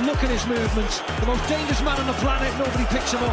Look 0.00 0.24
at 0.24 0.30
his 0.30 0.44
movements. 0.46 0.98
The 1.20 1.26
most 1.26 1.48
dangerous 1.48 1.80
man 1.80 1.96
on 2.00 2.08
the 2.08 2.14
planet. 2.14 2.52
Nobody 2.58 2.84
picks 2.86 3.12
him 3.12 3.22
up. 3.22 3.30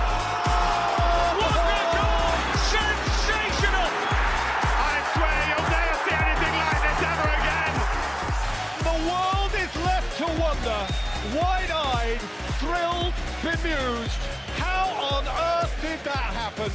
What 1.42 1.58
a 1.58 1.66
goal! 1.90 2.38
Sensational! 2.70 3.90
I 3.90 5.02
swear 5.10 5.42
you'll 5.50 5.66
never 5.74 5.98
see 6.06 6.14
anything 6.22 6.54
like 6.62 6.82
this 6.86 7.02
ever 7.02 7.34
again. 7.42 7.74
The 8.86 8.94
world 9.10 9.54
is 9.58 9.74
left 9.82 10.14
to 10.22 10.30
wonder, 10.38 10.80
wide-eyed, 11.34 12.22
thrilled, 12.62 13.18
bemused. 13.42 14.22
How 14.62 14.86
on 15.18 15.26
earth 15.26 15.74
did 15.82 15.98
that 16.06 16.30
happen? 16.38 16.72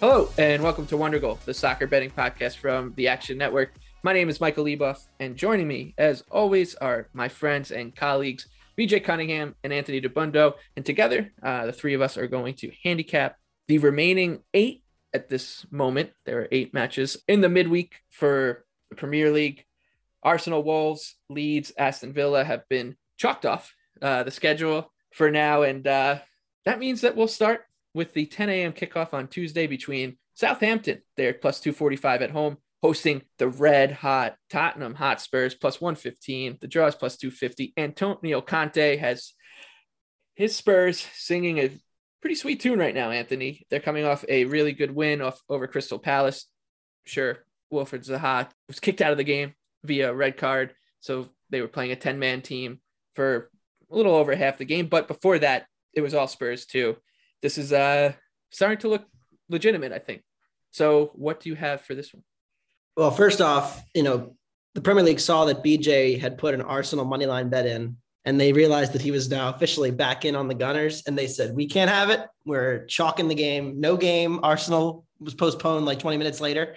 Hello, 0.00 0.32
and 0.38 0.62
welcome 0.62 0.86
to 0.86 0.96
Wondergoal, 0.96 1.38
the 1.44 1.52
soccer 1.52 1.86
betting 1.86 2.10
podcast 2.10 2.56
from 2.56 2.94
the 2.96 3.08
Action 3.08 3.36
Network. 3.36 3.74
My 4.04 4.12
name 4.12 4.28
is 4.28 4.38
Michael 4.38 4.66
Leboff, 4.66 5.06
and 5.18 5.34
joining 5.34 5.66
me, 5.66 5.94
as 5.96 6.24
always, 6.30 6.74
are 6.74 7.08
my 7.14 7.26
friends 7.26 7.70
and 7.70 7.96
colleagues, 7.96 8.46
BJ 8.78 9.02
Cunningham 9.02 9.54
and 9.64 9.72
Anthony 9.72 9.98
Dabbundo. 9.98 10.56
And 10.76 10.84
together, 10.84 11.32
uh, 11.42 11.64
the 11.64 11.72
three 11.72 11.94
of 11.94 12.02
us 12.02 12.18
are 12.18 12.26
going 12.26 12.52
to 12.56 12.70
handicap 12.82 13.38
the 13.66 13.78
remaining 13.78 14.40
eight 14.52 14.82
at 15.14 15.30
this 15.30 15.64
moment. 15.70 16.10
There 16.26 16.40
are 16.40 16.48
eight 16.52 16.74
matches 16.74 17.16
in 17.28 17.40
the 17.40 17.48
midweek 17.48 18.02
for 18.10 18.66
the 18.90 18.96
Premier 18.96 19.30
League. 19.30 19.64
Arsenal, 20.22 20.62
Wolves, 20.62 21.14
Leeds, 21.30 21.72
Aston 21.78 22.12
Villa 22.12 22.44
have 22.44 22.68
been 22.68 22.96
chalked 23.16 23.46
off 23.46 23.74
uh, 24.02 24.22
the 24.22 24.30
schedule 24.30 24.92
for 25.14 25.30
now. 25.30 25.62
And 25.62 25.86
uh, 25.86 26.18
that 26.66 26.78
means 26.78 27.00
that 27.00 27.16
we'll 27.16 27.26
start 27.26 27.62
with 27.94 28.12
the 28.12 28.26
10 28.26 28.50
a.m. 28.50 28.74
kickoff 28.74 29.14
on 29.14 29.28
Tuesday 29.28 29.66
between 29.66 30.18
Southampton, 30.34 31.00
they're 31.16 31.32
plus 31.32 31.60
245 31.60 32.20
at 32.20 32.30
home, 32.32 32.58
hosting 32.84 33.22
the 33.38 33.48
red 33.48 33.90
hot 33.92 34.36
Tottenham 34.50 34.94
Hotspurs 34.94 35.54
plus 35.54 35.80
115. 35.80 36.58
The 36.60 36.68
draw 36.68 36.86
is 36.86 36.94
plus 36.94 37.16
250. 37.16 37.72
Antonio 37.78 38.42
Conte 38.42 38.98
has 38.98 39.32
his 40.34 40.54
Spurs 40.54 41.00
singing 41.14 41.60
a 41.60 41.70
pretty 42.20 42.34
sweet 42.34 42.60
tune 42.60 42.78
right 42.78 42.94
now, 42.94 43.10
Anthony. 43.10 43.64
They're 43.70 43.80
coming 43.80 44.04
off 44.04 44.22
a 44.28 44.44
really 44.44 44.72
good 44.72 44.94
win 44.94 45.22
off 45.22 45.40
over 45.48 45.66
Crystal 45.66 45.98
Palace. 45.98 46.44
Sure, 47.06 47.38
Wilfried 47.72 48.06
Zaha 48.06 48.50
was 48.68 48.80
kicked 48.80 49.00
out 49.00 49.12
of 49.12 49.16
the 49.16 49.24
game 49.24 49.54
via 49.82 50.12
red 50.12 50.36
card. 50.36 50.74
So 51.00 51.30
they 51.48 51.62
were 51.62 51.68
playing 51.68 51.92
a 51.92 51.96
10 51.96 52.18
man 52.18 52.42
team 52.42 52.80
for 53.14 53.48
a 53.90 53.96
little 53.96 54.14
over 54.14 54.36
half 54.36 54.58
the 54.58 54.66
game. 54.66 54.88
But 54.88 55.08
before 55.08 55.38
that, 55.38 55.64
it 55.94 56.02
was 56.02 56.12
all 56.12 56.28
Spurs 56.28 56.66
too. 56.66 56.98
This 57.40 57.56
is 57.56 57.72
uh 57.72 58.12
starting 58.50 58.80
to 58.80 58.88
look 58.88 59.06
legitimate, 59.48 59.92
I 59.92 60.00
think. 60.00 60.22
So 60.70 61.12
what 61.14 61.40
do 61.40 61.48
you 61.48 61.54
have 61.54 61.80
for 61.80 61.94
this 61.94 62.12
one? 62.12 62.24
Well, 62.96 63.10
first 63.10 63.40
off, 63.40 63.82
you 63.94 64.02
know, 64.02 64.36
the 64.74 64.80
Premier 64.80 65.02
League 65.04 65.20
saw 65.20 65.44
that 65.46 65.62
BJ 65.64 66.18
had 66.20 66.38
put 66.38 66.54
an 66.54 66.62
Arsenal 66.62 67.04
money 67.04 67.26
line 67.26 67.48
bet 67.48 67.66
in, 67.66 67.96
and 68.24 68.40
they 68.40 68.52
realized 68.52 68.92
that 68.92 69.02
he 69.02 69.10
was 69.10 69.28
now 69.28 69.48
officially 69.50 69.90
back 69.90 70.24
in 70.24 70.34
on 70.36 70.48
the 70.48 70.54
Gunners, 70.54 71.02
and 71.06 71.16
they 71.16 71.26
said, 71.26 71.54
"We 71.54 71.66
can't 71.68 71.90
have 71.90 72.10
it. 72.10 72.20
We're 72.44 72.84
chalking 72.86 73.28
the 73.28 73.34
game. 73.34 73.80
No 73.80 73.96
game. 73.96 74.40
Arsenal 74.42 75.04
was 75.20 75.34
postponed 75.34 75.86
like 75.86 75.98
20 75.98 76.16
minutes 76.18 76.40
later." 76.40 76.76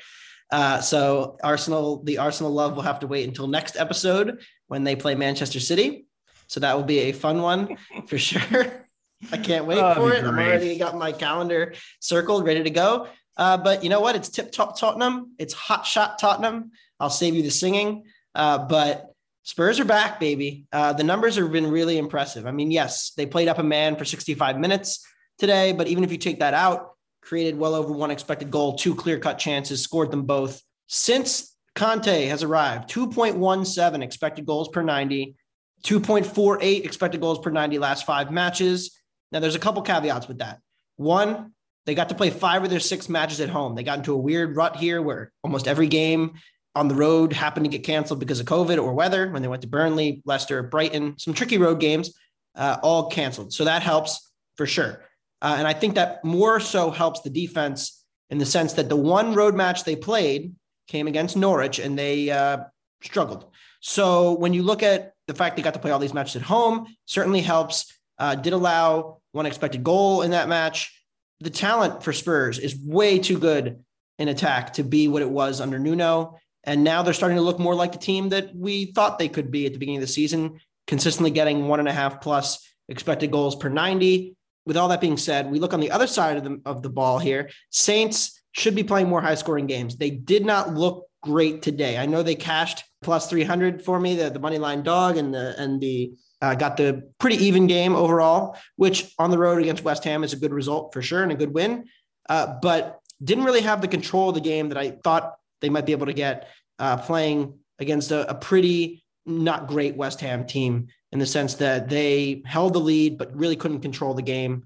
Uh, 0.52 0.80
so 0.80 1.38
Arsenal, 1.44 2.02
the 2.04 2.20
Arsenal 2.20 2.52
love 2.54 2.76
will 2.76 2.84
have 2.84 3.00
to 3.02 3.08
wait 3.08 3.28
until 3.28 3.48
next 3.48 3.76
episode 3.76 4.40
when 4.68 4.84
they 4.84 4.96
play 4.96 5.14
Manchester 5.16 5.60
City. 5.60 6.06
So 6.48 6.62
that 6.62 6.76
will 6.78 6.84
be 6.86 7.00
a 7.00 7.12
fun 7.12 7.42
one 7.42 7.78
for 8.08 8.18
sure. 8.18 8.86
I 9.32 9.38
can't 9.38 9.66
wait 9.66 9.80
Oh, 9.80 9.96
for 9.96 10.14
it. 10.14 10.22
great. 10.24 10.48
already 10.48 10.78
got 10.78 10.96
my 10.96 11.12
calendar 11.12 11.74
circled, 12.00 12.46
ready 12.46 12.64
to 12.64 12.70
go. 12.70 13.08
Uh, 13.38 13.58
but 13.58 13.84
you 13.84 13.90
know 13.90 14.02
what? 14.02 14.16
It's 14.16 14.30
tip 14.30 14.52
top 14.52 14.80
Tottenham. 14.80 15.34
It's 15.38 15.54
hot 15.54 15.86
shot 15.86 16.20
Tottenham. 16.20 16.72
I'll 17.00 17.10
save 17.10 17.36
you 17.36 17.44
the 17.44 17.52
singing. 17.52 18.06
Uh, 18.34 18.58
but 18.58 19.14
Spurs 19.44 19.80
are 19.80 19.86
back, 19.86 20.20
baby. 20.20 20.66
Uh, 20.74 20.92
the 20.92 21.04
numbers 21.04 21.38
have 21.38 21.52
been 21.52 21.72
really 21.72 21.98
impressive. 21.98 22.46
I 22.46 22.52
mean, 22.52 22.70
yes, 22.70 23.12
they 23.16 23.26
played 23.26 23.48
up 23.48 23.60
a 23.60 23.64
man 23.64 23.96
for 23.96 24.04
65 24.04 24.60
minutes 24.60 25.06
today, 25.38 25.72
but 25.72 25.88
even 25.88 26.04
if 26.04 26.12
you 26.12 26.18
take 26.18 26.40
that 26.40 26.54
out, 26.54 26.92
created 27.22 27.58
well 27.58 27.76
over 27.76 27.94
one 27.94 28.12
expected 28.12 28.52
goal, 28.52 28.76
two 28.76 28.96
clear 28.96 29.20
cut 29.20 29.38
chances, 29.38 29.82
scored 29.82 30.12
them 30.12 30.24
both. 30.24 30.62
Since 30.88 31.56
Conte 31.76 32.26
has 32.26 32.44
arrived, 32.44 32.90
2.17 32.90 34.04
expected 34.04 34.46
goals 34.46 34.68
per 34.70 34.82
90, 34.82 35.36
2.48 35.84 36.86
expected 36.86 37.22
goals 37.22 37.40
per 37.40 37.52
90 37.52 37.80
last 37.80 38.06
five 38.06 38.32
matches. 38.32 39.00
Now, 39.32 39.40
there's 39.40 39.56
a 39.56 39.60
couple 39.60 39.82
caveats 39.82 40.28
with 40.28 40.40
that. 40.40 40.60
One, 40.96 41.54
they 41.88 41.96
got 41.96 42.10
to 42.10 42.16
play 42.16 42.30
five 42.30 42.66
of 42.66 42.70
their 42.70 42.82
six 42.82 43.08
matches 43.08 43.40
at 43.40 43.48
home. 43.48 43.74
They 43.74 43.82
got 43.82 44.00
into 44.00 44.14
a 44.14 44.18
weird 44.18 44.58
rut 44.58 44.76
here 44.76 45.02
where 45.02 45.32
almost 45.42 45.70
every 45.70 45.88
game 45.88 46.34
on 46.76 46.90
the 46.90 46.96
road 46.96 47.32
happened 47.32 47.64
to 47.64 47.70
get 47.70 47.86
canceled 47.86 48.20
because 48.20 48.42
of 48.42 48.46
COVID 48.46 48.78
or 48.78 48.94
weather 48.94 49.32
when 49.32 49.42
they 49.42 49.48
went 49.48 49.62
to 49.62 49.70
Burnley, 49.70 50.22
Leicester, 50.26 50.62
Brighton, 50.62 51.18
some 51.18 51.34
tricky 51.34 51.58
road 51.58 51.80
games, 51.80 52.14
uh, 52.56 52.78
all 52.84 53.10
canceled. 53.10 53.54
So 53.54 53.64
that 53.64 53.84
helps 53.84 54.32
for 54.58 54.66
sure. 54.66 55.02
Uh, 55.42 55.56
and 55.58 55.66
I 55.66 55.72
think 55.72 55.96
that 55.96 56.26
more 56.26 56.60
so 56.60 56.92
helps 56.92 57.22
the 57.22 57.30
defense 57.30 58.04
in 58.30 58.38
the 58.38 58.46
sense 58.46 58.74
that 58.74 58.90
the 58.90 58.98
one 58.98 59.34
road 59.34 59.56
match 59.56 59.86
they 59.86 59.96
played 59.96 60.54
came 60.90 61.08
against 61.08 61.38
Norwich 61.38 61.80
and 61.80 61.98
they 61.98 62.30
uh, 62.30 62.66
struggled. 63.02 63.46
So 63.80 64.34
when 64.34 64.54
you 64.54 64.62
look 64.62 64.84
at 64.84 65.14
the 65.28 65.34
fact 65.34 65.56
they 65.56 65.62
got 65.62 65.74
to 65.76 65.80
play 65.80 65.92
all 65.92 66.00
these 66.00 66.14
matches 66.14 66.36
at 66.36 66.42
home, 66.42 66.88
certainly 67.06 67.42
helps. 67.42 67.94
Uh, 68.20 68.34
did 68.36 68.52
allow 68.52 69.20
one 69.32 69.46
expected 69.46 69.84
goal 69.84 70.24
in 70.24 70.32
that 70.32 70.50
match. 70.50 70.97
The 71.40 71.50
talent 71.50 72.04
for 72.04 72.14
Spurs 72.14 72.60
is 72.60 72.80
way 72.80 73.20
too 73.20 73.38
good 73.38 73.84
in 74.18 74.28
attack 74.28 74.74
to 74.74 74.84
be 74.84 75.08
what 75.08 75.22
it 75.22 75.30
was 75.30 75.62
under 75.62 75.78
Nuno. 75.78 76.38
And 76.64 76.84
now 76.84 77.04
they're 77.04 77.14
starting 77.14 77.38
to 77.38 77.44
look 77.44 77.60
more 77.60 77.76
like 77.76 77.92
the 77.92 77.98
team 77.98 78.30
that 78.30 78.56
we 78.56 78.92
thought 78.92 79.20
they 79.20 79.30
could 79.30 79.52
be 79.52 79.66
at 79.66 79.74
the 79.74 79.80
beginning 79.80 80.00
of 80.00 80.08
the 80.08 80.08
season, 80.08 80.60
consistently 80.88 81.32
getting 81.32 81.68
one 81.68 81.80
and 81.80 81.88
a 81.88 81.94
half 81.94 82.22
plus 82.22 82.68
expected 82.90 83.32
goals 83.32 83.56
per 83.56 83.70
90. 83.70 84.36
With 84.66 84.76
all 84.76 84.90
that 84.90 85.00
being 85.00 85.18
said, 85.18 85.50
we 85.50 85.60
look 85.60 85.74
on 85.74 85.80
the 85.80 85.92
other 85.92 86.08
side 86.08 86.38
of 86.38 86.44
the, 86.44 86.62
of 86.66 86.82
the 86.82 86.90
ball 86.90 87.20
here. 87.20 87.50
Saints 87.70 88.42
should 88.52 88.76
be 88.76 88.84
playing 88.84 89.08
more 89.08 89.22
high 89.22 89.36
scoring 89.36 89.68
games. 89.68 89.96
They 89.96 90.10
did 90.10 90.46
not 90.46 90.74
look 90.74 91.06
great 91.22 91.62
today. 91.62 91.98
I 91.98 92.06
know 92.06 92.24
they 92.24 92.36
cashed 92.36 92.84
plus 93.02 93.30
300 93.30 93.86
for 93.86 94.00
me, 94.00 94.16
the, 94.16 94.30
the 94.30 94.40
money 94.40 94.58
line 94.58 94.84
dog 94.84 95.18
and 95.18 95.34
the, 95.34 95.56
and 95.62 95.80
the, 95.80 96.12
uh, 96.42 96.56
got 96.56 96.78
the 96.78 97.12
pretty 97.20 97.38
even 97.46 97.68
game 97.68 97.96
overall, 97.96 98.58
which 98.76 99.14
on 99.18 99.32
the 99.32 99.38
road 99.38 99.62
against 99.62 99.84
West 99.84 100.04
Ham 100.04 100.24
is 100.24 100.34
a 100.34 100.38
good 100.38 100.54
result 100.54 100.94
for 100.94 101.02
sure 101.02 101.24
and 101.24 101.32
a 101.32 101.36
good 101.36 101.54
win. 101.54 101.86
Uh, 102.30 102.56
but 102.62 103.00
didn't 103.24 103.46
really 103.46 103.62
have 103.62 103.82
the 103.82 103.88
control 103.88 104.30
of 104.30 104.36
the 104.36 104.42
game 104.42 104.70
that 104.70 104.78
I 104.78 104.92
thought 104.92 105.36
they 105.62 105.70
might 105.70 105.86
be 105.86 105.92
able 105.92 106.06
to 106.06 106.14
get 106.14 106.50
uh, 106.80 106.98
playing 106.98 107.58
against 107.80 108.12
a, 108.12 108.30
a 108.30 108.36
pretty 108.36 109.04
not 109.26 109.68
great 109.68 109.96
West 109.96 110.22
Ham 110.22 110.46
team 110.46 110.88
in 111.12 111.20
the 111.20 111.26
sense 111.26 111.56
that 111.56 111.90
they 111.90 112.42
held 112.46 112.74
the 112.74 112.80
lead 112.80 113.18
but 113.18 113.36
really 113.36 113.56
couldn't 113.56 113.82
control 113.82 114.14
the 114.14 114.22
game. 114.22 114.64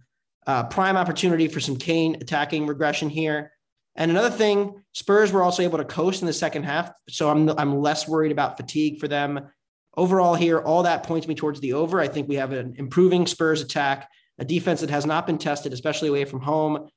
Uh, 0.48 0.64
prime 0.64 0.98
opportunity 0.98 1.48
for 1.48 1.59
some 1.59 1.78
Kane 1.78 2.16
attacking 2.16 2.68
regression 2.68 3.09
here. 3.09 3.52
And 3.96 4.09
another 4.09 4.30
thing, 4.30 4.82
Spurs 4.94 5.32
were 5.32 5.44
also 5.44 5.64
able 5.64 5.78
to 5.78 5.86
coast 5.86 6.22
in 6.22 6.26
the 6.26 6.34
second 6.34 6.64
half, 6.64 6.92
so 7.09 7.30
I'm 7.30 7.50
I'm 7.50 7.80
less 7.80 8.08
worried 8.08 8.32
about 8.32 8.56
fatigue 8.56 9.00
for 9.00 9.08
them. 9.08 9.50
Overall, 9.97 10.35
here, 10.35 10.59
all 10.59 10.84
that 10.84 11.03
points 11.03 11.28
me 11.28 11.35
towards 11.35 11.59
the 11.59 11.74
over. 11.74 12.00
I 12.00 12.07
think 12.07 12.28
we 12.28 12.35
have 12.35 12.52
an 12.53 12.76
improving 12.78 13.28
Spurs 13.28 13.61
attack, 13.61 14.09
a 14.38 14.46
defense 14.46 14.82
that 14.82 14.90
has 14.90 15.05
not 15.05 15.28
been 15.28 15.38
tested, 15.38 15.73
especially 15.73 16.09
away 16.09 16.26
from 16.26 16.41
home. 16.41 16.88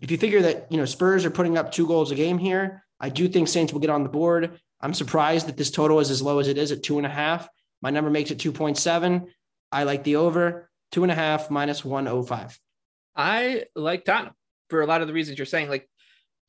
If 0.00 0.10
you 0.10 0.16
figure 0.16 0.42
that 0.42 0.70
you 0.70 0.78
know 0.78 0.84
Spurs 0.84 1.24
are 1.24 1.30
putting 1.30 1.58
up 1.58 1.72
two 1.72 1.86
goals 1.86 2.10
a 2.10 2.14
game 2.14 2.38
here, 2.38 2.84
I 3.00 3.08
do 3.08 3.28
think 3.28 3.48
Saints 3.48 3.72
will 3.72 3.80
get 3.80 3.90
on 3.90 4.02
the 4.02 4.08
board. 4.08 4.60
I'm 4.80 4.94
surprised 4.94 5.48
that 5.48 5.56
this 5.56 5.70
total 5.70 6.00
is 6.00 6.10
as 6.10 6.22
low 6.22 6.38
as 6.38 6.48
it 6.48 6.56
is 6.56 6.72
at 6.72 6.82
two 6.82 6.98
and 6.98 7.06
a 7.06 7.10
half. 7.10 7.48
My 7.82 7.90
number 7.90 8.10
makes 8.10 8.30
it 8.30 8.38
2.7. 8.38 9.26
I 9.72 9.82
like 9.84 10.04
the 10.04 10.16
over 10.16 10.70
two 10.92 11.02
and 11.02 11.12
a 11.12 11.14
half 11.14 11.50
minus 11.50 11.84
105. 11.84 12.58
I 13.16 13.64
like 13.74 14.04
Tottenham 14.04 14.34
for 14.68 14.80
a 14.80 14.86
lot 14.86 15.02
of 15.02 15.08
the 15.08 15.14
reasons 15.14 15.38
you're 15.38 15.46
saying. 15.46 15.68
Like 15.68 15.88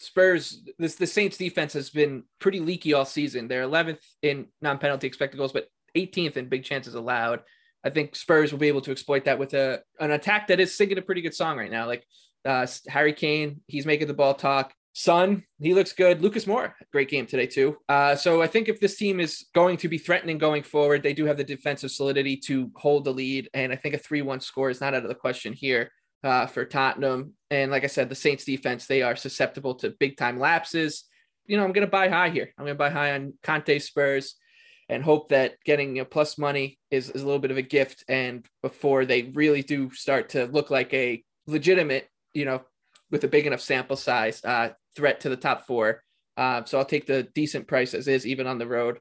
Spurs, 0.02 0.62
this 0.80 0.96
the 0.96 1.06
Saints 1.08 1.38
defense 1.38 1.74
has 1.74 1.90
been 1.90 2.24
pretty 2.40 2.60
leaky 2.60 2.94
all 2.94 3.06
season. 3.06 3.48
They're 3.48 3.68
11th 3.68 4.00
in 4.22 4.48
non-penalty 4.62 5.06
expected 5.06 5.38
goals, 5.38 5.54
but 5.54 5.68
18th 5.96 6.38
in 6.38 6.50
big 6.50 6.64
chances 6.64 6.96
allowed. 6.96 7.42
I 7.84 7.90
think 7.90 8.16
Spurs 8.16 8.52
will 8.52 8.60
be 8.60 8.68
able 8.68 8.82
to 8.82 8.92
exploit 8.92 9.26
that 9.26 9.40
with 9.40 9.54
a 9.54 9.82
an 10.00 10.12
attack 10.12 10.48
that 10.48 10.60
is 10.60 10.76
singing 10.76 10.98
a 10.98 11.02
pretty 11.02 11.22
good 11.22 11.36
song 11.36 11.58
right 11.58 11.72
now. 11.72 11.86
Like 11.86 12.06
uh, 12.46 12.68
Harry 12.88 13.14
Kane, 13.14 13.62
he's 13.68 13.86
making 13.86 14.08
the 14.08 14.14
ball 14.14 14.34
talk. 14.34 14.74
Son, 14.94 15.44
he 15.60 15.74
looks 15.74 15.94
good. 15.94 16.22
Lucas 16.22 16.46
Moura, 16.46 16.74
great 16.92 17.10
game 17.10 17.26
today 17.26 17.48
too. 17.48 17.78
Uh, 17.88 18.16
so 18.16 18.42
I 18.42 18.48
think 18.48 18.68
if 18.68 18.80
this 18.80 18.98
team 18.98 19.20
is 19.20 19.46
going 19.56 19.78
to 19.78 19.88
be 19.88 19.98
threatening 19.98 20.38
going 20.38 20.64
forward, 20.64 21.02
they 21.02 21.14
do 21.14 21.26
have 21.26 21.38
the 21.38 21.44
defensive 21.44 21.92
solidity 21.92 22.36
to 22.48 22.72
hold 22.76 23.06
the 23.06 23.14
lead, 23.14 23.50
and 23.54 23.72
I 23.72 23.78
think 23.78 23.96
a 23.96 23.98
three-one 23.98 24.42
score 24.42 24.70
is 24.70 24.82
not 24.82 24.94
out 24.94 25.04
of 25.04 25.10
the 25.10 25.16
question 25.16 25.54
here 25.54 25.92
uh, 26.24 26.46
for 26.48 26.66
Tottenham. 26.66 27.34
And 27.50 27.72
like 27.72 27.84
I 27.84 27.88
said, 27.88 28.10
the 28.10 28.16
Saints 28.16 28.46
defense 28.46 28.86
they 28.86 29.02
are 29.02 29.16
susceptible 29.16 29.76
to 29.76 29.90
big-time 29.90 30.40
lapses. 30.40 31.06
You 31.46 31.58
know, 31.58 31.64
I'm 31.64 31.74
going 31.74 31.88
to 31.88 31.92
buy 31.92 32.10
high 32.10 32.30
here. 32.30 32.54
I'm 32.58 32.66
going 32.66 32.76
to 32.76 32.80
buy 32.80 32.90
high 32.90 33.14
on 33.14 33.34
Conte 33.44 33.80
Spurs 33.80 34.36
and 34.90 35.04
hope 35.04 35.30
that 35.30 35.56
getting 35.66 35.96
you 35.96 36.02
know, 36.02 36.06
plus 36.06 36.38
money 36.38 36.78
is, 36.92 37.10
is 37.10 37.22
a 37.22 37.26
little 37.26 37.40
bit 37.40 37.52
of 37.52 37.58
a 37.58 37.62
gift. 37.62 38.04
And 38.08 38.46
before 38.62 39.06
they 39.06 39.24
really 39.34 39.64
do 39.64 39.90
start 39.92 40.30
to 40.30 40.46
look 40.46 40.70
like 40.70 40.94
a 40.94 41.24
legitimate, 41.48 42.08
you 42.34 42.46
know, 42.46 42.62
with 43.10 43.24
a 43.24 43.28
big 43.28 43.48
enough 43.48 43.62
sample 43.62 43.96
size, 43.98 44.44
uh, 44.44 44.70
threat 44.96 45.22
to 45.22 45.30
the 45.30 45.38
top 45.38 45.66
four. 45.66 46.04
Uh, 46.38 46.64
so 46.64 46.78
I'll 46.78 46.86
take 46.86 47.08
the 47.08 47.24
decent 47.24 47.68
price 47.68 47.94
as 47.94 48.08
is, 48.08 48.26
even 48.26 48.48
on 48.48 48.58
the 48.58 48.68
road. 48.68 49.00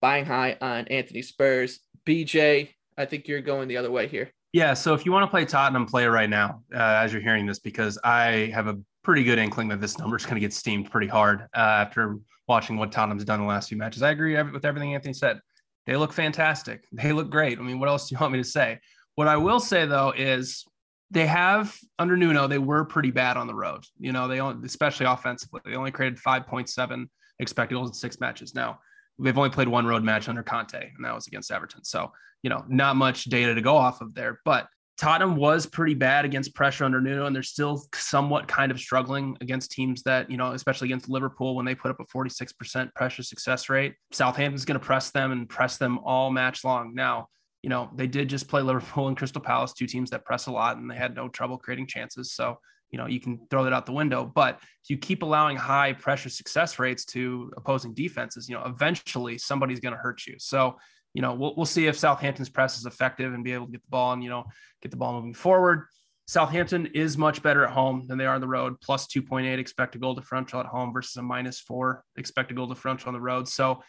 Buying 0.00 0.26
high 0.26 0.56
on 0.60 0.88
Anthony 0.88 1.22
Spurs. 1.22 1.80
BJ, 2.06 2.70
I 2.96 3.04
think 3.06 3.28
you're 3.28 3.40
going 3.40 3.68
the 3.68 3.78
other 3.78 3.90
way 3.90 4.08
here. 4.08 4.32
Yeah. 4.52 4.74
So 4.74 4.94
if 4.94 5.04
you 5.04 5.12
want 5.12 5.24
to 5.24 5.30
play 5.30 5.44
Tottenham, 5.44 5.86
play 5.86 6.06
right 6.06 6.30
now 6.30 6.62
uh, 6.74 6.78
as 6.78 7.12
you're 7.12 7.22
hearing 7.22 7.46
this, 7.46 7.58
because 7.58 7.98
I 8.04 8.50
have 8.54 8.68
a 8.68 8.78
pretty 9.02 9.22
good 9.22 9.38
inkling 9.38 9.68
that 9.68 9.80
this 9.80 9.98
number 9.98 10.16
is 10.16 10.24
going 10.24 10.36
to 10.36 10.40
get 10.40 10.52
steamed 10.52 10.90
pretty 10.90 11.06
hard 11.06 11.42
uh, 11.54 11.58
after 11.58 12.16
watching 12.48 12.76
what 12.76 12.92
Tottenham's 12.92 13.24
done 13.24 13.40
in 13.40 13.46
the 13.46 13.48
last 13.48 13.68
few 13.68 13.78
matches. 13.78 14.02
I 14.02 14.10
agree 14.10 14.40
with 14.42 14.64
everything 14.64 14.94
Anthony 14.94 15.14
said. 15.14 15.40
They 15.86 15.96
look 15.96 16.12
fantastic. 16.12 16.84
They 16.92 17.12
look 17.12 17.30
great. 17.30 17.58
I 17.58 17.62
mean, 17.62 17.78
what 17.78 17.88
else 17.88 18.08
do 18.08 18.14
you 18.14 18.18
want 18.20 18.32
me 18.32 18.38
to 18.38 18.48
say? 18.48 18.80
What 19.14 19.28
I 19.28 19.36
will 19.36 19.60
say 19.60 19.86
though 19.86 20.12
is 20.16 20.64
they 21.10 21.26
have 21.26 21.76
under 21.98 22.16
Nuno, 22.16 22.48
they 22.48 22.58
were 22.58 22.84
pretty 22.84 23.10
bad 23.10 23.36
on 23.36 23.46
the 23.46 23.54
road. 23.54 23.84
You 23.98 24.12
know, 24.12 24.26
they 24.26 24.40
only, 24.40 24.66
especially 24.66 25.06
offensively, 25.06 25.60
they 25.64 25.76
only 25.76 25.92
created 25.92 26.18
5.7 26.18 27.06
expected 27.38 27.74
goals 27.74 27.90
in 27.90 27.94
six 27.94 28.18
matches. 28.18 28.54
Now 28.54 28.80
they've 29.18 29.36
only 29.36 29.50
played 29.50 29.68
one 29.68 29.86
road 29.86 30.02
match 30.02 30.28
under 30.28 30.42
Conte, 30.42 30.74
and 30.74 31.04
that 31.04 31.14
was 31.14 31.26
against 31.26 31.50
Everton. 31.50 31.84
So, 31.84 32.12
you 32.42 32.50
know, 32.50 32.64
not 32.68 32.96
much 32.96 33.24
data 33.24 33.54
to 33.54 33.60
go 33.60 33.76
off 33.76 34.00
of 34.00 34.14
there. 34.14 34.40
But 34.44 34.68
Tottenham 34.98 35.36
was 35.36 35.66
pretty 35.66 35.94
bad 35.94 36.24
against 36.24 36.54
pressure 36.54 36.84
under 36.84 37.00
Nuno, 37.00 37.26
and 37.26 37.36
they're 37.36 37.42
still 37.42 37.84
somewhat 37.94 38.48
kind 38.48 38.72
of 38.72 38.80
struggling 38.80 39.36
against 39.40 39.70
teams 39.70 40.02
that, 40.04 40.30
you 40.30 40.38
know, 40.38 40.52
especially 40.52 40.88
against 40.88 41.08
Liverpool 41.08 41.54
when 41.54 41.66
they 41.66 41.74
put 41.74 41.90
up 41.90 42.00
a 42.00 42.04
46% 42.04 42.94
pressure 42.94 43.22
success 43.22 43.68
rate. 43.68 43.94
Southampton's 44.12 44.64
going 44.64 44.78
to 44.78 44.84
press 44.84 45.10
them 45.10 45.32
and 45.32 45.48
press 45.48 45.76
them 45.76 45.98
all 45.98 46.30
match 46.30 46.64
long. 46.64 46.94
Now, 46.94 47.28
you 47.62 47.68
know, 47.68 47.90
they 47.94 48.06
did 48.06 48.28
just 48.28 48.48
play 48.48 48.62
Liverpool 48.62 49.08
and 49.08 49.16
Crystal 49.16 49.40
Palace, 49.40 49.74
two 49.74 49.86
teams 49.86 50.10
that 50.10 50.24
press 50.24 50.46
a 50.46 50.52
lot, 50.52 50.78
and 50.78 50.90
they 50.90 50.96
had 50.96 51.14
no 51.14 51.28
trouble 51.28 51.58
creating 51.58 51.88
chances. 51.88 52.32
So, 52.32 52.58
you 52.90 52.98
know, 52.98 53.06
you 53.06 53.20
can 53.20 53.40
throw 53.50 53.64
that 53.64 53.72
out 53.72 53.86
the 53.86 53.92
window. 53.92 54.24
But 54.24 54.58
if 54.82 54.90
you 54.90 54.96
keep 54.96 55.22
allowing 55.22 55.56
high 55.56 55.92
pressure 55.92 56.28
success 56.28 56.78
rates 56.78 57.04
to 57.06 57.52
opposing 57.56 57.94
defenses, 57.94 58.48
you 58.48 58.54
know, 58.54 58.64
eventually 58.64 59.38
somebody's 59.38 59.80
going 59.80 59.94
to 59.94 60.00
hurt 60.00 60.26
you. 60.26 60.36
So, 60.38 60.76
you 61.14 61.22
know, 61.22 61.34
we'll, 61.34 61.54
we'll 61.56 61.66
see 61.66 61.86
if 61.86 61.98
Southampton's 61.98 62.48
press 62.48 62.78
is 62.78 62.86
effective 62.86 63.32
and 63.32 63.42
be 63.42 63.52
able 63.52 63.66
to 63.66 63.72
get 63.72 63.82
the 63.82 63.90
ball 63.90 64.12
and, 64.12 64.22
you 64.22 64.30
know, 64.30 64.44
get 64.82 64.90
the 64.90 64.96
ball 64.96 65.14
moving 65.14 65.34
forward. 65.34 65.86
Southampton 66.28 66.86
is 66.86 67.16
much 67.16 67.42
better 67.42 67.64
at 67.64 67.70
home 67.70 68.04
than 68.08 68.18
they 68.18 68.26
are 68.26 68.34
on 68.34 68.40
the 68.40 68.48
road, 68.48 68.80
plus 68.80 69.06
2.8 69.06 69.58
expected 69.58 70.00
goal 70.00 70.14
differential 70.14 70.58
at 70.58 70.66
home 70.66 70.92
versus 70.92 71.16
a 71.16 71.22
minus 71.22 71.60
four 71.60 72.02
expected 72.16 72.56
goal 72.56 72.66
differential 72.66 73.08
on 73.08 73.14
the 73.14 73.20
road. 73.20 73.48
So 73.48 73.80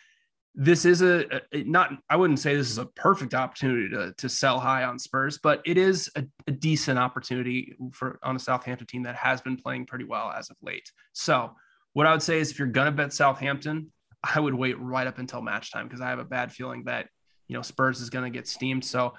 this 0.60 0.86
is 0.86 1.04
a, 1.04 1.24
a, 1.54 1.64
not 1.64 1.92
i 2.10 2.16
wouldn't 2.16 2.40
say 2.40 2.56
this 2.56 2.72
is 2.72 2.80
a 2.80 2.86
perfect 2.86 3.36
opportunity 3.36 3.88
to, 3.90 4.12
to 4.18 4.28
sell 4.28 4.60
high 4.60 4.84
on 4.84 4.98
spurs 4.98 5.38
but 5.38 5.62
it 5.66 5.78
is 5.78 6.10
a, 6.16 6.24
a, 6.48 6.52
decent 6.52 6.98
opportunity 6.98 7.76
for 7.94 8.20
on 8.24 8.36
a 8.36 8.40
southampton 8.40 8.88
team 8.88 9.04
that 9.04 9.16
has 9.16 9.40
been 9.40 9.56
playing 9.56 9.86
pretty 9.86 10.04
well 10.04 10.32
as 10.32 10.50
of 10.50 10.58
late. 10.64 10.92
So 11.14 11.52
what 11.94 12.08
i 12.08 12.12
would 12.12 12.24
say 12.24 12.40
is 12.40 12.50
if 12.50 12.58
you're 12.58 12.68
going 12.68 12.88
to 12.88 12.92
bet 12.92 13.14
southampton 13.14 13.92
i 14.24 14.40
would 14.40 14.56
wait 14.56 14.80
right 14.80 15.06
up 15.06 15.20
until 15.20 15.42
match 15.42 15.72
time 15.72 15.88
because 15.88 16.02
i 16.02 16.10
have 16.10 16.20
a 16.20 16.26
bad 16.26 16.52
feeling 16.52 16.84
that 16.86 17.08
you 17.48 17.56
know 17.56 17.62
spurs 17.62 18.02
is 18.02 18.10
going 18.10 18.26
to 18.26 18.36
get 18.36 18.48
steamed. 18.48 18.84
So 18.84 19.14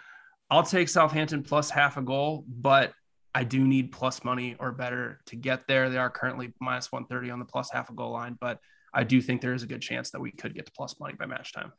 i'll 0.50 0.64
take 0.64 0.88
southampton 0.88 1.44
plus 1.44 1.70
half 1.70 1.96
a 1.96 2.02
goal 2.02 2.44
but 2.49 2.93
i 3.32 3.44
do 3.44 3.61
need 3.61 3.93
plus 3.93 4.25
money 4.25 4.56
or 4.58 4.73
better 4.73 5.20
to 5.26 5.37
get 5.37 5.69
there. 5.69 5.88
They 5.88 5.99
are 5.99 6.11
currently 6.11 6.52
minus 6.61 6.91
130 6.91 7.31
on 7.31 7.38
the 7.38 7.44
plus 7.44 7.70
half 7.70 7.91
a 7.91 7.93
goal 7.93 8.11
line 8.11 8.37
but 8.41 8.58
I 8.94 9.05
do 9.05 9.20
think 9.20 9.40
there 9.40 9.55
is 9.55 9.62
a 9.62 9.67
good 9.67 9.82
chance 9.82 10.11
that 10.11 10.20
we 10.20 10.31
could 10.31 10.55
get 10.55 10.67
to 10.67 10.73
plus 10.73 10.99
money 11.00 11.14
by 11.19 11.26
match 11.26 11.52
time. 11.52 11.73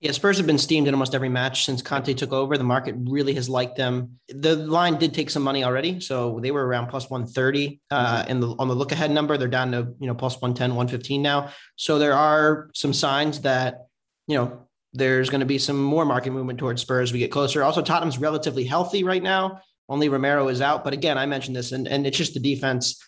Yeah, 0.00 0.12
Spurs 0.12 0.38
have 0.38 0.46
been 0.46 0.56
steamed 0.56 0.88
in 0.88 0.94
almost 0.94 1.14
every 1.14 1.28
match 1.28 1.66
since 1.66 1.82
Conte 1.82 2.14
took 2.14 2.32
over. 2.32 2.56
The 2.56 2.64
market 2.64 2.94
really 2.98 3.34
has 3.34 3.50
liked 3.50 3.76
them. 3.76 4.18
The 4.28 4.56
line 4.56 4.96
did 4.96 5.12
take 5.12 5.28
some 5.28 5.42
money 5.42 5.62
already, 5.62 6.00
so 6.00 6.40
they 6.40 6.50
were 6.50 6.66
around 6.66 6.86
plus 6.86 7.10
130 7.10 7.82
uh, 7.90 8.24
in 8.26 8.40
the 8.40 8.48
on 8.58 8.68
the 8.68 8.74
look 8.74 8.92
ahead 8.92 9.10
number. 9.10 9.36
They're 9.36 9.46
down 9.46 9.72
to 9.72 9.94
you 10.00 10.06
know 10.06 10.14
plus 10.14 10.40
110, 10.40 10.70
115 10.70 11.20
now. 11.20 11.50
So 11.76 11.98
there 11.98 12.14
are 12.14 12.70
some 12.72 12.94
signs 12.94 13.42
that 13.42 13.88
you 14.26 14.36
know 14.36 14.66
there's 14.94 15.28
going 15.28 15.40
to 15.40 15.46
be 15.46 15.58
some 15.58 15.82
more 15.82 16.06
market 16.06 16.30
movement 16.30 16.58
towards 16.58 16.80
Spurs. 16.80 17.12
We 17.12 17.18
get 17.18 17.30
closer. 17.30 17.62
Also, 17.62 17.82
Tottenham's 17.82 18.18
relatively 18.18 18.64
healthy 18.64 19.04
right 19.04 19.22
now. 19.22 19.60
Only 19.86 20.08
Romero 20.08 20.48
is 20.48 20.62
out, 20.62 20.82
but 20.82 20.94
again, 20.94 21.18
I 21.18 21.26
mentioned 21.26 21.56
this, 21.56 21.72
and 21.72 21.86
and 21.86 22.06
it's 22.06 22.16
just 22.16 22.32
the 22.32 22.40
defense 22.40 23.04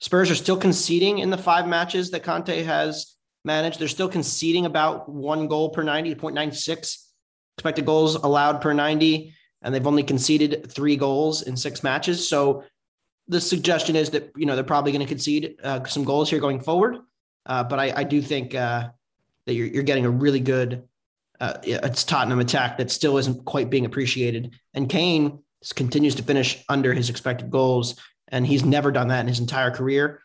Spurs 0.00 0.30
are 0.30 0.36
still 0.36 0.56
conceding 0.56 1.18
in 1.18 1.30
the 1.30 1.38
five 1.38 1.66
matches 1.66 2.10
that 2.10 2.22
Conte 2.22 2.62
has 2.62 3.16
managed. 3.44 3.80
They're 3.80 3.88
still 3.88 4.08
conceding 4.08 4.66
about 4.66 5.08
one 5.08 5.48
goal 5.48 5.70
per 5.70 5.82
90, 5.82 6.14
0.96 6.14 7.08
expected 7.56 7.86
goals 7.86 8.14
allowed 8.14 8.60
per 8.60 8.72
90, 8.72 9.34
and 9.62 9.74
they've 9.74 9.86
only 9.86 10.04
conceded 10.04 10.70
three 10.70 10.96
goals 10.96 11.42
in 11.42 11.56
six 11.56 11.82
matches. 11.82 12.28
So 12.28 12.62
the 13.26 13.40
suggestion 13.40 13.96
is 13.96 14.10
that 14.10 14.30
you 14.36 14.46
know 14.46 14.54
they're 14.54 14.64
probably 14.64 14.92
going 14.92 15.04
to 15.04 15.08
concede 15.08 15.56
uh, 15.62 15.84
some 15.84 16.04
goals 16.04 16.30
here 16.30 16.40
going 16.40 16.60
forward. 16.60 16.98
Uh, 17.44 17.64
but 17.64 17.78
I, 17.78 17.92
I, 17.96 18.04
do 18.04 18.20
think 18.20 18.54
uh, 18.54 18.90
that 19.46 19.54
you're, 19.54 19.66
you're, 19.66 19.82
getting 19.82 20.04
a 20.04 20.10
really 20.10 20.40
good 20.40 20.86
uh, 21.40 21.54
it's 21.62 22.04
Tottenham 22.04 22.40
attack 22.40 22.76
that 22.78 22.90
still 22.90 23.16
isn't 23.16 23.44
quite 23.44 23.70
being 23.70 23.86
appreciated. 23.86 24.54
And 24.74 24.88
Kane 24.88 25.40
continues 25.74 26.14
to 26.16 26.22
finish 26.22 26.62
under 26.68 26.92
his 26.92 27.10
expected 27.10 27.50
goals 27.50 27.96
and 28.28 28.46
he's 28.46 28.64
never 28.64 28.92
done 28.92 29.08
that 29.08 29.20
in 29.20 29.26
his 29.26 29.40
entire 29.40 29.70
career, 29.70 30.20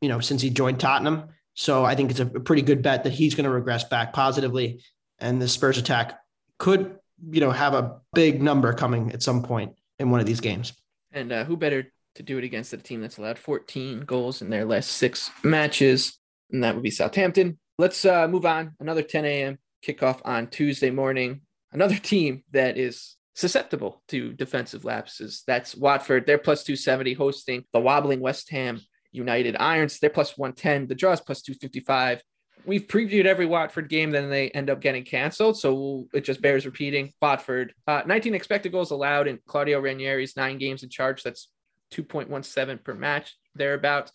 you 0.00 0.08
know, 0.08 0.20
since 0.20 0.42
he 0.42 0.50
joined 0.50 0.80
Tottenham. 0.80 1.28
So 1.54 1.84
I 1.84 1.94
think 1.94 2.10
it's 2.10 2.20
a 2.20 2.26
pretty 2.26 2.62
good 2.62 2.82
bet 2.82 3.04
that 3.04 3.12
he's 3.12 3.34
going 3.34 3.44
to 3.44 3.50
regress 3.50 3.84
back 3.84 4.12
positively, 4.12 4.82
and 5.18 5.40
the 5.40 5.48
Spurs 5.48 5.78
attack 5.78 6.18
could, 6.58 6.96
you 7.30 7.40
know, 7.40 7.50
have 7.50 7.74
a 7.74 8.00
big 8.14 8.42
number 8.42 8.72
coming 8.72 9.12
at 9.12 9.22
some 9.22 9.42
point 9.42 9.74
in 9.98 10.10
one 10.10 10.20
of 10.20 10.26
these 10.26 10.40
games. 10.40 10.72
And 11.12 11.30
uh, 11.30 11.44
who 11.44 11.56
better 11.56 11.92
to 12.14 12.22
do 12.22 12.38
it 12.38 12.44
against 12.44 12.72
a 12.72 12.78
team 12.78 13.00
that's 13.00 13.18
allowed 13.18 13.38
14 13.38 14.00
goals 14.00 14.42
in 14.42 14.50
their 14.50 14.64
last 14.64 14.90
six 14.90 15.30
matches, 15.42 16.18
and 16.50 16.64
that 16.64 16.74
would 16.74 16.82
be 16.82 16.90
Southampton. 16.90 17.58
Let's 17.78 18.04
uh, 18.04 18.28
move 18.28 18.46
on. 18.46 18.72
Another 18.80 19.02
10 19.02 19.24
a.m. 19.24 19.58
kickoff 19.84 20.20
on 20.24 20.48
Tuesday 20.48 20.90
morning. 20.90 21.42
Another 21.72 21.96
team 21.96 22.44
that 22.52 22.76
is 22.76 23.16
susceptible 23.34 24.02
to 24.08 24.32
defensive 24.32 24.84
lapses. 24.84 25.42
That's 25.46 25.74
Watford. 25.74 26.26
They're 26.26 26.38
plus 26.38 26.64
270 26.64 27.14
hosting 27.14 27.64
the 27.72 27.80
wobbling 27.80 28.20
West 28.20 28.50
Ham 28.50 28.80
United 29.10 29.56
Irons. 29.58 29.98
They're 29.98 30.10
plus 30.10 30.36
110. 30.36 30.88
The 30.88 30.94
draw 30.94 31.12
is 31.12 31.20
plus 31.20 31.42
255. 31.42 32.22
We've 32.64 32.86
previewed 32.86 33.24
every 33.24 33.46
Watford 33.46 33.88
game, 33.88 34.12
then 34.12 34.30
they 34.30 34.48
end 34.50 34.70
up 34.70 34.80
getting 34.80 35.04
canceled. 35.04 35.58
So 35.58 36.06
it 36.12 36.24
just 36.24 36.40
bears 36.40 36.64
repeating. 36.64 37.12
Watford, 37.20 37.74
uh, 37.88 38.02
19 38.06 38.34
expected 38.34 38.70
goals 38.70 38.92
allowed 38.92 39.26
in 39.26 39.40
Claudio 39.46 39.80
Ranieri's 39.80 40.36
nine 40.36 40.58
games 40.58 40.84
in 40.84 40.88
charge. 40.88 41.24
That's 41.24 41.48
2.17 41.92 42.84
per 42.84 42.94
match, 42.94 43.36
thereabouts. 43.56 44.12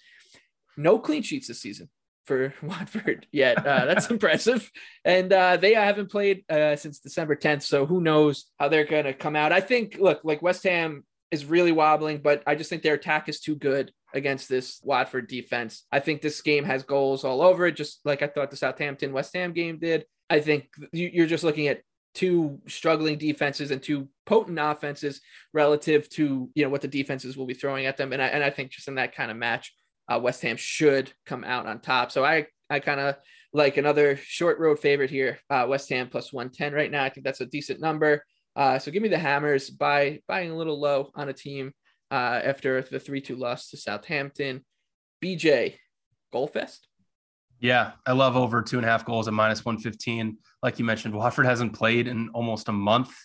No 0.77 0.97
clean 0.97 1.23
sheets 1.23 1.47
this 1.47 1.59
season 1.59 1.89
for 2.27 2.53
Watford 2.61 3.25
yet. 3.31 3.65
Uh, 3.65 3.85
that's 3.85 4.09
impressive. 4.11 4.69
And 5.03 5.33
uh, 5.33 5.57
they 5.57 5.73
haven't 5.73 6.11
played 6.11 6.43
uh, 6.49 6.75
since 6.75 6.99
December 6.99 7.35
10th. 7.35 7.63
So 7.63 7.85
who 7.85 8.01
knows 8.01 8.45
how 8.59 8.67
they're 8.67 8.85
going 8.85 9.05
to 9.05 9.13
come 9.13 9.35
out. 9.35 9.51
I 9.51 9.61
think, 9.61 9.97
look, 9.99 10.21
like 10.23 10.41
West 10.41 10.63
Ham 10.63 11.03
is 11.31 11.45
really 11.45 11.71
wobbling, 11.71 12.19
but 12.19 12.43
I 12.45 12.55
just 12.55 12.69
think 12.69 12.83
their 12.83 12.93
attack 12.93 13.27
is 13.27 13.39
too 13.39 13.55
good 13.55 13.91
against 14.13 14.47
this 14.47 14.79
Watford 14.83 15.27
defense. 15.27 15.85
I 15.91 15.99
think 15.99 16.21
this 16.21 16.41
game 16.41 16.63
has 16.65 16.83
goals 16.83 17.23
all 17.23 17.41
over 17.41 17.65
it, 17.65 17.75
just 17.75 17.99
like 18.05 18.21
I 18.21 18.27
thought 18.27 18.51
the 18.51 18.57
Southampton 18.57 19.11
West 19.11 19.33
Ham 19.35 19.51
game 19.51 19.79
did. 19.79 20.05
I 20.29 20.39
think 20.39 20.67
you're 20.91 21.27
just 21.27 21.43
looking 21.43 21.67
at 21.67 21.81
two 22.13 22.59
struggling 22.67 23.17
defenses 23.17 23.69
and 23.71 23.83
two 23.83 24.07
potent 24.25 24.57
offenses 24.59 25.21
relative 25.53 26.09
to 26.09 26.49
you 26.55 26.63
know 26.63 26.69
what 26.69 26.81
the 26.81 26.87
defenses 26.87 27.37
will 27.37 27.45
be 27.45 27.53
throwing 27.53 27.85
at 27.85 27.95
them 27.95 28.11
and 28.11 28.21
I, 28.21 28.27
and 28.27 28.43
I 28.43 28.49
think 28.49 28.71
just 28.71 28.87
in 28.87 28.95
that 28.95 29.13
kind 29.15 29.29
of 29.29 29.37
match 29.37 29.71
uh, 30.07 30.19
West 30.21 30.41
Ham 30.41 30.57
should 30.57 31.11
come 31.25 31.43
out 31.43 31.65
on 31.65 31.79
top. 31.79 32.11
So 32.11 32.23
I 32.23 32.47
I 32.69 32.79
kind 32.79 32.99
of 32.99 33.15
like 33.53 33.77
another 33.77 34.17
short 34.17 34.59
road 34.59 34.79
favorite 34.79 35.09
here. 35.09 35.39
Uh, 35.49 35.65
West 35.67 35.89
Ham 35.89 36.09
plus 36.09 36.33
110 36.33 36.73
right 36.73 36.91
now. 36.91 37.03
I 37.03 37.09
think 37.09 37.25
that's 37.25 37.41
a 37.41 37.45
decent 37.45 37.79
number. 37.79 38.23
Uh, 38.55 38.79
so 38.79 38.91
give 38.91 39.03
me 39.03 39.09
the 39.09 39.17
Hammers 39.17 39.69
by 39.69 40.19
buying 40.27 40.51
a 40.51 40.55
little 40.55 40.79
low 40.79 41.11
on 41.15 41.29
a 41.29 41.33
team 41.33 41.71
uh, 42.11 42.41
after 42.43 42.81
the 42.81 42.99
3 42.99 43.21
2 43.21 43.35
loss 43.35 43.69
to 43.69 43.77
Southampton. 43.77 44.65
BJ, 45.23 45.75
Goalfest? 46.33 46.79
Yeah, 47.59 47.93
I 48.05 48.11
love 48.11 48.37
over 48.37 48.61
two 48.61 48.77
and 48.77 48.85
a 48.85 48.89
half 48.89 49.05
goals 49.05 49.27
at 49.27 49.33
minus 49.33 49.65
115. 49.65 50.37
Like 50.61 50.77
you 50.77 50.85
mentioned, 50.85 51.15
Watford 51.15 51.47
hasn't 51.47 51.73
played 51.73 52.07
in 52.07 52.29
almost 52.29 52.69
a 52.69 52.71
month 52.71 53.15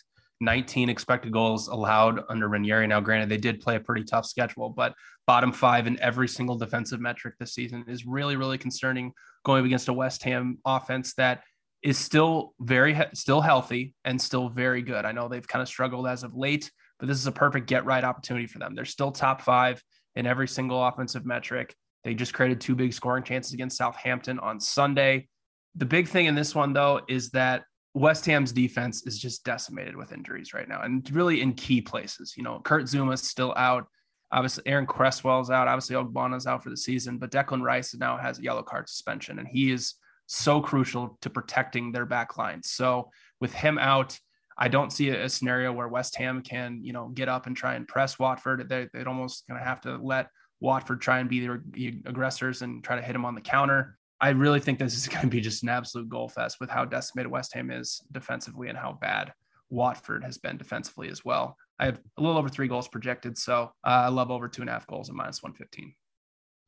19 0.42 0.88
expected 0.88 1.32
goals 1.32 1.68
allowed 1.68 2.20
under 2.28 2.49
Ranieri. 2.49 2.87
Now, 2.87 3.00
granted, 3.00 3.28
they 3.28 3.37
did 3.37 3.61
play 3.61 3.76
a 3.76 3.80
pretty 3.80 4.04
tough 4.04 4.26
schedule, 4.26 4.70
but 4.70 4.94
bottom 5.26 5.52
five 5.52 5.87
in 5.87 5.99
every 6.00 6.28
single 6.28 6.56
defensive 6.56 7.00
metric 7.00 7.34
this 7.38 7.54
season 7.54 7.84
is 7.87 8.04
really, 8.04 8.37
really 8.37 8.58
concerning 8.58 9.12
going 9.44 9.64
against 9.64 9.88
a 9.88 9.92
West 9.92 10.25
Ham 10.25 10.58
offense 10.66 11.14
that 11.14 11.42
is 11.82 11.96
still 11.96 12.54
very, 12.61 13.00
still 13.14 13.40
healthy 13.40 13.94
and 14.04 14.20
still 14.20 14.49
very 14.49 14.82
good. 14.82 15.04
I 15.04 15.12
know 15.12 15.28
they've 15.28 15.46
kind 15.46 15.62
of 15.62 15.68
struggled 15.68 16.06
as 16.06 16.25
of 16.25 16.34
late, 16.34 16.70
but 16.99 17.08
this 17.08 17.18
is 17.18 17.26
a 17.26 17.32
perfect 17.32 17.66
get 17.66 17.84
right 17.84 18.04
opportunity 18.04 18.46
for 18.46 18.58
them. 18.58 18.75
They're 18.75 18.84
still 18.84 19.12
top 19.12 19.42
five 19.42 19.82
in 20.16 20.26
every 20.26 20.49
single 20.49 20.84
offensive 20.84 21.25
metric. 21.25 21.75
They 22.04 22.14
just 22.14 22.34
created 22.34 22.61
two 22.61 22.75
big 22.75 22.92
scoring 22.92 23.22
chances 23.22 23.52
against 23.52 23.76
Southampton 23.76 24.40
on 24.40 24.58
Sunday. 24.58 25.28
The 25.76 25.87
big 25.87 26.08
thing 26.08 26.26
in 26.26 26.34
this 26.34 26.54
one, 26.54 26.72
though, 26.72 27.00
is 27.08 27.30
that 27.30 27.62
West 27.94 28.25
Ham's 28.26 28.52
defense 28.52 29.06
is 29.06 29.18
just 29.18 29.44
decimated 29.44 29.96
with 29.96 30.12
injuries 30.12 30.54
right 30.54 30.68
now 30.68 30.82
and 30.82 31.08
really 31.12 31.42
in 31.42 31.52
key 31.52 31.80
places. 31.80 32.34
You 32.37 32.42
know, 32.42 32.61
Kurt 32.61 32.84
Zouma's 32.84 33.22
still 33.22 33.52
out. 33.56 33.87
Obviously, 34.30 34.62
Aaron 34.66 34.87
Cresswell's 34.87 35.50
out. 35.50 35.68
Obviously, 35.68 35.96
Ogbonna's 35.96 36.46
out 36.46 36.64
for 36.64 36.70
the 36.70 36.76
season, 36.76 37.18
but 37.18 37.30
Declan 37.30 37.62
Rice 37.62 37.94
now 37.94 38.16
has 38.16 38.38
a 38.38 38.42
yellow 38.42 38.62
card 38.62 38.88
suspension, 38.88 39.38
and 39.38 39.46
he 39.46 39.70
is 39.70 39.94
so 40.26 40.62
crucial 40.62 41.18
to 41.20 41.28
protecting 41.28 41.92
their 41.92 42.06
back 42.06 42.38
line. 42.38 42.62
So 42.62 43.11
with 43.40 43.52
him 43.52 43.78
out, 43.78 44.18
I 44.56 44.68
don't 44.68 44.92
see 44.92 45.11
a, 45.11 45.28
scenario 45.28 45.72
where 45.72 45.88
West 45.88 46.16
Ham 46.16 46.42
can, 46.42 46.80
you 46.82 46.94
know, 46.94 47.08
get 47.08 47.28
up 47.28 47.46
and 47.46 47.56
try 47.56 47.75
and 47.75 47.87
press 47.87 48.18
Watford. 48.18 48.68
They, 48.68 48.88
would 48.94 49.06
almost 49.06 49.46
going 49.49 49.58
to 49.58 49.66
have 49.66 49.82
to 49.82 49.96
let 49.96 50.28
Watford 50.61 51.00
try 51.00 51.18
and 51.18 51.28
be 51.28 51.46
the 51.46 52.02
aggressors 52.06 52.62
and 52.62 52.82
try 52.82 52.96
to 52.96 53.02
hit 53.02 53.14
him 53.14 53.25
on 53.25 53.34
the 53.34 53.40
counter. 53.40 53.99
I 54.23 54.31
really 54.31 54.61
think 54.61 54.79
this 54.79 54.95
is 54.95 55.09
going 55.09 55.23
to 55.23 55.26
be 55.26 55.41
just 55.41 55.62
an 55.64 55.69
absolute 55.69 56.09
goal 56.09 56.29
fest 56.29 56.59
with 56.61 56.71
how 56.71 56.85
decimated 56.85 57.31
West 57.31 57.52
Ham 57.55 57.71
is 57.71 58.00
defensively 58.12 58.69
and 58.69 58.79
how 58.79 58.97
bad 59.00 59.33
Watford 59.69 60.23
has 60.23 60.38
been 60.38 60.57
defensively 60.57 61.09
as 61.11 61.25
well. 61.25 61.57
I 61.79 61.87
have 61.87 62.00
a 62.17 62.23
little 62.23 62.38
over 62.38 62.49
three 62.49 62.69
goals 62.69 62.87
projected, 62.87 63.37
so 63.37 63.73
uh, 63.85 64.05
I 64.07 64.09
love 64.09 64.31
over 64.31 64.49
two 64.49 64.62
and 64.62 64.71
a 64.71 64.73
half 64.73 64.87
goals 64.87 65.09
at 65.09 65.17
minus 65.17 65.43
115. 65.43 65.95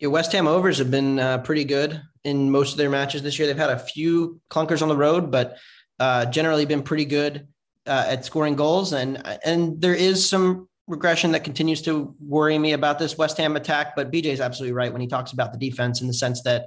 Yeah, 0.00 0.08
West 0.08 0.32
Ham 0.32 0.48
overs 0.48 0.78
have 0.78 0.90
been 0.90 1.20
uh, 1.20 1.38
pretty 1.38 1.64
good 1.64 2.02
in 2.24 2.50
most 2.50 2.72
of 2.72 2.78
their 2.78 2.90
matches 2.90 3.22
this 3.22 3.38
year. 3.38 3.46
They've 3.46 3.56
had 3.56 3.70
a 3.70 3.78
few 3.78 4.40
clunkers 4.50 4.82
on 4.82 4.88
the 4.88 4.96
road, 4.96 5.30
but 5.30 5.56
uh, 6.00 6.26
generally 6.26 6.64
been 6.64 6.82
pretty 6.82 7.04
good 7.04 7.46
uh, 7.86 8.06
at 8.08 8.24
scoring 8.24 8.56
goals. 8.56 8.92
And 8.92 9.22
and 9.44 9.80
there 9.80 9.94
is 9.94 10.28
some 10.28 10.68
regression 10.88 11.30
that 11.32 11.44
continues 11.44 11.80
to 11.82 12.14
worry 12.18 12.58
me 12.58 12.72
about 12.72 12.98
this 12.98 13.16
West 13.16 13.36
Ham 13.38 13.54
attack. 13.54 13.94
But 13.94 14.10
BJ 14.10 14.26
is 14.26 14.40
absolutely 14.40 14.72
right 14.72 14.90
when 14.90 15.00
he 15.00 15.06
talks 15.06 15.32
about 15.32 15.52
the 15.52 15.58
defense 15.58 16.00
in 16.00 16.08
the 16.08 16.14
sense 16.14 16.42
that 16.42 16.66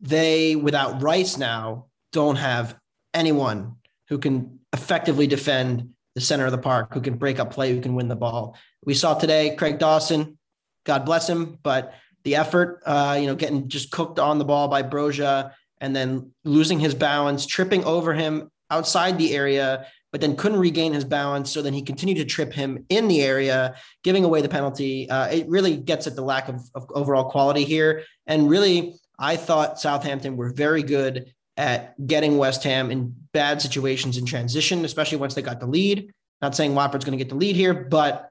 they, 0.00 0.56
without 0.56 1.02
Rice 1.02 1.36
now, 1.36 1.86
don't 2.12 2.36
have 2.36 2.76
anyone 3.14 3.76
who 4.08 4.18
can 4.18 4.60
effectively 4.72 5.26
defend 5.26 5.90
the 6.14 6.20
center 6.20 6.46
of 6.46 6.52
the 6.52 6.58
park, 6.58 6.92
who 6.92 7.00
can 7.00 7.16
break 7.16 7.38
up 7.38 7.52
play, 7.52 7.72
who 7.72 7.80
can 7.80 7.94
win 7.94 8.08
the 8.08 8.16
ball. 8.16 8.56
We 8.84 8.94
saw 8.94 9.14
today 9.14 9.54
Craig 9.56 9.78
Dawson, 9.78 10.38
God 10.84 11.04
bless 11.04 11.28
him, 11.28 11.58
but 11.62 11.94
the 12.24 12.36
effort, 12.36 12.82
uh, 12.86 13.16
you 13.20 13.26
know, 13.26 13.34
getting 13.34 13.68
just 13.68 13.90
cooked 13.90 14.18
on 14.18 14.38
the 14.38 14.44
ball 14.44 14.68
by 14.68 14.82
Broja 14.82 15.52
and 15.80 15.94
then 15.94 16.32
losing 16.44 16.78
his 16.78 16.94
balance, 16.94 17.46
tripping 17.46 17.84
over 17.84 18.12
him 18.12 18.50
outside 18.70 19.18
the 19.18 19.34
area, 19.34 19.86
but 20.12 20.20
then 20.20 20.36
couldn't 20.36 20.58
regain 20.58 20.92
his 20.92 21.04
balance. 21.04 21.50
So 21.50 21.62
then 21.62 21.72
he 21.72 21.82
continued 21.82 22.18
to 22.18 22.24
trip 22.24 22.52
him 22.52 22.84
in 22.88 23.08
the 23.08 23.22
area, 23.22 23.76
giving 24.02 24.24
away 24.24 24.42
the 24.42 24.48
penalty. 24.48 25.08
Uh, 25.08 25.26
it 25.28 25.48
really 25.48 25.76
gets 25.76 26.06
at 26.06 26.16
the 26.16 26.22
lack 26.22 26.48
of, 26.48 26.60
of 26.74 26.86
overall 26.94 27.30
quality 27.30 27.64
here. 27.64 28.04
And 28.26 28.50
really, 28.50 28.96
I 29.20 29.36
thought 29.36 29.78
Southampton 29.78 30.36
were 30.36 30.48
very 30.48 30.82
good 30.82 31.32
at 31.56 31.94
getting 32.06 32.38
West 32.38 32.64
Ham 32.64 32.90
in 32.90 33.14
bad 33.32 33.60
situations 33.60 34.16
in 34.16 34.24
transition, 34.24 34.84
especially 34.84 35.18
once 35.18 35.34
they 35.34 35.42
got 35.42 35.60
the 35.60 35.66
lead. 35.66 36.10
Not 36.40 36.56
saying 36.56 36.74
Watford's 36.74 37.04
going 37.04 37.16
to 37.16 37.22
get 37.22 37.28
the 37.28 37.36
lead 37.36 37.54
here, 37.54 37.74
but 37.74 38.30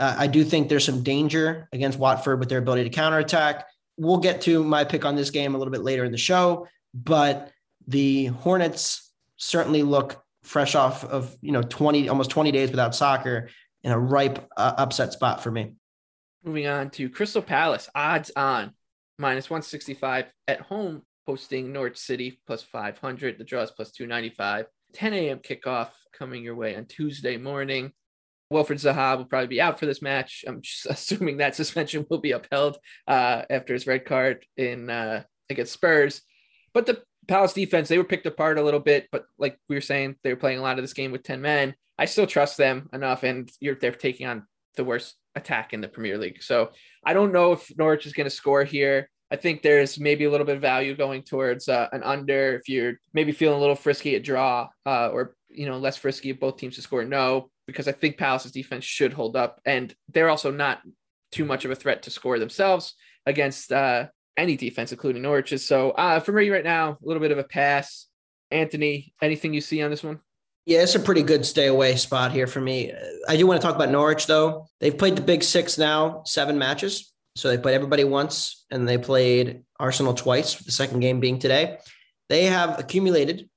uh, 0.00 0.16
I 0.18 0.26
do 0.26 0.42
think 0.42 0.68
there's 0.70 0.86
some 0.86 1.02
danger 1.02 1.68
against 1.72 1.98
Watford 1.98 2.40
with 2.40 2.48
their 2.48 2.58
ability 2.58 2.84
to 2.84 2.90
counterattack. 2.90 3.66
We'll 3.98 4.16
get 4.16 4.40
to 4.42 4.64
my 4.64 4.82
pick 4.82 5.04
on 5.04 5.14
this 5.14 5.28
game 5.28 5.54
a 5.54 5.58
little 5.58 5.72
bit 5.72 5.82
later 5.82 6.04
in 6.04 6.12
the 6.12 6.18
show, 6.18 6.66
but 6.94 7.52
the 7.86 8.26
Hornets 8.26 9.12
certainly 9.36 9.82
look 9.82 10.24
fresh 10.42 10.74
off 10.74 11.04
of 11.04 11.36
you 11.42 11.52
know 11.52 11.60
20 11.62 12.08
almost 12.08 12.30
20 12.30 12.50
days 12.50 12.70
without 12.70 12.94
soccer 12.94 13.50
in 13.82 13.92
a 13.92 13.98
ripe 13.98 14.50
uh, 14.56 14.72
upset 14.78 15.12
spot 15.12 15.42
for 15.42 15.50
me. 15.50 15.74
Moving 16.42 16.66
on 16.66 16.88
to 16.90 17.10
Crystal 17.10 17.42
Palace, 17.42 17.90
odds 17.94 18.30
on 18.34 18.72
minus 19.20 19.50
165 19.50 20.32
at 20.48 20.62
home, 20.62 21.02
hosting 21.26 21.72
Norwich 21.72 21.98
City 21.98 22.40
plus 22.46 22.62
500. 22.62 23.38
The 23.38 23.44
draw 23.44 23.62
is 23.62 23.70
plus 23.70 23.92
295. 23.92 24.66
10 24.94 25.12
a.m. 25.12 25.38
kickoff 25.38 25.90
coming 26.12 26.42
your 26.42 26.56
way 26.56 26.74
on 26.74 26.86
Tuesday 26.86 27.36
morning. 27.36 27.92
Wilfried 28.52 28.80
Zaha 28.80 29.16
will 29.16 29.26
probably 29.26 29.46
be 29.46 29.60
out 29.60 29.78
for 29.78 29.86
this 29.86 30.02
match. 30.02 30.44
I'm 30.48 30.62
just 30.62 30.86
assuming 30.90 31.36
that 31.36 31.54
suspension 31.54 32.06
will 32.08 32.18
be 32.18 32.32
upheld 32.32 32.78
uh, 33.06 33.42
after 33.48 33.74
his 33.74 33.86
red 33.86 34.04
card 34.04 34.44
in 34.56 34.90
uh, 34.90 35.22
against 35.48 35.72
Spurs. 35.72 36.22
But 36.72 36.86
the 36.86 37.02
Palace 37.28 37.52
defense, 37.52 37.88
they 37.88 37.98
were 37.98 38.04
picked 38.04 38.26
apart 38.26 38.58
a 38.58 38.62
little 38.62 38.80
bit, 38.80 39.06
but 39.12 39.26
like 39.38 39.56
we 39.68 39.76
were 39.76 39.80
saying, 39.80 40.16
they 40.24 40.30
were 40.30 40.40
playing 40.40 40.58
a 40.58 40.62
lot 40.62 40.78
of 40.78 40.82
this 40.82 40.94
game 40.94 41.12
with 41.12 41.22
10 41.22 41.40
men. 41.40 41.74
I 41.98 42.06
still 42.06 42.26
trust 42.26 42.56
them 42.56 42.88
enough, 42.92 43.22
and 43.22 43.48
they're 43.60 43.92
taking 43.92 44.26
on 44.26 44.46
the 44.76 44.84
worst 44.84 45.16
attack 45.34 45.72
in 45.72 45.80
the 45.80 45.88
Premier 45.88 46.18
League. 46.18 46.42
So 46.42 46.70
I 47.04 47.14
don't 47.14 47.32
know 47.32 47.52
if 47.52 47.70
Norwich 47.76 48.06
is 48.06 48.12
going 48.12 48.24
to 48.26 48.30
score 48.30 48.64
here. 48.64 49.08
I 49.30 49.36
think 49.36 49.62
there's 49.62 49.98
maybe 49.98 50.24
a 50.24 50.30
little 50.30 50.46
bit 50.46 50.56
of 50.56 50.62
value 50.62 50.96
going 50.96 51.22
towards 51.22 51.68
uh, 51.68 51.88
an 51.92 52.02
under 52.02 52.56
if 52.56 52.68
you're 52.68 52.94
maybe 53.14 53.32
feeling 53.32 53.58
a 53.58 53.60
little 53.60 53.76
frisky 53.76 54.16
at 54.16 54.24
draw 54.24 54.68
uh, 54.86 55.08
or 55.10 55.36
you 55.48 55.66
know 55.66 55.78
less 55.78 55.96
frisky 55.96 56.30
if 56.30 56.40
both 56.40 56.56
teams 56.56 56.76
to 56.76 56.82
score 56.82 57.04
no 57.04 57.50
because 57.66 57.86
I 57.86 57.92
think 57.92 58.18
Palace's 58.18 58.52
defense 58.52 58.84
should 58.84 59.12
hold 59.12 59.36
up 59.36 59.60
and 59.64 59.94
they're 60.12 60.30
also 60.30 60.50
not 60.50 60.80
too 61.30 61.44
much 61.44 61.64
of 61.64 61.70
a 61.70 61.76
threat 61.76 62.02
to 62.02 62.10
score 62.10 62.40
themselves 62.40 62.94
against 63.24 63.70
uh, 63.70 64.06
any 64.36 64.56
defense 64.56 64.90
including 64.90 65.22
Norwich's. 65.22 65.64
So 65.64 65.92
uh, 65.92 66.18
for 66.18 66.32
me 66.32 66.50
right 66.50 66.64
now, 66.64 66.92
a 66.92 66.98
little 67.02 67.20
bit 67.20 67.32
of 67.32 67.38
a 67.38 67.44
pass. 67.44 68.06
Anthony, 68.50 69.14
anything 69.22 69.54
you 69.54 69.60
see 69.60 69.80
on 69.80 69.90
this 69.90 70.02
one? 70.02 70.18
Yeah, 70.66 70.82
it's 70.82 70.94
a 70.94 71.00
pretty 71.00 71.22
good 71.22 71.46
stay 71.46 71.66
away 71.66 71.96
spot 71.96 72.32
here 72.32 72.46
for 72.46 72.60
me. 72.60 72.92
I 73.28 73.36
do 73.36 73.46
want 73.46 73.60
to 73.60 73.66
talk 73.66 73.76
about 73.76 73.90
Norwich 73.90 74.26
though. 74.26 74.68
They've 74.80 74.96
played 74.96 75.16
the 75.16 75.22
Big 75.22 75.42
Six 75.42 75.78
now, 75.78 76.22
seven 76.26 76.58
matches. 76.58 77.12
So 77.36 77.48
they 77.48 77.58
played 77.58 77.74
everybody 77.74 78.04
once 78.04 78.66
and 78.70 78.88
they 78.88 78.98
played 78.98 79.62
Arsenal 79.78 80.14
twice, 80.14 80.56
the 80.56 80.72
second 80.72 81.00
game 81.00 81.20
being 81.20 81.38
today. 81.38 81.78
They 82.28 82.44
have 82.44 82.78
accumulated 82.78 83.48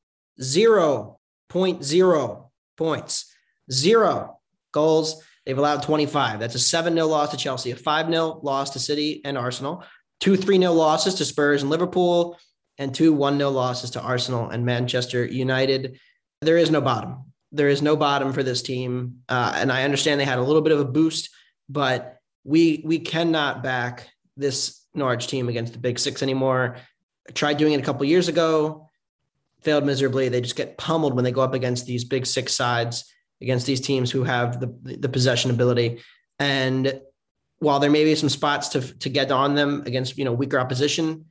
0.0 0.41 2.50
points, 2.77 3.36
zero 3.72 4.39
goals. 4.72 5.24
They've 5.45 5.57
allowed 5.57 5.83
25. 5.83 6.39
That's 6.39 6.55
a 6.55 6.60
7 6.60 6.93
0 6.93 7.07
loss 7.07 7.31
to 7.31 7.38
Chelsea, 7.38 7.72
a 7.72 7.75
5 7.75 8.07
0 8.07 8.39
loss 8.41 8.72
to 8.72 8.79
City 8.79 9.22
and 9.25 9.38
Arsenal, 9.38 9.83
two 10.19 10.38
3 10.38 10.57
0 10.57 10.72
losses 10.72 11.15
to 11.15 11.25
Spurs 11.25 11.62
and 11.62 11.69
Liverpool, 11.69 12.39
and 12.77 12.95
two 12.95 13.13
1 13.13 13.38
0 13.38 13.50
losses 13.50 13.91
to 13.91 14.01
Arsenal 14.01 14.50
and 14.50 14.65
Manchester 14.65 15.25
United. 15.25 16.00
There 16.43 16.57
is 16.57 16.71
no 16.71 16.81
bottom. 16.81 17.25
There 17.51 17.69
is 17.69 17.81
no 17.81 17.95
bottom 17.95 18.33
for 18.33 18.43
this 18.43 18.62
team. 18.62 19.21
Uh, 19.29 19.53
and 19.55 19.71
I 19.71 19.83
understand 19.83 20.19
they 20.19 20.25
had 20.25 20.39
a 20.39 20.43
little 20.43 20.62
bit 20.62 20.73
of 20.73 20.79
a 20.79 20.85
boost, 20.85 21.29
but 21.69 22.17
we 22.43 22.81
we 22.85 23.00
cannot 23.00 23.63
back 23.63 24.09
this 24.35 24.83
Norwich 24.93 25.27
team 25.27 25.50
against 25.50 25.73
the 25.73 25.79
Big 25.79 26.00
Six 26.00 26.23
anymore. 26.23 26.77
I 27.27 27.31
tried 27.31 27.57
doing 27.57 27.73
it 27.73 27.79
a 27.79 27.83
couple 27.83 28.05
years 28.05 28.27
ago, 28.27 28.89
failed 29.62 29.85
miserably. 29.85 30.29
They 30.29 30.41
just 30.41 30.55
get 30.55 30.77
pummeled 30.77 31.13
when 31.13 31.23
they 31.23 31.31
go 31.31 31.41
up 31.41 31.53
against 31.53 31.85
these 31.85 32.03
Big 32.03 32.25
Six 32.25 32.53
sides, 32.53 33.05
against 33.41 33.65
these 33.65 33.81
teams 33.81 34.12
who 34.12 34.23
have 34.23 34.59
the 34.59 34.73
the 34.83 35.09
possession 35.09 35.51
ability. 35.51 36.01
And 36.39 37.01
while 37.59 37.79
there 37.79 37.89
may 37.89 38.03
be 38.03 38.15
some 38.15 38.29
spots 38.29 38.69
to 38.69 38.81
to 39.00 39.09
get 39.09 39.31
on 39.31 39.55
them 39.55 39.83
against 39.85 40.17
you 40.17 40.25
know 40.25 40.33
weaker 40.33 40.59
opposition, 40.59 41.25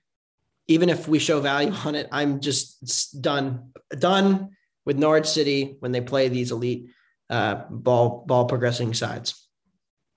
even 0.69 0.88
if 0.88 1.09
we 1.09 1.19
show 1.19 1.40
value 1.40 1.73
on 1.85 1.95
it, 1.95 2.09
I'm 2.11 2.40
just 2.40 3.21
done 3.21 3.73
done 3.99 4.50
with 4.85 4.99
Norwich 4.99 5.27
City 5.27 5.77
when 5.81 5.93
they 5.93 6.01
play 6.01 6.29
these 6.29 6.51
elite 6.51 6.91
uh, 7.31 7.62
ball 7.71 8.25
ball 8.27 8.47
progressing 8.47 8.95
sides. 8.95 9.49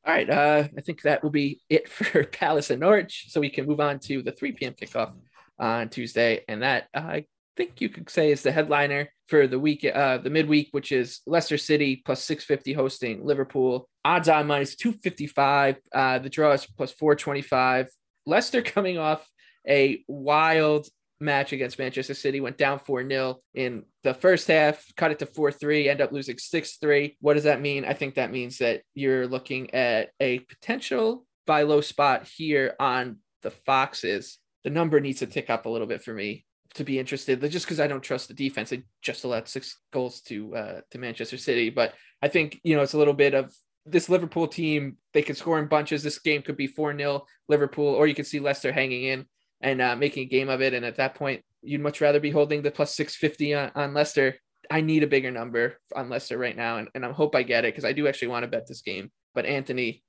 All 0.05 0.13
right. 0.13 0.29
Uh, 0.29 0.67
I 0.77 0.81
think 0.81 1.01
that 1.01 1.23
will 1.23 1.31
be 1.31 1.61
it 1.69 1.89
for 1.89 2.23
Palace 2.31 2.69
and 2.69 2.79
Norwich. 2.79 3.25
So 3.29 3.41
we 3.41 3.49
can 3.49 3.65
move 3.65 3.79
on 3.79 3.99
to 4.01 4.21
the 4.21 4.31
3 4.31 4.51
p.m. 4.51 4.73
kickoff 4.73 5.13
on 5.57 5.89
Tuesday. 5.89 6.43
And 6.47 6.61
that 6.61 6.87
I 6.93 7.25
think 7.57 7.81
you 7.81 7.89
could 7.89 8.09
say 8.09 8.31
is 8.31 8.43
the 8.43 8.51
headliner 8.51 9.09
for 9.27 9.47
the 9.47 9.57
week, 9.57 9.83
uh, 9.83 10.19
the 10.19 10.29
midweek, 10.29 10.69
which 10.71 10.91
is 10.91 11.21
Leicester 11.25 11.57
City 11.57 12.03
plus 12.05 12.23
650 12.23 12.73
hosting 12.73 13.25
Liverpool. 13.25 13.89
Odds 14.03 14.29
on 14.29 14.45
minus 14.45 14.75
255. 14.75 15.77
Uh, 15.91 16.19
the 16.19 16.29
draw 16.29 16.51
is 16.51 16.67
plus 16.77 16.91
425. 16.91 17.89
Leicester 18.27 18.61
coming 18.61 18.99
off 18.99 19.27
a 19.67 20.03
wild 20.07 20.87
match 21.19 21.53
against 21.53 21.79
Manchester 21.79 22.13
City, 22.13 22.39
went 22.39 22.57
down 22.57 22.79
4 22.79 23.07
0 23.07 23.39
in 23.53 23.83
the 24.03 24.13
first 24.13 24.47
half, 24.47 24.85
cut 24.95 25.11
it 25.11 25.19
to 25.19 25.25
4 25.25 25.51
3, 25.51 25.89
end 25.89 26.01
up 26.01 26.11
losing 26.11 26.37
6 26.37 26.77
3. 26.77 27.17
What 27.21 27.35
does 27.35 27.43
that 27.43 27.61
mean? 27.61 27.85
I 27.85 27.93
think 27.93 28.15
that 28.15 28.31
means 28.31 28.57
that 28.59 28.81
you're 28.93 29.27
looking 29.27 29.73
at 29.73 30.09
a 30.19 30.39
potential 30.39 31.25
buy 31.45 31.63
low 31.63 31.81
spot 31.81 32.27
here 32.27 32.75
on 32.79 33.17
the 33.43 33.51
Foxes. 33.51 34.39
The 34.63 34.69
number 34.69 34.99
needs 34.99 35.19
to 35.19 35.27
tick 35.27 35.49
up 35.49 35.65
a 35.65 35.69
little 35.69 35.87
bit 35.87 36.03
for 36.03 36.13
me 36.13 36.45
to 36.73 36.83
be 36.83 36.99
interested, 36.99 37.39
just 37.49 37.65
because 37.65 37.79
I 37.79 37.87
don't 37.87 38.03
trust 38.03 38.27
the 38.27 38.33
defense. 38.33 38.69
They 38.69 38.83
just 39.01 39.23
allowed 39.23 39.47
six 39.47 39.79
goals 39.93 40.21
to 40.21 40.55
uh, 40.55 40.81
to 40.91 40.97
Manchester 40.97 41.37
City, 41.37 41.69
but 41.69 41.93
I 42.21 42.27
think, 42.27 42.59
you 42.63 42.75
know, 42.75 42.81
it's 42.81 42.93
a 42.93 42.97
little 42.97 43.13
bit 43.13 43.33
of 43.33 43.53
this 43.85 44.09
Liverpool 44.09 44.47
team. 44.47 44.97
They 45.13 45.21
could 45.21 45.37
score 45.37 45.59
in 45.59 45.67
bunches. 45.67 46.03
This 46.03 46.19
game 46.19 46.41
could 46.41 46.57
be 46.57 46.67
4 46.67 46.97
0 46.97 47.25
Liverpool, 47.47 47.87
or 47.87 48.07
you 48.07 48.15
could 48.15 48.27
see 48.27 48.39
Leicester 48.39 48.71
hanging 48.71 49.03
in 49.03 49.25
and 49.65 49.81
uh, 49.81 49.95
making 49.95 50.23
a 50.23 50.27
game 50.27 50.47
of 50.47 50.61
it. 50.61 50.73
And 50.73 50.85
at 50.85 50.97
that 50.97 51.15
point, 51.15 51.41
you'd 51.63 51.81
much 51.81 51.99
rather 51.99 52.19
be 52.19 52.29
holding 52.29 52.61
the 52.61 52.69
plus 52.69 52.93
650 52.95 53.55
on, 53.55 53.71
on 53.73 53.93
Leicester. 53.95 54.35
I 54.69 54.81
need 54.81 55.01
a 55.03 55.07
bigger 55.07 55.31
number 55.31 55.77
on 55.95 56.07
Leicester 56.07 56.37
right 56.37 56.55
now. 56.55 56.77
And, 56.77 56.87
and 56.93 57.03
I 57.03 57.11
hope 57.11 57.35
I 57.35 57.41
get 57.41 57.65
it 57.65 57.73
because 57.73 57.83
I 57.83 57.91
do 57.91 58.07
actually 58.07 58.27
want 58.29 58.43
to 58.43 58.47
bet 58.47 58.67
this 58.67 58.81
game. 58.81 59.11
But 59.33 59.47
Anthony, 59.47 60.03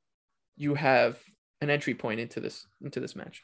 you 0.57 0.75
have 0.75 1.19
an 1.63 1.71
entry 1.71 1.95
point 1.95 2.21
into 2.21 2.39
this 2.39 2.67
into 2.83 3.01
this 3.01 3.17
match. 3.17 3.43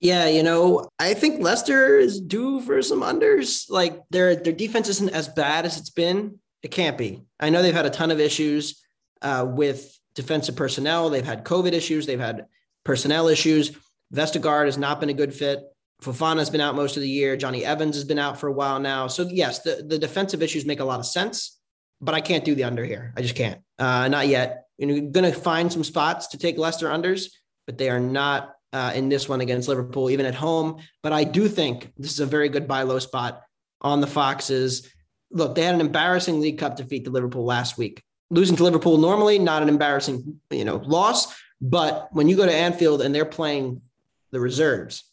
Yeah, 0.00 0.28
you 0.28 0.42
know, 0.44 0.88
I 0.98 1.14
think 1.14 1.42
Leicester 1.42 1.98
is 1.98 2.20
due 2.20 2.60
for 2.60 2.80
some 2.80 3.02
unders. 3.02 3.68
Like 3.68 4.00
their 4.10 4.36
their 4.36 4.52
defense 4.52 4.88
isn't 4.88 5.10
as 5.10 5.28
bad 5.28 5.66
as 5.66 5.78
it's 5.78 5.90
been. 5.90 6.38
It 6.62 6.70
can't 6.70 6.96
be. 6.96 7.22
I 7.40 7.50
know 7.50 7.60
they've 7.60 7.74
had 7.74 7.86
a 7.86 7.90
ton 7.90 8.12
of 8.12 8.20
issues 8.20 8.80
uh, 9.20 9.46
with 9.48 9.98
defensive 10.14 10.56
personnel. 10.56 11.10
They've 11.10 11.24
had 11.24 11.44
COVID 11.44 11.72
issues. 11.72 12.06
They've 12.06 12.20
had 12.20 12.46
personnel 12.84 13.28
issues. 13.28 13.72
Vestergaard 14.14 14.66
has 14.66 14.78
not 14.78 15.00
been 15.00 15.08
a 15.08 15.14
good 15.14 15.34
fit. 15.34 15.60
Fofana 16.02 16.38
has 16.38 16.50
been 16.50 16.60
out 16.60 16.74
most 16.74 16.96
of 16.96 17.02
the 17.02 17.08
year. 17.08 17.36
Jonny 17.36 17.64
Evans 17.64 17.94
has 17.94 18.04
been 18.04 18.18
out 18.18 18.40
for 18.40 18.48
a 18.48 18.52
while 18.52 18.80
now. 18.80 19.06
So 19.06 19.28
yes, 19.28 19.60
the, 19.60 19.84
the 19.86 19.98
defensive 19.98 20.42
issues 20.42 20.64
make 20.64 20.80
a 20.80 20.84
lot 20.84 20.98
of 20.98 21.06
sense, 21.06 21.58
but 22.00 22.14
I 22.14 22.20
can't 22.20 22.44
do 22.44 22.54
the 22.54 22.64
under 22.64 22.84
here. 22.84 23.12
I 23.16 23.22
just 23.22 23.36
can't. 23.36 23.60
Uh, 23.78 24.08
not 24.08 24.28
yet. 24.28 24.64
You're 24.78 25.00
going 25.00 25.30
to 25.30 25.38
find 25.38 25.70
some 25.70 25.84
spots 25.84 26.28
to 26.28 26.38
take 26.38 26.56
Leicester 26.56 26.88
unders, 26.88 27.26
but 27.66 27.76
they 27.76 27.90
are 27.90 28.00
not 28.00 28.54
uh, 28.72 28.92
in 28.94 29.08
this 29.08 29.28
one 29.28 29.40
against 29.40 29.68
Liverpool, 29.68 30.10
even 30.10 30.26
at 30.26 30.34
home. 30.34 30.80
But 31.02 31.12
I 31.12 31.24
do 31.24 31.48
think 31.48 31.92
this 31.98 32.12
is 32.12 32.20
a 32.20 32.26
very 32.26 32.48
good 32.48 32.66
buy 32.66 32.82
low 32.82 32.98
spot 32.98 33.42
on 33.82 34.00
the 34.00 34.06
Foxes. 34.06 34.88
Look, 35.30 35.54
they 35.54 35.62
had 35.62 35.74
an 35.74 35.80
embarrassing 35.80 36.40
League 36.40 36.58
Cup 36.58 36.76
defeat 36.76 37.04
to 37.04 37.10
Liverpool 37.10 37.44
last 37.44 37.76
week. 37.76 38.02
Losing 38.30 38.56
to 38.56 38.64
Liverpool 38.64 38.96
normally 38.96 39.38
not 39.38 39.62
an 39.62 39.68
embarrassing, 39.68 40.40
you 40.50 40.64
know, 40.64 40.76
loss, 40.76 41.34
but 41.60 42.08
when 42.12 42.28
you 42.28 42.36
go 42.36 42.46
to 42.46 42.54
Anfield 42.54 43.02
and 43.02 43.14
they're 43.14 43.24
playing 43.24 43.82
the 44.30 44.40
reserves, 44.40 45.04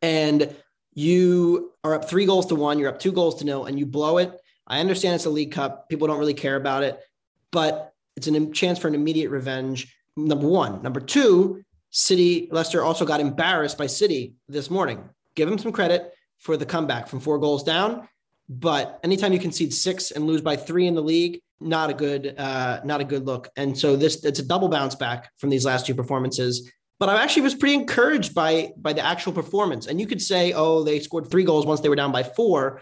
and 0.00 0.54
you 0.94 1.72
are 1.84 1.94
up 1.94 2.08
three 2.08 2.26
goals 2.26 2.46
to 2.46 2.54
one, 2.54 2.78
you're 2.78 2.88
up 2.88 2.98
two 2.98 3.12
goals 3.12 3.36
to 3.36 3.44
nil, 3.44 3.64
and 3.64 3.78
you 3.78 3.86
blow 3.86 4.18
it. 4.18 4.38
I 4.66 4.80
understand 4.80 5.14
it's 5.14 5.26
a 5.26 5.30
League 5.30 5.52
Cup; 5.52 5.88
people 5.88 6.06
don't 6.06 6.18
really 6.18 6.34
care 6.34 6.56
about 6.56 6.82
it, 6.82 7.00
but 7.50 7.92
it's 8.16 8.26
a 8.26 8.46
chance 8.50 8.78
for 8.78 8.88
an 8.88 8.94
immediate 8.94 9.30
revenge. 9.30 9.94
Number 10.16 10.46
one, 10.46 10.82
number 10.82 11.00
two, 11.00 11.62
City, 11.90 12.48
Leicester 12.50 12.82
also 12.82 13.04
got 13.04 13.20
embarrassed 13.20 13.78
by 13.78 13.86
City 13.86 14.34
this 14.48 14.70
morning. 14.70 15.08
Give 15.34 15.48
them 15.48 15.58
some 15.58 15.72
credit 15.72 16.12
for 16.38 16.56
the 16.56 16.66
comeback 16.66 17.06
from 17.06 17.20
four 17.20 17.38
goals 17.38 17.62
down. 17.62 18.08
But 18.48 18.98
anytime 19.02 19.32
you 19.32 19.38
concede 19.38 19.72
six 19.72 20.10
and 20.10 20.26
lose 20.26 20.40
by 20.40 20.56
three 20.56 20.86
in 20.86 20.94
the 20.94 21.02
league, 21.02 21.40
not 21.60 21.90
a 21.90 21.94
good, 21.94 22.34
uh, 22.36 22.80
not 22.84 23.00
a 23.00 23.04
good 23.04 23.24
look. 23.24 23.48
And 23.56 23.78
so 23.78 23.96
this 23.96 24.24
it's 24.24 24.40
a 24.40 24.44
double 24.44 24.68
bounce 24.68 24.94
back 24.94 25.30
from 25.38 25.48
these 25.48 25.64
last 25.64 25.86
two 25.86 25.94
performances. 25.94 26.70
But 27.02 27.08
I 27.08 27.20
actually 27.20 27.42
was 27.42 27.56
pretty 27.56 27.74
encouraged 27.74 28.32
by 28.32 28.74
by 28.76 28.92
the 28.92 29.04
actual 29.04 29.32
performance. 29.32 29.88
And 29.88 30.00
you 30.00 30.06
could 30.06 30.22
say, 30.22 30.52
oh, 30.52 30.84
they 30.84 31.00
scored 31.00 31.28
three 31.28 31.42
goals 31.42 31.66
once 31.66 31.80
they 31.80 31.88
were 31.88 31.96
down 31.96 32.12
by 32.12 32.22
four. 32.22 32.80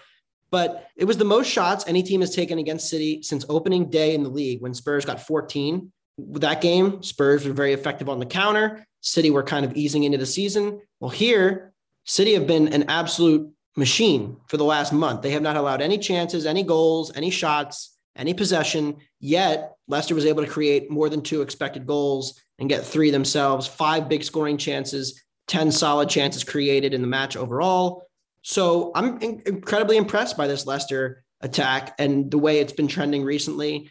But 0.51 0.89
it 0.95 1.07
was 1.07 1.17
the 1.17 1.25
most 1.25 1.51
shots 1.51 1.87
any 1.89 2.03
team 2.03 2.21
has 2.21 2.37
taken 2.37 2.59
against 2.59 2.91
City 2.91 3.23
since 3.23 3.47
opening 3.49 3.89
day 3.89 4.15
in 4.15 4.23
the 4.23 4.29
league 4.29 4.61
when 4.61 4.75
Spurs 4.75 5.07
got 5.07 5.23
14. 5.27 5.91
That 6.19 6.61
game, 6.61 7.03
Spurs 7.03 7.47
were 7.47 7.55
very 7.55 7.73
effective 7.73 8.11
on 8.11 8.19
the 8.19 8.27
counter. 8.27 8.87
City 9.01 9.31
were 9.31 9.43
kind 9.43 9.65
of 9.65 9.75
easing 9.75 10.05
into 10.05 10.19
the 10.19 10.27
season. 10.27 10.83
Well, 11.01 11.09
here, 11.09 11.73
City 12.05 12.35
have 12.35 12.47
been 12.47 12.75
an 12.75 12.91
absolute 12.91 13.51
machine 13.75 14.37
for 14.49 14.59
the 14.59 14.65
last 14.65 14.93
month. 14.93 15.23
They 15.23 15.31
have 15.31 15.41
not 15.41 15.57
allowed 15.57 15.81
any 15.81 15.97
chances, 15.97 16.45
any 16.45 16.63
goals, 16.63 17.11
any 17.17 17.31
shots, 17.31 17.97
any 18.17 18.35
possession. 18.35 18.97
Yet, 19.19 19.73
Leicester 19.89 20.15
was 20.15 20.27
able 20.27 20.45
to 20.45 20.51
create 20.51 20.91
more 20.91 21.09
than 21.09 21.23
two 21.23 21.43
expected 21.43 21.87
goals 21.87 22.41
and 22.59 22.69
get 22.69 22.85
three 22.85 23.11
themselves, 23.11 23.67
five 23.67 24.09
big 24.09 24.23
scoring 24.23 24.59
chances, 24.59 25.23
10 25.49 25.73
solid 25.73 26.09
chances 26.09 26.45
created 26.45 26.95
in 26.95 27.01
the 27.01 27.09
match 27.09 27.37
overall. 27.37 28.05
So 28.43 28.93
I'm 28.95 29.19
in- 29.19 29.43
incredibly 29.47 29.97
impressed 29.97 30.37
by 30.37 30.47
this 30.47 30.67
Leicester 30.67 31.25
attack 31.41 31.95
and 31.99 32.31
the 32.31 32.39
way 32.39 32.61
it's 32.61 32.73
been 32.73 32.89
trending 32.89 33.25
recently. 33.25 33.91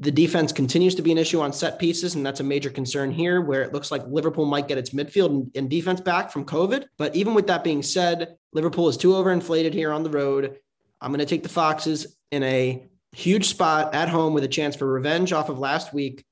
The 0.00 0.10
defense 0.12 0.52
continues 0.52 0.94
to 0.96 1.02
be 1.02 1.10
an 1.10 1.18
issue 1.18 1.40
on 1.40 1.52
set 1.52 1.78
pieces, 1.78 2.14
and 2.14 2.24
that's 2.24 2.38
a 2.38 2.44
major 2.44 2.70
concern 2.70 3.10
here, 3.10 3.40
where 3.40 3.62
it 3.62 3.72
looks 3.72 3.90
like 3.90 4.06
Liverpool 4.06 4.44
might 4.44 4.68
get 4.68 4.78
its 4.78 4.90
midfield 4.90 5.50
and, 5.56 5.68
defense 5.68 6.00
back 6.00 6.30
from 6.30 6.44
COVID. 6.44 6.84
But 6.98 7.16
even 7.16 7.34
with 7.34 7.48
that 7.48 7.64
being 7.64 7.82
said, 7.82 8.36
Liverpool 8.52 8.88
is 8.88 8.96
too 8.96 9.12
overinflated 9.12 9.72
here 9.72 9.92
on 9.92 10.04
the 10.04 10.10
road. 10.10 10.58
I'm 11.00 11.10
going 11.10 11.18
to 11.18 11.26
take 11.26 11.42
the 11.42 11.48
Foxes 11.48 12.16
in 12.30 12.44
a 12.44 12.86
huge 13.12 13.46
spot 13.46 13.94
at 13.94 14.08
home 14.08 14.34
with 14.34 14.44
a 14.44 14.48
chance 14.48 14.76
for 14.76 14.86
revenge 14.86 15.32
off 15.32 15.48
of 15.48 15.58
last 15.58 15.92
week. 15.92 16.24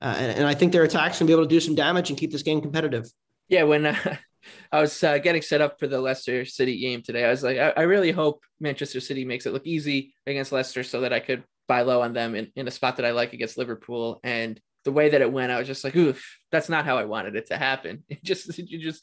Uh, 0.00 0.14
and, 0.18 0.38
and, 0.38 0.46
I 0.46 0.54
think 0.54 0.72
their 0.72 0.82
attacks 0.82 1.18
can 1.18 1.28
be 1.28 1.32
able 1.32 1.44
to 1.44 1.48
do 1.48 1.60
some 1.60 1.76
damage 1.76 2.10
and 2.10 2.18
keep 2.18 2.32
this 2.32 2.42
game 2.42 2.60
competitive. 2.60 3.06
Yeah, 3.48 3.62
when 3.64 3.86
uh, 3.86 4.16
I 4.72 4.80
was 4.80 5.02
uh, 5.04 5.18
getting 5.18 5.42
set 5.42 5.60
up 5.60 5.78
for 5.78 5.86
the 5.86 6.00
Leicester 6.00 6.44
City 6.44 6.80
game 6.80 7.02
today, 7.02 7.24
I 7.24 7.30
was 7.30 7.44
like, 7.44 7.58
I, 7.58 7.70
I, 7.70 7.82
really 7.82 8.10
hope 8.10 8.42
Manchester 8.58 8.98
City 8.98 9.24
makes 9.24 9.46
it 9.46 9.52
look 9.52 9.66
easy 9.66 10.12
against 10.26 10.50
Leicester 10.50 10.82
so 10.82 11.02
that 11.02 11.12
I 11.12 11.20
could 11.20 11.44
buy 11.68 11.82
low 11.82 12.02
on 12.02 12.14
them 12.14 12.34
in, 12.34 12.50
in 12.56 12.66
a 12.66 12.72
spot 12.72 12.96
that 12.96 13.06
I 13.06 13.12
like 13.12 13.32
against 13.32 13.56
Liverpool. 13.56 14.18
And 14.24 14.60
the 14.84 14.92
way 14.92 15.10
that 15.10 15.20
it 15.20 15.32
went, 15.32 15.52
I 15.52 15.58
was 15.58 15.68
just 15.68 15.84
like, 15.84 15.94
oof, 15.94 16.38
that's 16.50 16.68
not 16.68 16.84
how 16.84 16.98
I 16.98 17.04
wanted 17.04 17.36
it 17.36 17.46
to 17.48 17.56
happen. 17.56 18.04
It 18.08 18.24
just, 18.24 18.50
just 18.66 19.02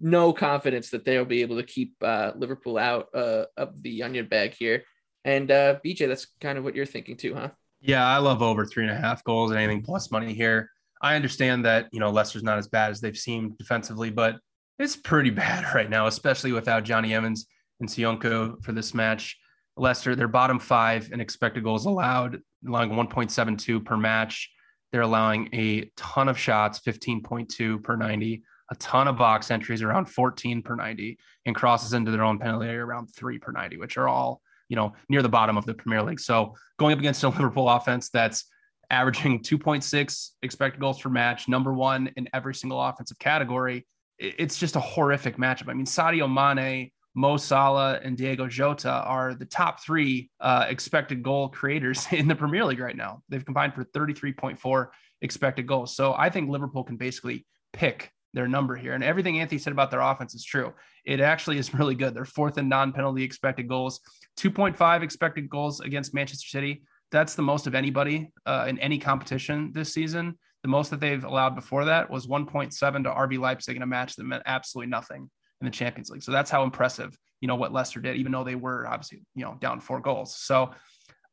no 0.00 0.32
confidence 0.32 0.90
that 0.90 1.04
they'll 1.04 1.26
be 1.26 1.42
able 1.42 1.56
to 1.56 1.62
keep 1.62 1.94
uh, 2.00 2.32
Liverpool 2.34 2.78
out 2.78 3.08
uh, 3.14 3.44
of 3.56 3.82
the 3.82 4.02
onion 4.02 4.26
bag 4.26 4.54
here. 4.58 4.84
And 5.24 5.50
uh, 5.50 5.76
BJ, 5.84 6.08
that's 6.08 6.26
kind 6.40 6.58
of 6.58 6.64
what 6.64 6.74
you're 6.74 6.86
thinking 6.86 7.16
too, 7.16 7.34
huh? 7.34 7.50
Yeah, 7.80 8.06
I 8.06 8.18
love 8.18 8.42
over 8.42 8.66
three 8.66 8.84
and 8.84 8.92
a 8.92 8.96
half 8.96 9.24
goals 9.24 9.50
and 9.50 9.60
anything 9.60 9.82
plus 9.82 10.10
money 10.10 10.34
here. 10.34 10.70
I 11.02 11.16
understand 11.16 11.64
that 11.64 11.88
you 11.92 12.00
know 12.00 12.10
Leicester's 12.10 12.42
not 12.42 12.58
as 12.58 12.68
bad 12.68 12.90
as 12.90 13.00
they've 13.00 13.16
seemed 13.16 13.56
defensively, 13.56 14.10
but 14.10 14.36
it's 14.78 14.96
pretty 14.96 15.30
bad 15.44 15.74
right 15.74 15.88
now, 15.88 16.06
especially 16.06 16.52
without 16.52 16.84
Jonny 16.84 17.14
Evans 17.14 17.46
and 17.80 17.88
Soyuncu 17.88 18.62
for 18.62 18.72
this 18.72 18.94
match. 18.94 19.38
Leicester, 19.76 20.14
they're 20.14 20.28
bottom 20.28 20.58
five 20.58 21.10
in 21.12 21.20
expected 21.20 21.64
goals 21.64 21.86
allowed, 21.86 22.40
allowing 22.66 22.90
1.72 22.90 23.84
per 23.84 23.96
match. 23.96 24.50
They're 24.92 25.02
allowing 25.02 25.48
a 25.54 25.90
ton 25.96 26.28
of 26.28 26.38
shots, 26.38 26.80
15.2 26.80 27.82
per 27.82 27.96
90, 27.96 28.42
a 28.70 28.74
ton 28.76 29.08
of 29.08 29.16
box 29.16 29.50
entries, 29.50 29.82
around 29.82 30.06
14 30.06 30.62
per 30.62 30.74
90, 30.74 31.18
and 31.46 31.54
crosses 31.54 31.92
into 31.92 32.10
their 32.10 32.24
own 32.24 32.38
penalty 32.38 32.66
area 32.66 32.84
around 32.84 33.06
three 33.06 33.38
per 33.38 33.52
90, 33.52 33.78
which 33.78 33.96
are 33.96 34.08
all, 34.08 34.42
you 34.70 34.76
know, 34.76 34.94
near 35.10 35.20
the 35.20 35.28
bottom 35.28 35.58
of 35.58 35.66
the 35.66 35.74
Premier 35.74 36.02
League. 36.02 36.20
So 36.20 36.54
going 36.78 36.94
up 36.94 36.98
against 37.00 37.22
a 37.24 37.28
Liverpool 37.28 37.68
offense 37.68 38.08
that's 38.08 38.46
averaging 38.88 39.40
2.6 39.40 40.30
expected 40.42 40.80
goals 40.80 41.00
per 41.00 41.10
match, 41.10 41.48
number 41.48 41.74
one 41.74 42.10
in 42.16 42.28
every 42.32 42.54
single 42.54 42.80
offensive 42.80 43.18
category, 43.18 43.86
it's 44.18 44.58
just 44.58 44.76
a 44.76 44.80
horrific 44.80 45.36
matchup. 45.36 45.68
I 45.68 45.74
mean, 45.74 45.86
Sadio 45.86 46.30
Mane, 46.32 46.90
Mo 47.14 47.36
Salah 47.36 47.98
and 48.02 48.16
Diogo 48.16 48.46
Jota 48.46 48.90
are 48.90 49.34
the 49.34 49.44
top 49.44 49.82
three 49.82 50.30
uh, 50.40 50.66
expected 50.68 51.22
goal 51.22 51.48
creators 51.48 52.06
in 52.12 52.28
the 52.28 52.36
Premier 52.36 52.64
League 52.64 52.80
right 52.80 52.96
now. 52.96 53.22
They've 53.28 53.44
combined 53.44 53.74
for 53.74 53.84
33.4 53.84 54.86
expected 55.22 55.66
goals. 55.66 55.96
So 55.96 56.14
I 56.16 56.30
think 56.30 56.48
Liverpool 56.48 56.84
can 56.84 56.96
basically 56.96 57.46
pick 57.72 58.12
their 58.32 58.46
number 58.46 58.76
here. 58.76 58.94
And 58.94 59.02
everything 59.02 59.40
Anthony 59.40 59.58
said 59.58 59.72
about 59.72 59.90
their 59.90 60.00
offense 60.00 60.34
is 60.34 60.44
true. 60.44 60.72
It 61.04 61.20
actually 61.20 61.58
is 61.58 61.74
really 61.78 61.94
good. 61.94 62.14
They're 62.14 62.24
fourth 62.24 62.58
in 62.58 62.68
non 62.68 62.92
penalty 62.92 63.22
expected 63.22 63.68
goals, 63.68 64.00
2.5 64.40 65.02
expected 65.02 65.50
goals 65.50 65.80
against 65.80 66.14
Manchester 66.14 66.48
City. 66.48 66.82
That's 67.10 67.34
the 67.34 67.42
most 67.42 67.66
of 67.66 67.74
anybody 67.74 68.32
uh, 68.46 68.66
in 68.68 68.78
any 68.78 68.98
competition 68.98 69.70
this 69.74 69.92
season. 69.92 70.38
The 70.62 70.68
most 70.68 70.90
that 70.90 71.00
they've 71.00 71.24
allowed 71.24 71.54
before 71.54 71.84
that 71.86 72.08
was 72.10 72.26
1.7 72.26 72.72
to 72.72 73.10
RB 73.10 73.38
Leipzig 73.38 73.76
in 73.76 73.82
a 73.82 73.86
match 73.86 74.16
that 74.16 74.24
meant 74.24 74.42
absolutely 74.46 74.90
nothing 74.90 75.30
in 75.60 75.64
the 75.64 75.70
Champions 75.70 76.08
League. 76.10 76.22
So 76.22 76.32
that's 76.32 76.50
how 76.50 76.62
impressive, 76.62 77.16
you 77.40 77.48
know, 77.48 77.54
what 77.54 77.72
Leicester 77.72 78.00
did, 78.00 78.16
even 78.16 78.32
though 78.32 78.44
they 78.44 78.54
were 78.54 78.86
obviously, 78.86 79.22
you 79.34 79.44
know, 79.44 79.56
down 79.60 79.80
four 79.80 80.00
goals. 80.00 80.36
So 80.36 80.70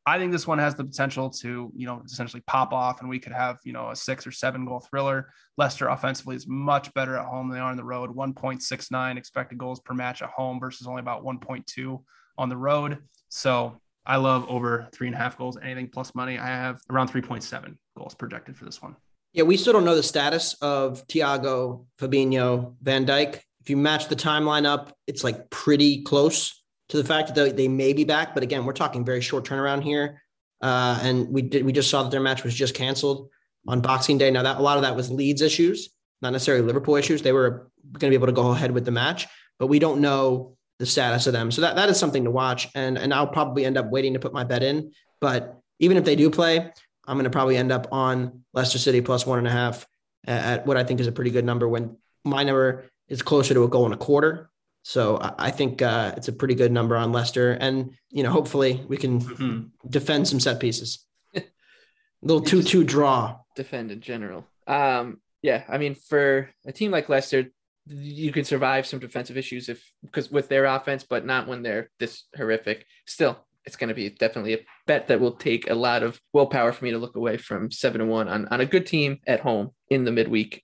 I 0.04 0.18
think 0.18 0.32
this 0.32 0.46
one 0.46 0.58
has 0.58 0.74
the 0.74 0.84
potential 0.84 1.30
to, 1.30 1.72
you 1.74 1.86
know, 1.86 2.02
essentially 2.04 2.42
pop 2.46 2.72
off 2.72 3.00
and 3.00 3.08
we 3.08 3.18
could 3.18 3.32
have, 3.32 3.58
you 3.64 3.72
know, 3.72 3.90
a 3.90 3.96
six 3.96 4.26
or 4.26 4.32
seven 4.32 4.66
goal 4.66 4.80
thriller. 4.80 5.32
Leicester 5.56 5.88
offensively 5.88 6.36
is 6.36 6.46
much 6.46 6.92
better 6.94 7.16
at 7.16 7.26
home 7.26 7.48
than 7.48 7.56
they 7.56 7.60
are 7.60 7.70
on 7.70 7.76
the 7.76 7.84
road. 7.84 8.14
1.69 8.14 9.16
expected 9.16 9.58
goals 9.58 9.80
per 9.80 9.94
match 9.94 10.20
at 10.20 10.30
home 10.30 10.60
versus 10.60 10.86
only 10.86 11.00
about 11.00 11.24
1.2 11.24 12.02
on 12.38 12.48
the 12.48 12.56
road. 12.56 12.98
So 13.28 13.78
I 14.06 14.16
love 14.16 14.46
over 14.48 14.88
three 14.92 15.08
and 15.08 15.14
a 15.14 15.18
half 15.18 15.36
goals, 15.36 15.58
anything 15.62 15.88
plus 15.88 16.14
money. 16.14 16.38
I 16.38 16.46
have 16.46 16.80
around 16.90 17.10
3.7 17.10 17.76
goals 17.96 18.14
projected 18.14 18.56
for 18.56 18.64
this 18.64 18.80
one. 18.80 18.96
Yeah, 19.34 19.42
we 19.42 19.58
still 19.58 19.74
don't 19.74 19.84
know 19.84 19.94
the 19.94 20.02
status 20.02 20.54
of 20.62 21.06
Thiago, 21.08 21.84
Fabinho, 22.00 22.74
Van 22.80 23.04
Dijk. 23.04 23.40
if 23.60 23.68
you 23.68 23.76
match 23.76 24.08
the 24.08 24.16
timeline 24.16 24.64
up, 24.64 24.96
it's 25.06 25.22
like 25.22 25.50
pretty 25.50 26.02
close 26.02 26.62
to 26.88 26.96
the 26.96 27.04
fact 27.04 27.34
that 27.34 27.56
they, 27.56 27.68
may 27.68 27.92
be 27.92 28.04
back. 28.04 28.32
But 28.32 28.42
again, 28.42 28.64
we're 28.64 28.72
talking 28.72 29.04
very 29.04 29.20
short 29.20 29.44
turnaround 29.44 29.82
here. 29.82 30.22
Uh, 30.62 30.98
and 31.02 31.28
we 31.28 31.42
did 31.42 31.64
we 31.64 31.72
just 31.72 31.90
saw 31.90 32.02
that 32.02 32.10
their 32.10 32.20
match 32.20 32.42
was 32.42 32.54
just 32.54 32.74
canceled 32.74 33.28
on 33.68 33.80
Boxing 33.80 34.18
Day. 34.18 34.30
Now 34.30 34.42
that 34.42 34.56
a 34.56 34.62
lot 34.62 34.76
of 34.76 34.82
that 34.82 34.96
was 34.96 35.10
Leeds 35.10 35.42
issues, 35.42 35.90
not 36.20 36.32
necessarily 36.32 36.64
Liverpool 36.64 36.96
issues. 36.96 37.22
They 37.22 37.32
were 37.32 37.70
going 37.92 38.10
to 38.10 38.10
be 38.10 38.14
able 38.14 38.26
to 38.26 38.32
go 38.32 38.50
ahead 38.50 38.72
with 38.72 38.84
the 38.84 38.90
match, 38.90 39.28
but 39.58 39.68
we 39.68 39.78
don't 39.78 40.00
know 40.00 40.56
the 40.78 40.86
status 40.86 41.26
of 41.26 41.32
them. 41.32 41.50
So 41.50 41.62
that, 41.62 41.76
that 41.76 41.88
is 41.88 41.98
something 41.98 42.24
to 42.24 42.30
watch. 42.30 42.68
And 42.74 42.98
and 42.98 43.12
I'll 43.12 43.26
probably 43.26 43.64
end 43.64 43.76
up 43.76 43.90
waiting 43.90 44.14
to 44.14 44.20
put 44.20 44.32
my 44.32 44.44
bet 44.44 44.62
in. 44.62 44.92
But 45.20 45.58
even 45.78 45.96
if 45.96 46.04
they 46.04 46.16
do 46.16 46.30
play, 46.30 46.58
I'm 47.06 47.16
going 47.16 47.24
to 47.24 47.30
probably 47.30 47.56
end 47.56 47.72
up 47.72 47.88
on 47.92 48.44
Leicester 48.52 48.78
City 48.78 49.00
plus 49.00 49.26
one 49.26 49.38
and 49.38 49.48
a 49.48 49.50
half 49.50 49.86
at 50.26 50.66
what 50.66 50.76
I 50.76 50.84
think 50.84 51.00
is 51.00 51.06
a 51.06 51.12
pretty 51.12 51.30
good 51.30 51.44
number 51.44 51.68
when 51.68 51.96
my 52.24 52.44
number 52.44 52.84
is 53.08 53.22
closer 53.22 53.54
to 53.54 53.64
a 53.64 53.68
goal 53.68 53.86
and 53.86 53.94
a 53.94 53.98
quarter. 53.98 54.50
So 54.82 55.18
I 55.20 55.50
think 55.50 55.82
uh, 55.82 56.14
it's 56.16 56.28
a 56.28 56.32
pretty 56.32 56.54
good 56.54 56.72
number 56.72 56.96
on 56.96 57.12
Leicester, 57.12 57.52
and 57.52 57.94
you 58.10 58.22
know, 58.22 58.30
hopefully 58.30 58.82
we 58.88 58.96
can 58.96 59.20
mm-hmm. 59.20 59.60
defend 59.88 60.26
some 60.26 60.40
set 60.40 60.60
pieces. 60.60 61.04
a 61.34 61.42
little 62.22 62.40
two-two 62.40 62.84
draw. 62.84 63.36
Defend 63.54 63.90
in 63.90 64.00
general. 64.00 64.46
Um, 64.66 65.20
yeah, 65.42 65.64
I 65.68 65.76
mean, 65.76 65.94
for 65.94 66.48
a 66.64 66.72
team 66.72 66.90
like 66.90 67.08
Leicester, 67.08 67.50
you 67.88 68.32
can 68.32 68.44
survive 68.44 68.86
some 68.86 68.98
defensive 68.98 69.36
issues 69.36 69.68
if 69.68 69.82
because 70.02 70.30
with 70.30 70.48
their 70.48 70.64
offense, 70.64 71.04
but 71.08 71.24
not 71.24 71.48
when 71.48 71.62
they're 71.62 71.90
this 71.98 72.24
horrific. 72.36 72.86
Still, 73.06 73.44
it's 73.64 73.76
going 73.76 73.88
to 73.88 73.94
be 73.94 74.08
definitely 74.10 74.54
a 74.54 74.64
bet 74.86 75.08
that 75.08 75.20
will 75.20 75.32
take 75.32 75.68
a 75.68 75.74
lot 75.74 76.02
of 76.02 76.20
willpower 76.32 76.72
for 76.72 76.84
me 76.84 76.90
to 76.90 76.98
look 76.98 77.16
away 77.16 77.36
from 77.36 77.70
seven 77.70 78.00
and 78.00 78.10
one 78.10 78.28
on, 78.28 78.46
on 78.48 78.60
a 78.60 78.66
good 78.66 78.86
team 78.86 79.18
at 79.26 79.40
home 79.40 79.70
in 79.90 80.04
the 80.04 80.12
midweek. 80.12 80.62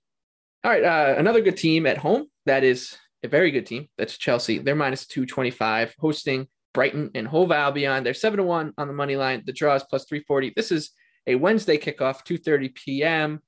All 0.63 0.71
right, 0.71 0.83
uh, 0.83 1.15
another 1.17 1.41
good 1.41 1.57
team 1.57 1.85
at 1.85 1.97
home 1.97 2.25
that 2.45 2.63
is 2.63 2.97
a 3.23 3.27
very 3.27 3.51
good 3.51 3.65
team. 3.65 3.87
That's 3.97 4.17
Chelsea. 4.17 4.57
They're 4.57 4.75
minus 4.75 5.05
225, 5.07 5.95
hosting 5.99 6.47
Brighton 6.73 7.11
and 7.15 7.27
Hove 7.27 7.51
Albion. 7.51 8.03
They're 8.03 8.13
7 8.13 8.37
to 8.37 8.43
1 8.43 8.73
on 8.77 8.87
the 8.87 8.93
money 8.93 9.15
line. 9.15 9.43
The 9.45 9.53
draw 9.53 9.75
is 9.75 9.83
plus 9.83 10.05
340. 10.05 10.53
This 10.55 10.71
is 10.71 10.91
a 11.27 11.35
Wednesday 11.35 11.77
kickoff, 11.77 12.25
2:30 12.25 12.75
p.m. 12.75 13.41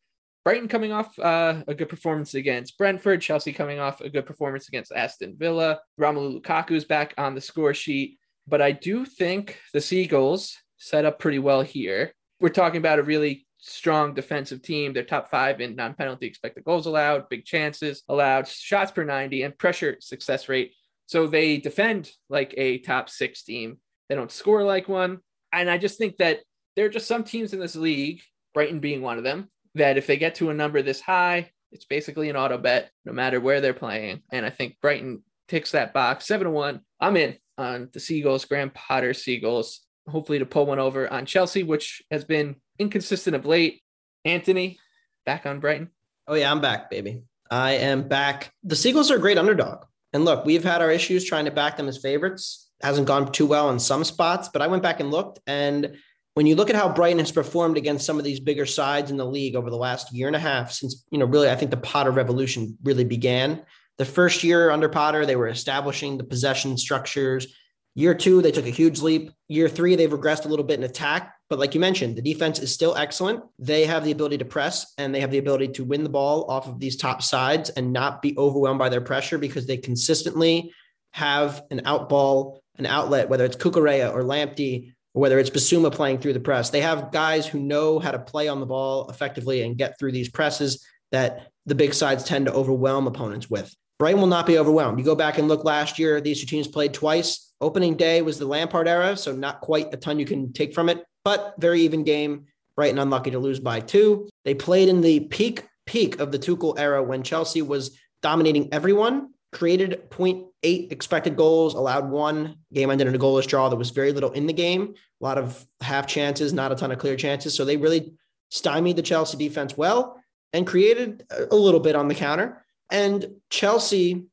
Brighton 0.47 0.69
coming 0.69 0.93
off 0.93 1.19
uh, 1.19 1.61
a 1.67 1.75
good 1.75 1.89
performance 1.89 2.33
against 2.33 2.77
Brentford. 2.77 3.19
Chelsea 3.19 3.51
coming 3.51 3.79
off 3.79 3.99
a 3.99 4.09
good 4.09 4.25
performance 4.25 4.69
against 4.69 4.93
Aston 4.93 5.35
Villa. 5.37 5.81
Romelu 5.99 6.41
Lukaku's 6.41 6.85
back 6.85 7.13
on 7.17 7.35
the 7.35 7.41
score 7.41 7.73
sheet. 7.73 8.17
But 8.47 8.61
I 8.61 8.71
do 8.71 9.03
think 9.03 9.59
the 9.73 9.81
Seagulls 9.81 10.55
set 10.77 11.03
up 11.03 11.19
pretty 11.19 11.39
well 11.39 11.63
here. 11.63 12.13
We're 12.39 12.47
talking 12.47 12.77
about 12.77 12.97
a 12.97 13.03
really 13.03 13.45
strong 13.57 14.13
defensive 14.13 14.61
team. 14.61 14.93
They're 14.93 15.03
top 15.03 15.29
five 15.29 15.59
in 15.59 15.75
non 15.75 15.95
penalty 15.95 16.27
expected 16.27 16.63
goals 16.63 16.85
allowed, 16.85 17.27
big 17.27 17.43
chances 17.43 18.03
allowed, 18.07 18.47
shots 18.47 18.91
per 18.93 19.03
90, 19.03 19.41
and 19.43 19.57
pressure 19.57 19.97
success 19.99 20.47
rate. 20.47 20.71
So 21.07 21.27
they 21.27 21.57
defend 21.57 22.09
like 22.29 22.53
a 22.55 22.77
top 22.77 23.09
six 23.09 23.43
team. 23.43 23.79
They 24.07 24.15
don't 24.15 24.31
score 24.31 24.63
like 24.63 24.87
one. 24.87 25.17
And 25.51 25.69
I 25.69 25.77
just 25.77 25.97
think 25.97 26.15
that 26.19 26.39
there 26.77 26.85
are 26.85 26.89
just 26.89 27.09
some 27.09 27.25
teams 27.25 27.51
in 27.51 27.59
this 27.59 27.75
league, 27.75 28.21
Brighton 28.53 28.79
being 28.79 29.01
one 29.01 29.17
of 29.17 29.25
them, 29.25 29.49
that 29.77 29.97
if 29.97 30.07
they 30.07 30.17
get 30.17 30.35
to 30.35 30.49
a 30.49 30.53
number 30.53 30.81
this 30.81 31.01
high, 31.01 31.51
it's 31.71 31.85
basically 31.85 32.29
an 32.29 32.35
auto 32.35 32.57
bet 32.57 32.91
no 33.05 33.11
matter 33.11 33.39
where 33.39 33.61
they're 33.61 33.73
playing. 33.73 34.21
And 34.31 34.45
I 34.45 34.49
think 34.49 34.77
Brighton 34.81 35.23
ticks 35.47 35.71
that 35.71 35.93
box. 35.93 36.25
Seven 36.25 36.45
to 36.45 36.51
one. 36.51 36.81
I'm 36.99 37.17
in 37.17 37.37
on 37.57 37.89
the 37.93 37.99
Seagulls, 37.99 38.45
Graham 38.45 38.71
Potter 38.71 39.13
Seagulls. 39.13 39.81
Hopefully 40.07 40.39
to 40.39 40.45
pull 40.45 40.65
one 40.65 40.79
over 40.79 41.11
on 41.11 41.25
Chelsea, 41.25 41.63
which 41.63 42.01
has 42.11 42.23
been 42.23 42.55
inconsistent 42.79 43.35
of 43.35 43.45
late. 43.45 43.81
Anthony, 44.23 44.79
back 45.25 45.45
on 45.45 45.59
Brighton. 45.59 45.89
Oh 46.27 46.35
yeah, 46.35 46.51
I'm 46.51 46.61
back, 46.61 46.89
baby. 46.89 47.21
I 47.49 47.73
am 47.73 48.07
back. 48.07 48.51
The 48.63 48.75
Seagulls 48.75 49.11
are 49.11 49.17
a 49.17 49.21
great 49.21 49.37
underdog. 49.37 49.85
And 50.13 50.25
look, 50.25 50.45
we've 50.45 50.63
had 50.63 50.81
our 50.81 50.91
issues 50.91 51.25
trying 51.25 51.45
to 51.45 51.51
back 51.51 51.77
them 51.77 51.87
as 51.87 51.97
favorites. 51.97 52.69
Hasn't 52.81 53.07
gone 53.07 53.31
too 53.31 53.45
well 53.45 53.69
in 53.69 53.79
some 53.79 54.03
spots, 54.03 54.49
but 54.51 54.61
I 54.61 54.67
went 54.67 54.83
back 54.83 54.99
and 54.99 55.11
looked. 55.11 55.39
And 55.47 55.97
when 56.37 56.45
you 56.45 56.53
look 56.53 56.69
at 56.69 56.75
how 56.75 56.87
Brighton 56.87 57.17
has 57.17 57.31
performed 57.31 57.77
against 57.77 58.05
some 58.05 58.19
of 58.19 58.23
these 58.23 58.39
bigger 58.39 58.67
sides 58.67 59.09
in 59.09 59.17
the 59.17 59.25
league 59.25 59.55
over 59.55 59.71
the 59.71 59.75
last 59.75 60.13
year 60.13 60.27
and 60.27 60.35
a 60.35 60.39
half, 60.39 60.71
since, 60.71 61.03
you 61.09 61.17
know, 61.17 61.25
really, 61.25 61.49
I 61.49 61.55
think 61.55 61.71
the 61.71 61.77
Potter 61.77 62.11
revolution 62.11 62.77
really 62.83 63.05
began. 63.05 63.65
The 63.97 64.05
first 64.05 64.43
year 64.43 64.69
under 64.69 64.87
Potter, 64.87 65.25
they 65.25 65.35
were 65.35 65.47
establishing 65.47 66.15
the 66.15 66.23
possession 66.23 66.77
structures. 66.77 67.47
Year 67.95 68.13
two, 68.13 68.43
they 68.43 68.51
took 68.51 68.67
a 68.67 68.69
huge 68.69 69.01
leap. 69.01 69.31
Year 69.47 69.67
three, 69.67 69.95
they've 69.95 70.11
regressed 70.11 70.45
a 70.45 70.47
little 70.47 70.63
bit 70.63 70.77
in 70.77 70.83
attack, 70.83 71.33
but 71.49 71.57
like 71.57 71.73
you 71.73 71.81
mentioned, 71.81 72.15
the 72.15 72.21
defense 72.21 72.59
is 72.59 72.71
still 72.71 72.95
excellent. 72.95 73.43
They 73.57 73.87
have 73.87 74.05
the 74.05 74.11
ability 74.11 74.37
to 74.37 74.45
press 74.45 74.93
and 74.99 75.15
they 75.15 75.21
have 75.21 75.31
the 75.31 75.39
ability 75.39 75.69
to 75.69 75.85
win 75.85 76.03
the 76.03 76.09
ball 76.09 76.45
off 76.51 76.67
of 76.67 76.79
these 76.79 76.97
top 76.97 77.23
sides 77.23 77.71
and 77.71 77.91
not 77.91 78.21
be 78.21 78.37
overwhelmed 78.37 78.77
by 78.77 78.89
their 78.89 79.01
pressure 79.01 79.39
because 79.39 79.65
they 79.65 79.77
consistently 79.77 80.71
have 81.13 81.63
an 81.71 81.81
out 81.85 82.09
ball, 82.09 82.61
an 82.77 82.85
outlet, 82.85 83.27
whether 83.27 83.43
it's 83.43 83.57
Cucurella 83.57 84.13
or 84.13 84.21
Lamptey, 84.21 84.93
whether 85.17 85.39
it's 85.39 85.49
Bissouma 85.49 85.91
playing 85.91 86.19
through 86.19 86.33
the 86.33 86.39
press. 86.39 86.69
They 86.69 86.81
have 86.81 87.11
guys 87.11 87.47
who 87.47 87.59
know 87.59 87.99
how 87.99 88.11
to 88.11 88.19
play 88.19 88.47
on 88.47 88.59
the 88.59 88.65
ball 88.65 89.09
effectively 89.09 89.63
and 89.63 89.77
get 89.77 89.97
through 89.97 90.11
these 90.11 90.29
presses 90.29 90.85
that 91.11 91.47
the 91.65 91.75
big 91.75 91.93
sides 91.93 92.23
tend 92.23 92.45
to 92.45 92.53
overwhelm 92.53 93.07
opponents 93.07 93.49
with. 93.49 93.73
Brighton 93.99 94.19
will 94.19 94.27
not 94.27 94.45
be 94.45 94.59
overwhelmed. 94.59 94.99
You 94.99 95.05
go 95.05 95.15
back 95.15 95.37
and 95.37 95.47
look 95.47 95.63
last 95.63 95.97
year, 95.97 96.21
these 96.21 96.39
two 96.39 96.45
teams 96.45 96.67
played 96.67 96.93
twice. 96.93 97.53
Opening 97.59 97.95
day 97.95 98.21
was 98.21 98.37
the 98.37 98.45
Lampard 98.45 98.87
era, 98.87 99.17
so 99.17 99.35
not 99.35 99.61
quite 99.61 99.91
a 99.93 99.97
ton 99.97 100.19
you 100.19 100.25
can 100.25 100.53
take 100.53 100.73
from 100.75 100.89
it 100.89 101.03
but 101.27 101.55
very 101.59 101.81
even 101.81 102.05
game. 102.05 102.45
Brighton 102.77 102.99
unlucky 102.99 103.31
to 103.31 103.39
lose 103.39 103.59
by 103.59 103.81
two. 103.81 104.29
They 104.45 104.53
played 104.53 104.87
in 104.87 105.01
the 105.01 105.19
peak 105.19 105.65
peak 105.85 106.21
of 106.21 106.31
the 106.31 106.39
Tuchel 106.39 106.79
era 106.79 107.03
when 107.03 107.21
Chelsea 107.21 107.61
was 107.61 107.99
dominating 108.21 108.69
everyone. 108.71 109.33
Created 109.53 110.09
0.8 110.09 110.91
expected 110.91 111.35
goals, 111.35 111.73
allowed 111.73 112.09
one 112.09 112.57
game 112.73 112.91
ended 112.91 113.07
in 113.07 113.15
a 113.15 113.19
goalless 113.19 113.47
draw. 113.47 113.69
There 113.69 113.77
was 113.77 113.91
very 113.91 114.11
little 114.11 114.31
in 114.31 114.45
the 114.45 114.53
game, 114.53 114.93
a 115.21 115.23
lot 115.23 115.37
of 115.37 115.65
half 115.81 116.05
chances, 116.05 116.53
not 116.53 116.71
a 116.71 116.75
ton 116.75 116.91
of 116.91 116.99
clear 116.99 117.15
chances. 117.15 117.55
So 117.55 117.63
they 117.63 117.77
really 117.77 118.13
stymied 118.49 118.95
the 118.95 119.01
Chelsea 119.01 119.37
defense 119.37 119.77
well 119.77 120.21
and 120.53 120.67
created 120.67 121.25
a 121.51 121.55
little 121.55 121.79
bit 121.79 121.95
on 121.95 122.07
the 122.07 122.15
counter. 122.15 122.65
And 122.89 123.27
Chelsea 123.49 124.25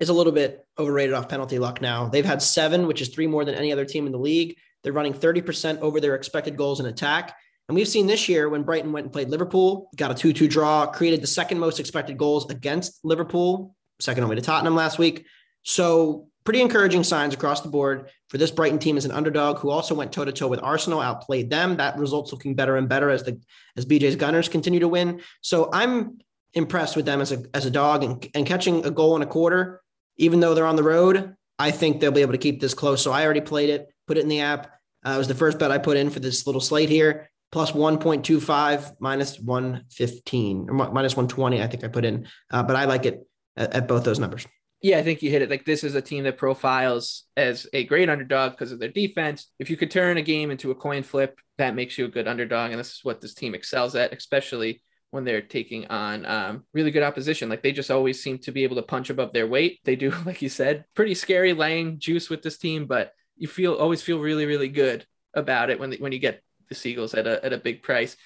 is 0.00 0.08
a 0.08 0.14
little 0.14 0.32
bit 0.32 0.66
overrated 0.78 1.14
off 1.14 1.28
penalty 1.28 1.58
luck 1.58 1.80
now. 1.80 2.08
They've 2.08 2.24
had 2.24 2.40
seven, 2.40 2.86
which 2.86 3.02
is 3.02 3.08
three 3.08 3.26
more 3.26 3.44
than 3.44 3.54
any 3.54 3.72
other 3.72 3.84
team 3.84 4.06
in 4.06 4.12
the 4.12 4.18
league. 4.18 4.56
They're 4.82 4.92
running 4.92 5.14
30% 5.14 5.80
over 5.80 6.00
their 6.00 6.14
expected 6.14 6.56
goals 6.56 6.80
in 6.80 6.86
attack. 6.86 7.34
And 7.68 7.76
we've 7.76 7.88
seen 7.88 8.06
this 8.06 8.28
year 8.28 8.48
when 8.48 8.62
Brighton 8.62 8.92
went 8.92 9.04
and 9.04 9.12
played 9.12 9.28
Liverpool, 9.28 9.90
got 9.96 10.10
a 10.10 10.14
2 10.14 10.32
2 10.32 10.48
draw, 10.48 10.86
created 10.86 11.20
the 11.20 11.26
second 11.26 11.58
most 11.58 11.80
expected 11.80 12.16
goals 12.16 12.48
against 12.50 13.04
Liverpool, 13.04 13.74
second 14.00 14.24
only 14.24 14.36
to 14.36 14.42
Tottenham 14.42 14.74
last 14.74 14.98
week. 14.98 15.26
So, 15.62 16.28
pretty 16.44 16.60
encouraging 16.62 17.04
signs 17.04 17.34
across 17.34 17.60
the 17.60 17.68
board 17.68 18.10
for 18.28 18.38
this 18.38 18.50
Brighton 18.50 18.78
team 18.78 18.96
as 18.96 19.04
an 19.04 19.10
underdog 19.10 19.58
who 19.58 19.68
also 19.68 19.94
went 19.94 20.12
toe 20.12 20.24
to 20.24 20.32
toe 20.32 20.48
with 20.48 20.62
Arsenal, 20.62 21.00
outplayed 21.00 21.50
them. 21.50 21.76
That 21.76 21.98
result's 21.98 22.32
looking 22.32 22.54
better 22.54 22.76
and 22.76 22.88
better 22.88 23.10
as 23.10 23.22
the 23.22 23.40
as 23.76 23.84
BJ's 23.84 24.16
Gunners 24.16 24.48
continue 24.48 24.80
to 24.80 24.88
win. 24.88 25.20
So, 25.40 25.68
I'm 25.72 26.18
impressed 26.54 26.96
with 26.96 27.04
them 27.04 27.20
as 27.20 27.32
a 27.32 27.44
as 27.54 27.66
a 27.66 27.70
dog 27.70 28.04
and, 28.04 28.26
and 28.34 28.46
catching 28.46 28.84
a 28.86 28.90
goal 28.90 29.16
in 29.16 29.22
a 29.22 29.26
quarter, 29.26 29.82
even 30.16 30.40
though 30.40 30.54
they're 30.54 30.66
on 30.66 30.76
the 30.76 30.82
road. 30.82 31.34
I 31.58 31.72
think 31.72 32.00
they'll 32.00 32.12
be 32.12 32.22
able 32.22 32.32
to 32.32 32.38
keep 32.38 32.60
this 32.60 32.74
close. 32.74 33.02
So, 33.02 33.12
I 33.12 33.24
already 33.24 33.40
played 33.40 33.70
it, 33.70 33.88
put 34.06 34.16
it 34.16 34.22
in 34.22 34.28
the 34.28 34.40
app. 34.40 34.72
Uh, 35.04 35.12
it 35.12 35.18
was 35.18 35.28
the 35.28 35.34
first 35.34 35.58
bet 35.58 35.70
I 35.70 35.78
put 35.78 35.96
in 35.96 36.10
for 36.10 36.20
this 36.20 36.46
little 36.46 36.60
slate 36.60 36.88
here, 36.88 37.30
plus 37.52 37.72
1.25, 37.72 38.96
minus 39.00 39.38
115, 39.38 40.68
or 40.68 40.72
minus 40.72 41.16
120, 41.16 41.62
I 41.62 41.66
think 41.68 41.84
I 41.84 41.88
put 41.88 42.04
in. 42.04 42.26
Uh, 42.50 42.62
but 42.64 42.74
I 42.74 42.84
like 42.84 43.06
it 43.06 43.24
at, 43.58 43.74
at 43.74 43.88
both 43.88 44.04
those 44.04 44.18
numbers. 44.18 44.46
Yeah, 44.80 44.98
I 44.98 45.02
think 45.02 45.22
you 45.22 45.30
hit 45.30 45.42
it. 45.42 45.50
Like 45.50 45.64
this 45.64 45.82
is 45.82 45.96
a 45.96 46.02
team 46.02 46.22
that 46.24 46.38
profiles 46.38 47.24
as 47.36 47.66
a 47.72 47.84
great 47.84 48.08
underdog 48.08 48.52
because 48.52 48.70
of 48.70 48.78
their 48.78 48.88
defense. 48.88 49.50
If 49.58 49.70
you 49.70 49.76
could 49.76 49.90
turn 49.90 50.16
a 50.16 50.22
game 50.22 50.52
into 50.52 50.70
a 50.70 50.74
coin 50.76 51.02
flip, 51.02 51.40
that 51.58 51.74
makes 51.74 51.98
you 51.98 52.04
a 52.04 52.10
good 52.10 52.28
underdog, 52.28 52.70
and 52.70 52.78
this 52.78 52.92
is 52.92 53.00
what 53.02 53.20
this 53.20 53.34
team 53.34 53.54
excels 53.54 53.96
at, 53.96 54.12
especially 54.12 54.80
when 55.10 55.24
they're 55.24 55.42
taking 55.42 55.86
on 55.86 56.24
um, 56.26 56.64
really 56.74 56.92
good 56.92 57.02
opposition. 57.02 57.48
Like 57.48 57.62
they 57.62 57.72
just 57.72 57.90
always 57.90 58.22
seem 58.22 58.38
to 58.40 58.52
be 58.52 58.62
able 58.62 58.76
to 58.76 58.82
punch 58.82 59.10
above 59.10 59.32
their 59.32 59.48
weight. 59.48 59.80
They 59.84 59.96
do, 59.96 60.10
like 60.26 60.42
you 60.42 60.48
said, 60.48 60.84
pretty 60.94 61.14
scary 61.14 61.52
laying 61.54 61.98
juice 61.98 62.30
with 62.30 62.42
this 62.42 62.58
team, 62.58 62.86
but 62.86 63.12
you 63.36 63.48
feel 63.48 63.74
always 63.74 64.02
feel 64.02 64.20
really 64.20 64.46
really 64.46 64.68
good 64.68 65.06
about 65.34 65.70
it 65.70 65.80
when 65.80 65.92
when 65.94 66.12
you 66.12 66.18
get 66.18 66.42
the 66.68 66.74
Seagulls 66.74 67.14
at 67.14 67.26
a 67.26 67.44
at 67.44 67.52
a 67.52 67.58
big 67.58 67.82
price. 67.82 68.16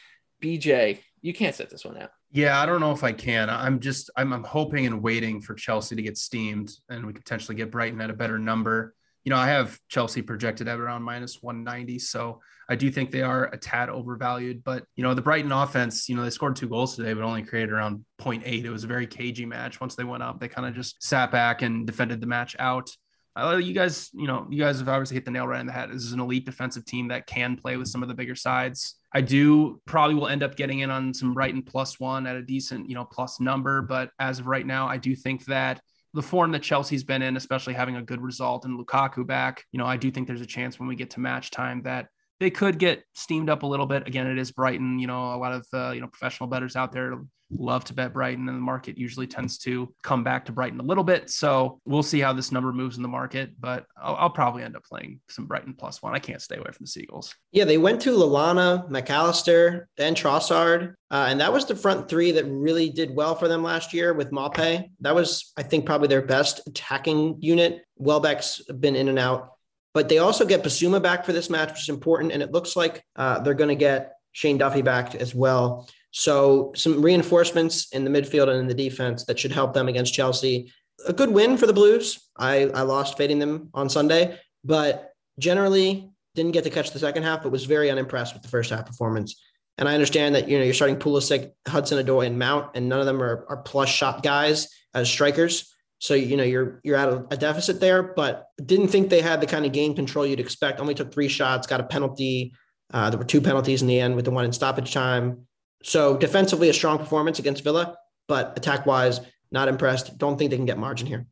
BJ, 0.43 0.99
you 1.23 1.33
can't 1.33 1.55
set 1.55 1.71
this 1.71 1.85
one 1.85 1.97
out. 1.97 2.11
Yeah, 2.35 2.59
I 2.59 2.65
don't 2.65 2.81
know 2.81 2.93
if 2.93 3.05
I 3.05 3.13
can. 3.13 3.51
I'm 3.51 3.79
just 3.79 4.09
I'm, 4.17 4.33
I'm 4.33 4.43
hoping 4.43 4.87
and 4.87 5.03
waiting 5.03 5.43
for 5.43 5.55
Chelsea 5.55 5.95
to 5.95 6.03
get 6.03 6.17
steamed 6.17 6.73
and 6.89 7.05
we 7.05 7.13
could 7.13 7.25
potentially 7.25 7.55
get 7.55 7.71
Brighton 7.71 8.01
at 8.01 8.09
a 8.09 8.15
better 8.15 8.39
number. 8.39 8.95
You 9.25 9.31
know, 9.31 9.37
I 9.37 9.49
have 9.49 9.79
Chelsea 9.89 10.23
projected 10.23 10.67
at 10.67 10.81
around 10.81 11.03
minus 11.03 11.43
190, 11.43 11.99
so 12.01 12.41
I 12.69 12.75
do 12.75 12.91
think 12.91 13.11
they 13.11 13.23
are 13.23 13.45
a 13.53 13.59
tad 13.59 13.91
overvalued. 13.91 14.65
But 14.65 14.85
you 14.97 15.05
know, 15.05 15.13
the 15.13 15.23
Brighton 15.23 15.53
offense, 15.53 16.09
you 16.09 16.17
know, 16.17 16.25
they 16.25 16.31
scored 16.31 16.57
two 16.57 16.69
goals 16.69 16.97
today, 16.97 17.13
but 17.13 17.23
only 17.23 17.43
created 17.43 17.71
around 17.71 18.03
0.8. 18.21 18.65
It 18.65 18.71
was 18.71 18.85
a 18.85 18.89
very 18.89 19.07
cagey 19.07 19.45
match. 19.45 19.79
Once 19.81 19.95
they 19.95 20.05
went 20.05 20.23
up, 20.23 20.41
they 20.41 20.49
kind 20.49 20.67
of 20.67 20.75
just 20.75 21.03
sat 21.03 21.31
back 21.31 21.61
and 21.61 21.87
defended 21.87 22.23
the 22.23 22.27
match 22.27 22.57
out. 22.59 22.91
You 23.37 23.73
guys, 23.73 24.11
you 24.13 24.27
know, 24.27 24.47
you 24.51 24.59
guys 24.59 24.79
have 24.79 24.89
obviously 24.89 25.15
hit 25.15 25.25
the 25.25 25.31
nail 25.31 25.47
right 25.47 25.61
in 25.61 25.67
the 25.67 25.73
head. 25.73 25.91
This 25.91 26.03
is 26.03 26.13
an 26.13 26.21
elite 26.21 26.45
defensive 26.45 26.85
team 26.85 27.09
that 27.09 27.27
can 27.27 27.57
play 27.57 27.79
with 27.79 27.89
some 27.89 28.03
of 28.03 28.09
the 28.09 28.15
bigger 28.15 28.35
sides. 28.35 28.97
I 29.15 29.23
do 29.23 29.81
probably 29.87 30.15
will 30.15 30.29
end 30.29 30.43
up 30.43 30.55
getting 30.55 30.81
in 30.81 30.91
on 30.91 31.15
some 31.15 31.33
Brighton 31.33 31.63
plus 31.63 31.99
one 31.99 32.27
at 32.27 32.37
a 32.37 32.43
decent, 32.43 32.89
you 32.89 32.95
know, 32.95 33.05
plus 33.05 33.41
number. 33.41 33.81
But 33.81 34.11
as 34.19 34.39
of 34.39 34.47
right 34.47 34.67
now, 34.67 34.87
I 34.87 34.99
do 34.99 35.17
think 35.17 35.47
that 35.47 35.81
the 36.15 36.23
form 36.23 36.53
that 36.53 36.63
Chelsea's 36.63 37.05
been 37.05 37.23
in, 37.23 37.37
especially 37.37 37.73
having 37.73 37.97
a 37.97 38.03
good 38.03 38.21
result 38.21 38.67
and 38.67 38.79
Lukaku 38.79 39.27
back, 39.27 39.65
you 39.73 39.79
know, 39.79 39.87
I 39.87 39.97
do 39.97 40.11
think 40.11 40.27
there's 40.27 40.43
a 40.43 40.47
chance 40.47 40.79
when 40.79 40.89
we 40.89 40.95
get 40.95 41.11
to 41.11 41.21
match 41.21 41.51
time 41.51 41.83
that 41.85 42.09
they 42.39 42.51
could 42.51 42.79
get 42.79 43.05
steamed 43.15 43.49
up 43.49 43.63
a 43.63 43.67
little 43.67 43.87
bit. 43.87 44.07
Again, 44.07 44.27
it 44.27 44.37
is 44.37 44.51
Brighton. 44.51 44.99
You 44.99 45.07
know, 45.07 45.33
a 45.33 45.39
lot 45.39 45.53
of 45.53 45.67
uh, 45.73 45.93
you 45.93 46.01
know 46.01 46.09
professional 46.09 46.49
bettors 46.49 46.77
out 46.77 46.93
there 46.93 47.15
love 47.57 47.85
to 47.85 47.95
bet 47.95 48.13
Brighton, 48.13 48.49
and 48.49 48.57
the 48.57 48.63
market 48.63 48.99
usually 48.99 49.27
tends 49.27 49.59
to 49.59 49.93
come 50.03 50.25
back 50.25 50.45
to 50.47 50.53
Brighton 50.53 50.81
a 50.81 50.85
little 50.85 51.05
bit. 51.05 51.31
So 51.31 51.81
we'll 51.85 52.03
see 52.03 52.21
how 52.21 52.33
this 52.33 52.53
number 52.53 52.73
moves 52.73 52.97
in 52.97 53.03
the 53.03 53.09
market, 53.09 53.51
but 53.61 53.87
I'll, 54.01 54.17
I'll 54.17 54.31
probably 54.31 54.63
end 54.63 54.77
up 54.77 54.85
playing 54.85 55.21
some 55.29 55.47
Brighton 55.47 55.75
plus 55.75 56.03
one. 56.03 56.15
I 56.15 56.19
can't 56.19 56.43
stay 56.43 56.57
away 56.57 56.71
from 56.73 56.85
the 56.85 56.91
Seagulls. 56.91 57.35
Yeah, 57.53 57.65
they 57.65 57.79
went 57.79 58.01
to 58.03 58.11
Lallana, 58.11 58.89
Mac 58.89 59.11
Allister, 59.11 59.89
then 59.97 60.15
Trossard, 60.15 60.95
uh, 61.11 61.27
and 61.29 61.41
that 61.41 61.53
was 61.53 61.67
the 61.67 61.77
front 61.77 62.09
three 62.09 62.33
that 62.33 62.45
really 62.45 62.89
did 62.89 63.15
well 63.15 63.35
for 63.35 63.49
them 63.49 63.63
last 63.63 63.93
year 63.93 64.15
with 64.15 64.31
Maupay. 64.31 64.91
That 65.01 65.15
was, 65.15 65.53
I 65.57 65.63
think, 65.63 65.85
probably 65.85 66.09
their 66.09 66.23
best 66.23 66.67
attacking 66.67 67.37
unit. 67.41 67.83
Welbeck's 67.99 68.63
been 68.63 68.97
in 68.97 69.09
and 69.09 69.19
out. 69.19 69.51
But 69.95 70.09
they 70.09 70.19
also 70.19 70.47
get 70.47 70.63
Bissouma 70.63 71.03
back 71.03 71.27
for 71.27 71.35
this 71.35 71.51
match, 71.51 71.69
which 71.69 71.83
is 71.83 71.89
important. 71.91 72.33
And 72.33 72.43
it 72.43 72.51
looks 72.51 72.77
like 72.77 73.05
uh, 73.15 73.41
they're 73.41 73.53
going 73.53 73.69
to 73.69 73.75
get 73.75 74.15
Shane 74.33 74.57
Duffy 74.57 74.81
back 74.81 75.15
as 75.15 75.35
well. 75.35 75.87
So 76.13 76.73
some 76.77 77.03
reinforcements 77.03 77.89
in 77.93 78.05
the 78.05 78.11
midfield 78.11 78.49
and 78.49 78.61
in 78.61 78.67
the 78.69 78.75
defense 78.75 79.25
that 79.25 79.39
should 79.39 79.53
help 79.53 79.75
them 79.75 79.89
against 79.89 80.15
Chelsea. 80.15 80.73
A 81.07 81.13
good 81.13 81.31
win 81.31 81.57
for 81.57 81.67
the 81.67 81.73
Blues. 81.73 82.31
I, 82.39 82.67
I 82.67 82.83
lost 82.83 83.17
fading 83.17 83.39
them 83.39 83.71
on 83.75 83.89
Sunday, 83.89 84.39
but 84.63 85.13
generally 85.39 86.11
didn't 86.35 86.53
get 86.53 86.65
to 86.65 86.71
catch 86.71 86.91
the 86.93 86.99
second 86.99 87.23
half, 87.25 87.43
but 87.43 87.51
was 87.51 87.65
very 87.65 87.91
unimpressed 87.91 88.35
with 88.35 88.43
the 88.43 88.49
first 88.49 88.71
half 88.71 88.87
performance. 88.87 89.41
And 89.79 89.89
I 89.89 89.95
understand 89.95 90.35
that 90.35 90.49
you 90.49 90.59
know 90.59 90.65
you're 90.65 90.75
starting 90.75 90.97
Pulisic, 90.97 91.53
Hudson 91.67 92.05
Odoi, 92.05 92.27
and 92.27 92.39
Mount, 92.39 92.71
and 92.75 92.89
none 92.89 93.01
of 93.01 93.07
them 93.07 93.23
are, 93.23 93.47
are 93.49 93.63
plus 93.63 93.89
shot 93.89 94.23
guys 94.23 94.69
as 94.95 95.09
strikers. 95.09 95.75
So 95.99 96.15
you 96.15 96.37
know 96.37 96.45
you're 96.45 96.81
you're 96.85 96.97
at 96.97 97.09
a, 97.09 97.27
a, 97.31 97.37
deficit 97.37 97.81
there, 97.81 98.03
but 98.03 98.49
didn't 98.65 98.89
think 98.89 99.09
they 99.09 99.23
had 99.23 99.41
the 99.41 99.47
kind 99.47 99.65
of 99.65 99.73
game 99.73 99.95
control 99.95 100.27
you'd 100.27 100.41
expect. 100.41 100.79
Only 100.81 100.95
took 100.95 101.13
three 101.13 101.29
shots, 101.29 101.67
got 101.67 101.81
a 101.81 101.85
penalty. 101.85 102.55
Uh, 102.93 103.09
there 103.09 103.19
were 103.19 103.25
two 103.25 103.41
penalties 103.41 103.81
in 103.81 103.89
the 103.89 103.99
end, 103.99 104.15
with 104.15 104.27
the 104.27 104.31
one 104.31 104.45
in 104.45 104.53
stoppage 104.53 104.93
time. 104.93 105.47
So 105.83 106.17
defensively, 106.17 106.69
a 106.69 106.75
strong 106.75 106.99
performance 106.99 107.39
against 107.39 107.65
Villa, 107.65 107.97
but 108.29 108.57
attack 108.57 108.87
wise, 108.87 109.21
not 109.51 109.69
impressed. 109.69 110.19
Don't 110.19 110.39
think 110.39 110.51
they 110.51 110.57
can 110.57 110.67
get 110.67 110.79
margin 110.79 111.07
here. 111.07 111.27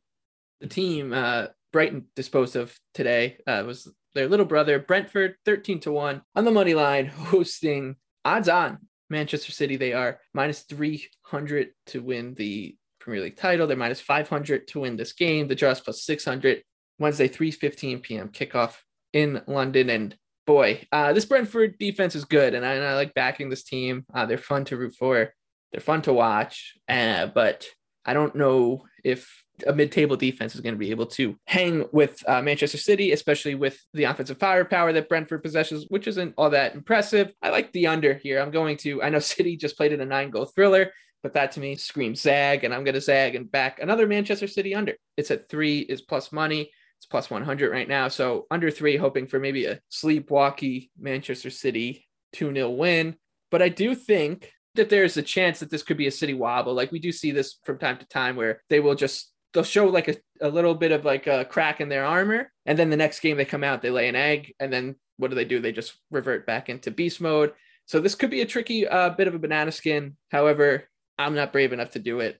The 0.61 0.67
team 0.67 1.13
uh, 1.13 1.47
Brighton 1.73 2.07
disposed 2.15 2.57
of 2.57 2.77
today 2.95 3.39
uh, 3.47 3.63
was 3.67 3.91
their 4.15 4.29
little 4.29 4.47
brother 4.47 4.79
Brentford, 4.79 5.37
thirteen 5.45 5.81
to 5.81 5.93
one 5.93 6.23
on 6.35 6.45
the 6.45 6.51
money 6.51 6.75
line, 6.75 7.07
hosting 7.17 7.97
odds 8.25 8.49
on 8.49 8.79
Manchester 9.09 9.53
City. 9.53 9.77
They 9.77 9.93
are 9.93 10.21
minus 10.35 10.63
three 10.63 11.07
hundred 11.23 11.71
to 11.87 12.01
win 12.03 12.35
the 12.35 12.77
Premier 12.99 13.23
League 13.23 13.37
title. 13.37 13.67
They're 13.67 13.77
minus 13.77 14.01
five 14.01 14.29
hundred 14.29 14.69
to 14.69 14.81
win 14.81 14.97
this 14.97 15.13
game. 15.13 15.49
The 15.49 15.55
draw 15.55 15.71
is 15.71 15.81
plus 15.81 16.03
six 16.05 16.25
hundred. 16.25 16.63
Wednesday, 16.99 17.29
three 17.29 17.51
fifteen 17.51 18.01
p.m. 18.01 18.29
kickoff 18.29 18.77
in 19.13 19.41
London, 19.47 19.91
and 19.91 20.17
boy, 20.51 20.85
uh, 20.91 21.13
this 21.13 21.27
Brentford 21.27 21.79
defense 21.79 22.17
is 22.17 22.25
good, 22.25 22.55
and 22.55 22.67
I, 22.67 22.73
and 22.73 22.85
I 22.85 22.97
like 22.97 23.15
backing 23.15 23.51
this 23.51 23.63
team. 23.63 24.05
Uh, 24.13 24.27
they're 24.27 24.37
fun 24.37 24.65
to 24.65 24.77
root 24.77 24.97
for. 24.97 25.33
They're 25.71 25.81
fun 25.81 26.03
to 26.03 26.13
watch, 26.13 26.75
uh, 26.89 27.27
but 27.27 27.69
I 28.05 28.15
don't 28.15 28.35
know 28.35 28.83
if 29.05 29.45
a 29.65 29.73
mid-table 29.73 30.17
defense 30.17 30.57
is 30.57 30.61
going 30.61 30.75
to 30.75 30.79
be 30.79 30.91
able 30.91 31.07
to 31.07 31.37
hang 31.47 31.87
with 31.93 32.21
uh, 32.29 32.43
Manchester 32.43 32.79
City, 32.79 33.13
especially 33.13 33.55
with 33.55 33.79
the 33.95 34.05
offensive 34.05 34.39
firepower 34.39 34.93
that 34.93 35.09
Brentford 35.09 35.45
possesses, 35.45 35.87
which 35.89 36.09
isn't 36.09 36.35
all 36.37 36.51
that 36.51 36.75
impressive. 36.75 37.33
I 37.41 37.51
like 37.51 37.71
the 37.71 37.87
under 37.87 38.15
here. 38.15 38.41
I'm 38.41 38.51
going 38.51 38.77
to. 38.79 39.05
I 39.05 39.09
know 39.09 39.19
City 39.21 39.57
just 39.57 39.77
played 39.77 39.93
in 39.93 40.01
a 40.01 40.05
nine-goal 40.05 40.47
thriller, 40.47 40.91
but 41.23 41.33
that 41.35 41.53
to 41.53 41.61
me 41.61 41.77
screams 41.77 42.23
zag, 42.23 42.65
and 42.65 42.75
I'm 42.75 42.83
going 42.83 42.95
to 42.95 43.01
zag 43.01 43.37
and 43.37 43.49
back 43.49 43.81
another 43.81 44.09
Manchester 44.09 44.49
City 44.49 44.75
under. 44.75 44.95
It's 45.17 45.31
at 45.31 45.49
three 45.49 45.79
is 45.79 46.03
plus 46.03 46.33
money. 46.33 46.73
It's 47.01 47.07
plus 47.07 47.31
100 47.31 47.73
right 47.73 47.89
now. 47.89 48.09
So 48.09 48.47
under 48.51 48.71
three, 48.71 48.99
hoping 48.99 49.27
for 49.27 49.41
maybe 49.41 49.65
a 49.65 49.81
sleepwalky 49.91 50.91
Manchester 50.99 51.49
City 51.49 52.07
2 52.35 52.53
0 52.53 52.71
win. 52.71 53.17
But 53.51 53.63
I 53.63 53.71
do 53.71 53.95
think 53.95 54.53
that 54.75 54.91
there's 54.91 55.17
a 55.17 55.23
chance 55.23 55.61
that 55.61 55.71
this 55.71 55.83
could 55.83 55.97
be 55.97 56.09
a 56.09 56.13
city 56.13 56.35
wobble. 56.35 56.75
Like 56.75 56.93
we 56.93 56.99
do 56.99 57.11
see 57.11 57.31
this 57.31 57.57
from 57.65 57.79
time 57.79 57.97
to 57.97 58.07
time 58.07 58.37
where 58.37 58.61
they 58.69 58.81
will 58.81 58.95
just 58.95 59.33
they'll 59.55 59.65
show 59.65 59.87
like 59.87 60.09
a, 60.09 60.17
a 60.43 60.51
little 60.51 60.75
bit 60.75 60.93
of 60.93 61.07
like 61.07 61.27
a 61.27 61.47
crack 61.47 61.81
in 61.81 61.89
their 61.89 62.05
armor. 62.05 62.53
And 62.67 62.79
then 62.79 62.91
the 62.91 62.99
next 62.99 63.21
game 63.21 63.39
they 63.39 63.47
come 63.47 63.65
out, 63.65 63.81
they 63.81 63.89
lay 63.89 64.07
an 64.07 64.15
egg. 64.15 64.55
And 64.61 64.71
then 64.71 64.97
what 65.17 65.31
do 65.31 65.37
they 65.37 65.47
do? 65.47 65.59
They 65.59 65.73
just 65.73 65.95
revert 66.11 66.47
back 66.47 66.69
into 66.69 66.91
beast 66.91 67.19
mode. 67.19 67.55
So 67.87 67.99
this 67.99 68.15
could 68.15 68.31
be 68.31 68.43
a 68.43 68.47
tricky 68.47 68.87
uh, 68.87 69.09
bit 69.09 69.27
of 69.27 69.35
a 69.35 69.39
banana 69.39 69.73
skin. 69.73 70.19
However, 70.31 70.85
I'm 71.19 71.35
not 71.35 71.51
brave 71.51 71.73
enough 71.73 71.93
to 71.93 71.99
do 71.99 72.21
it. 72.21 72.39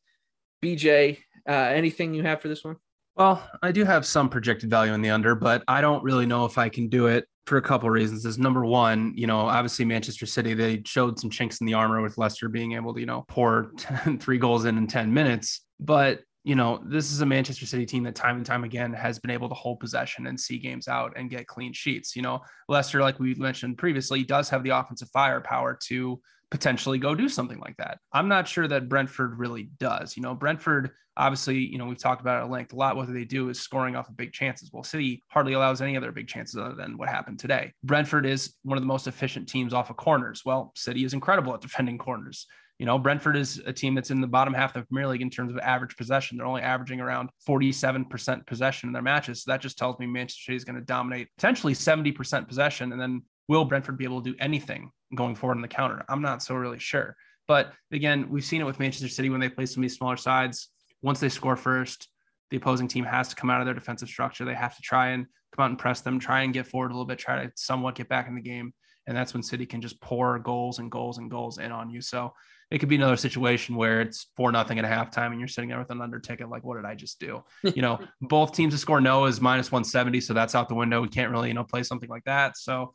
BJ, 0.63 1.17
uh, 1.49 1.53
anything 1.53 2.13
you 2.13 2.25
have 2.25 2.43
for 2.43 2.49
this 2.49 2.63
one? 2.63 2.77
Well, 3.17 3.47
I 3.63 3.73
do 3.73 3.85
have 3.85 4.07
some 4.07 4.29
projected 4.29 4.71
value 4.71 4.93
in 4.93 5.03
the 5.03 5.11
under, 5.11 5.35
but 5.35 5.63
I 5.69 5.81
don't 5.81 6.03
really 6.03 6.27
know 6.27 6.45
if 6.45 6.59
I 6.59 6.69
can 6.69 6.89
do 6.89 7.07
it 7.07 7.27
for 7.47 7.57
a 7.59 7.63
couple 7.63 7.89
of 7.89 7.93
reasons. 7.93 8.25
Is 8.25 8.39
number 8.39 8.65
one, 8.65 9.13
you 9.17 9.27
know, 9.27 9.41
obviously 9.41 9.85
Manchester 9.85 10.27
City, 10.27 10.55
they 10.55 10.83
showed 10.87 11.19
some 11.19 11.31
chinks 11.31 11.61
in 11.61 11.67
the 11.67 11.75
armor 11.75 12.01
with 12.01 12.17
Leicester 12.17 12.49
being 12.49 12.73
able 12.73 12.95
to, 12.95 13.01
you 13.01 13.07
know, 13.07 13.25
pour 13.29 13.73
10, 13.79 14.19
three 14.19 14.39
goals 14.39 14.65
in 14.65 14.79
in 14.79 14.87
10 14.87 15.13
minutes. 15.13 15.63
But, 15.81 16.21
you 16.45 16.55
know, 16.55 16.83
this 16.87 17.11
is 17.11 17.21
a 17.21 17.27
Manchester 17.27 17.67
City 17.67 17.85
team 17.85 18.05
that 18.05 18.15
time 18.15 18.37
and 18.37 18.47
time 18.47 18.65
again 18.65 18.93
has 18.93 19.19
been 19.19 19.31
able 19.31 19.49
to 19.49 19.55
hold 19.55 19.81
possession 19.81 20.27
and 20.27 20.39
see 20.39 20.59
games 20.59 20.89
out 20.89 21.13
and 21.17 21.29
get 21.29 21.47
clean 21.47 21.73
sheets. 21.73 22.15
You 22.15 22.23
know, 22.23 22.41
Leicester, 22.69 23.01
like 23.01 23.19
we 23.19 23.35
mentioned 23.35 23.77
previously, 23.77 24.23
does 24.23 24.49
have 24.51 24.63
the 24.63 24.71
offensive 24.71 25.11
firepower 25.13 25.79
to 25.89 26.21
potentially 26.51 26.99
go 26.99 27.15
do 27.15 27.29
something 27.29 27.59
like 27.61 27.77
that. 27.77 27.99
I'm 28.13 28.29
not 28.29 28.49
sure 28.49 28.67
that 28.69 28.89
Brentford 28.89 29.39
really 29.39 29.71
does. 29.79 30.17
You 30.17 30.23
know, 30.23 30.35
Brentford, 30.35 30.91
obviously, 31.17 31.59
you 31.59 31.79
know, 31.79 31.87
we've 31.87 31.99
talked 31.99 32.21
about 32.21 32.41
it 32.41 32.45
at 32.45 32.51
length 32.51 32.73
a 32.73 32.77
lot. 32.77 32.97
What 32.97 33.13
they 33.13 33.25
do 33.25 33.49
is 33.49 33.61
scoring 33.61 33.95
off 33.95 34.09
of 34.09 34.17
big 34.17 34.33
chances. 34.33 34.71
Well, 34.73 34.83
City 34.83 35.23
hardly 35.29 35.53
allows 35.53 35.81
any 35.81 35.97
other 35.97 36.13
big 36.13 36.27
chances 36.27 36.57
other 36.57 36.75
than 36.75 36.99
what 36.99 37.09
happened 37.09 37.39
today. 37.39 37.73
Brentford 37.85 38.27
is 38.27 38.55
one 38.63 38.77
of 38.77 38.83
the 38.83 38.89
most 38.89 39.07
efficient 39.07 39.49
teams 39.49 39.73
off 39.73 39.91
of 39.91 39.97
corners. 39.97 40.43
Well, 40.45 40.73
City 40.75 41.05
is 41.05 41.15
incredible 41.15 41.55
at 41.55 41.61
defending 41.61 41.99
corners. 41.99 42.47
You 42.81 42.87
know, 42.87 42.99
Brentford 42.99 43.37
is 43.37 43.61
a 43.67 43.75
team 43.75 43.95
that's 43.95 44.11
in 44.11 44.23
the 44.23 44.27
bottom 44.27 44.55
half 44.55 44.75
of 44.75 44.83
the 44.83 44.87
Premier 44.87 45.07
League 45.07 45.21
in 45.21 45.29
terms 45.29 45.53
of 45.53 45.59
average 45.59 45.97
possession. 45.99 46.39
They're 46.39 46.47
only 46.47 46.63
averaging 46.63 46.99
around 46.99 47.29
47% 47.47 48.47
possession 48.47 48.89
in 48.89 48.95
their 48.95 49.03
matches. 49.03 49.43
So 49.43 49.51
that 49.51 49.61
just 49.61 49.77
tells 49.77 49.99
me 49.99 50.07
Manchester 50.07 50.45
City 50.47 50.57
is 50.57 50.65
going 50.65 50.77
to 50.77 50.85
dominate 50.85 51.29
potentially 51.37 51.75
70% 51.75 52.49
possession. 52.49 52.93
And 52.93 53.01
then 53.01 53.23
will 53.49 53.67
Brentford 53.67 53.99
be 53.99 54.05
able 54.05 54.23
to 54.23 54.31
do 54.33 54.37
anything 54.41 54.91
going 55.15 55.35
forward 55.35 55.57
on 55.57 55.63
the 55.63 55.69
counter? 55.69 56.05
I'm 56.09 56.23
not 56.23 56.43
so 56.43 56.55
really 56.55 56.79
sure. 56.79 57.17
But 57.47 57.73
again, 57.91 58.29
we've 58.31 58.45
seen 58.45 58.61
it 58.61 58.65
with 58.65 58.79
Manchester 58.79 59.09
City 59.09 59.31
when 59.31 59.41
they 59.41 59.49
play 59.49 59.67
some 59.67 59.83
of 59.83 59.83
these 59.83 59.97
smaller 59.97 60.17
sides. 60.17 60.69
Once 61.03 61.21
they 61.21 61.29
score 61.29 61.57
first, 61.57 62.09
the 62.51 62.57
opposing 62.57 62.89
team 62.89 63.05
has 63.05 63.29
to 63.29 63.37
come 63.37 63.51
out 63.51 63.61
of 63.61 63.67
their 63.67 63.75
defensive 63.75 64.09
structure. 64.09 64.45
They 64.45 64.55
have 64.55 64.77
to 64.77 64.83
try 64.83 65.09
and 65.09 65.27
come 65.55 65.65
out 65.65 65.71
and 65.71 65.79
press 65.79 66.01
them, 66.01 66.19
try 66.19 66.43
and 66.43 66.53
get 66.53 66.67
forward 66.67 66.91
a 66.91 66.95
little 66.95 67.07
bit, 67.07 67.19
try 67.19 67.45
to 67.45 67.53
somewhat 67.57 67.95
get 67.95 68.09
back 68.09 68.29
in 68.29 68.35
the 68.35 68.41
game. 68.41 68.73
And 69.07 69.17
that's 69.17 69.35
when 69.35 69.43
City 69.43 69.67
can 69.67 69.81
just 69.81 70.01
pour 70.01 70.39
goals 70.39 70.79
and 70.79 70.91
goals 70.91 71.19
and 71.19 71.31
goals 71.31 71.59
in 71.59 71.73
on 71.73 71.91
you. 71.91 72.01
So 72.01 72.33
it 72.71 72.79
could 72.79 72.89
be 72.89 72.97
another 72.97 73.17
situation 73.17 73.75
where 73.75 74.01
it's 74.01 74.29
four 74.37 74.53
nothing 74.53 74.79
at 74.79 74.85
a 74.85 74.89
halftime 74.89 75.33
and 75.33 75.41
you're 75.41 75.49
sitting 75.49 75.71
there 75.71 75.79
with 75.79 75.91
an 75.91 76.01
under 76.01 76.21
ticket. 76.21 76.49
Like, 76.49 76.63
what 76.63 76.77
did 76.77 76.85
I 76.85 76.95
just 76.95 77.19
do? 77.19 77.43
you 77.75 77.83
know, 77.83 77.99
both 78.21 78.55
teams 78.55 78.75
to 78.75 78.79
score 78.79 79.01
no 79.01 79.25
is 79.25 79.41
minus 79.41 79.73
170. 79.73 80.21
So 80.21 80.35
that's 80.35 80.55
out 80.55 80.69
the 80.69 80.77
window. 80.77 81.03
We 81.03 81.09
can't 81.09 81.33
really, 81.33 81.49
you 81.49 81.55
know, 81.55 81.65
play 81.65 81.83
something 81.83 82.09
like 82.09 82.25
that. 82.25 82.57
So 82.57 82.95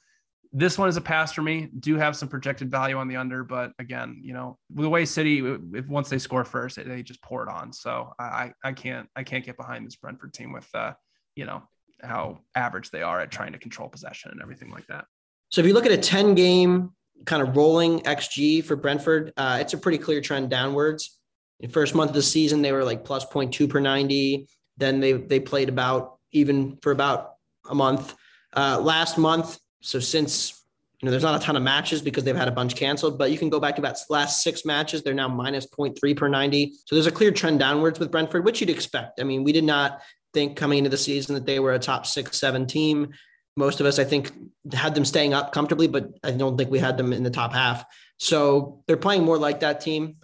this 0.57 0.77
one 0.77 0.87
is 0.87 0.95
a 0.95 1.01
pass 1.01 1.33
for 1.33 1.41
me. 1.41 1.67
Do 1.79 1.97
have 1.97 2.15
some 2.15 2.29
projected 2.29 2.71
value 2.71 2.95
on 2.95 3.09
the 3.09 3.17
under, 3.17 3.43
but 3.43 3.73
again, 3.77 4.21
you 4.23 4.31
know, 4.31 4.57
the 4.69 4.87
way 4.87 5.03
City, 5.03 5.39
if 5.73 5.85
once 5.87 6.07
they 6.07 6.17
score 6.17 6.45
first, 6.45 6.77
they 6.77 7.03
just 7.03 7.21
pour 7.21 7.43
it 7.43 7.49
on. 7.49 7.73
So 7.73 8.13
I, 8.17 8.53
I 8.63 8.71
can't, 8.71 9.09
I 9.17 9.23
can't 9.23 9.45
get 9.45 9.57
behind 9.57 9.85
this 9.85 9.97
Brentford 9.97 10.33
team 10.33 10.53
with, 10.53 10.67
uh, 10.73 10.93
you 11.35 11.45
know, 11.45 11.63
how 12.01 12.39
average 12.55 12.89
they 12.89 13.01
are 13.01 13.19
at 13.19 13.31
trying 13.31 13.51
to 13.51 13.59
control 13.59 13.89
possession 13.89 14.31
and 14.31 14.41
everything 14.41 14.71
like 14.71 14.87
that. 14.87 15.03
So 15.49 15.59
if 15.59 15.67
you 15.67 15.73
look 15.73 15.85
at 15.85 15.91
a 15.91 15.97
10 15.97 16.35
game 16.35 16.91
kind 17.25 17.41
of 17.41 17.57
rolling 17.57 17.99
XG 18.03 18.63
for 18.63 18.77
Brentford, 18.77 19.33
uh, 19.35 19.57
it's 19.59 19.73
a 19.73 19.77
pretty 19.77 19.97
clear 19.97 20.21
trend 20.21 20.49
downwards. 20.49 21.19
In 21.59 21.69
first 21.69 21.93
month 21.93 22.11
of 22.11 22.15
the 22.15 22.21
season, 22.21 22.61
they 22.61 22.71
were 22.71 22.85
like 22.85 23.03
plus 23.03 23.25
0.2 23.25 23.69
per 23.69 23.81
90. 23.81 24.47
Then 24.77 25.01
they, 25.01 25.11
they 25.13 25.41
played 25.41 25.67
about 25.67 26.17
even 26.31 26.77
for 26.81 26.93
about 26.93 27.33
a 27.69 27.75
month. 27.75 28.15
Uh, 28.55 28.79
last 28.79 29.17
month, 29.17 29.59
so 29.85 29.99
since 29.99 30.63
you 30.99 31.05
know, 31.05 31.11
there's 31.11 31.23
not 31.23 31.39
a 31.39 31.43
ton 31.43 31.55
of 31.55 31.61
matches 31.61 32.01
because 32.01 32.23
they've 32.23 32.35
had 32.35 32.47
a 32.47 32.51
bunch 32.51 32.75
canceled, 32.75 33.19
but 33.19 33.29
you 33.29 33.37
can 33.37 33.49
go 33.49 33.59
back 33.59 33.75
to 33.75 33.81
about 33.81 33.97
last 34.09 34.41
six 34.41 34.65
matches. 34.65 35.03
They're 35.03 35.13
now 35.13 35.27
minus 35.27 35.67
0.3 35.67 36.17
per 36.17 36.27
90. 36.27 36.73
So 36.85 36.95
there's 36.95 37.05
a 37.05 37.11
clear 37.11 37.31
trend 37.31 37.59
downwards 37.59 37.99
with 37.99 38.09
Brentford, 38.09 38.43
which 38.45 38.61
you'd 38.61 38.71
expect. 38.71 39.19
I 39.19 39.23
mean, 39.23 39.43
we 39.43 39.51
did 39.51 39.63
not 39.65 40.01
think 40.33 40.57
coming 40.57 40.79
into 40.79 40.89
the 40.89 40.97
season 40.97 41.35
that 41.35 41.45
they 41.45 41.59
were 41.59 41.73
a 41.73 41.79
top 41.79 42.07
six, 42.07 42.39
seven 42.39 42.65
team. 42.65 43.13
Most 43.55 43.79
of 43.79 43.85
us, 43.85 43.99
I 43.99 44.03
think, 44.05 44.31
had 44.73 44.95
them 44.95 45.05
staying 45.05 45.33
up 45.35 45.51
comfortably, 45.51 45.87
but 45.87 46.09
I 46.23 46.31
don't 46.31 46.57
think 46.57 46.71
we 46.71 46.79
had 46.79 46.97
them 46.97 47.13
in 47.13 47.21
the 47.21 47.29
top 47.29 47.53
half. 47.53 47.85
So 48.17 48.81
they're 48.87 48.97
playing 48.97 49.23
more 49.23 49.37
like 49.37 49.59
that 49.59 49.81
team. 49.81 50.15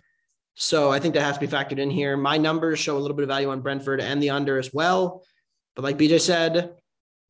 So 0.56 0.92
I 0.92 1.00
think 1.00 1.14
that 1.14 1.22
has 1.22 1.38
to 1.38 1.42
be 1.42 1.48
factored 1.48 1.78
in 1.78 1.92
here. 1.92 2.18
My 2.18 2.38
numbers 2.38 2.80
show 2.80 2.98
a 2.98 3.00
little 3.00 3.16
bit 3.16 3.24
of 3.24 3.30
value 3.30 3.52
on 3.52 3.62
Brentford 3.62 4.02
and 4.02 4.24
the 4.24 4.32
under 4.32 4.58
as 4.58 4.74
well. 4.74 5.24
But 5.76 5.84
like 5.84 5.98
BJ 5.98 6.20
said, 6.20 6.72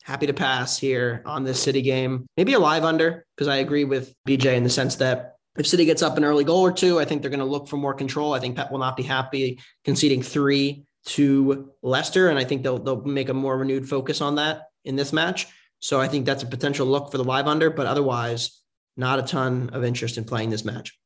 happy 0.03 0.27
to 0.27 0.33
pass 0.33 0.77
here 0.77 1.21
on 1.25 1.43
this 1.43 1.61
City 1.61 1.81
game. 1.81 2.25
Maybe 2.37 2.53
a 2.53 2.59
live 2.59 2.83
under, 2.83 3.25
because 3.35 3.47
I 3.47 3.57
agree 3.57 3.83
with 3.83 4.13
BJ 4.27 4.55
in 4.55 4.63
the 4.63 4.69
sense 4.69 4.95
that 4.97 5.35
if 5.57 5.67
City 5.67 5.85
gets 5.85 6.01
up 6.01 6.17
an 6.17 6.23
early 6.23 6.43
goal 6.43 6.61
or 6.61 6.71
two, 6.71 6.99
I 6.99 7.05
think 7.05 7.21
they're 7.21 7.29
going 7.29 7.39
to 7.39 7.45
look 7.45 7.67
for 7.67 7.77
more 7.77 7.93
control. 7.93 8.33
I 8.33 8.39
think 8.39 8.55
Pep 8.55 8.71
will 8.71 8.79
not 8.79 8.95
be 8.95 9.03
happy 9.03 9.59
conceding 9.83 10.21
three 10.21 10.85
to 11.05 11.71
Leicester, 11.81 12.29
and 12.29 12.37
I 12.37 12.43
think 12.43 12.63
they'll 12.63 12.79
they'll 12.79 13.03
make 13.03 13.29
a 13.29 13.33
more 13.33 13.57
renewed 13.57 13.87
focus 13.87 14.21
on 14.21 14.35
that 14.35 14.69
in 14.85 14.95
this 14.95 15.11
match. 15.11 15.47
So 15.79 15.99
I 15.99 16.07
think 16.07 16.25
that's 16.25 16.43
a 16.43 16.47
potential 16.47 16.85
look 16.85 17.11
for 17.11 17.17
the 17.17 17.23
live 17.23 17.47
under, 17.47 17.69
but 17.69 17.87
otherwise, 17.87 18.61
not 18.97 19.19
a 19.19 19.23
ton 19.23 19.71
of 19.73 19.83
interest 19.83 20.17
in 20.17 20.25
playing 20.25 20.51
this 20.51 20.63
match. 20.63 20.97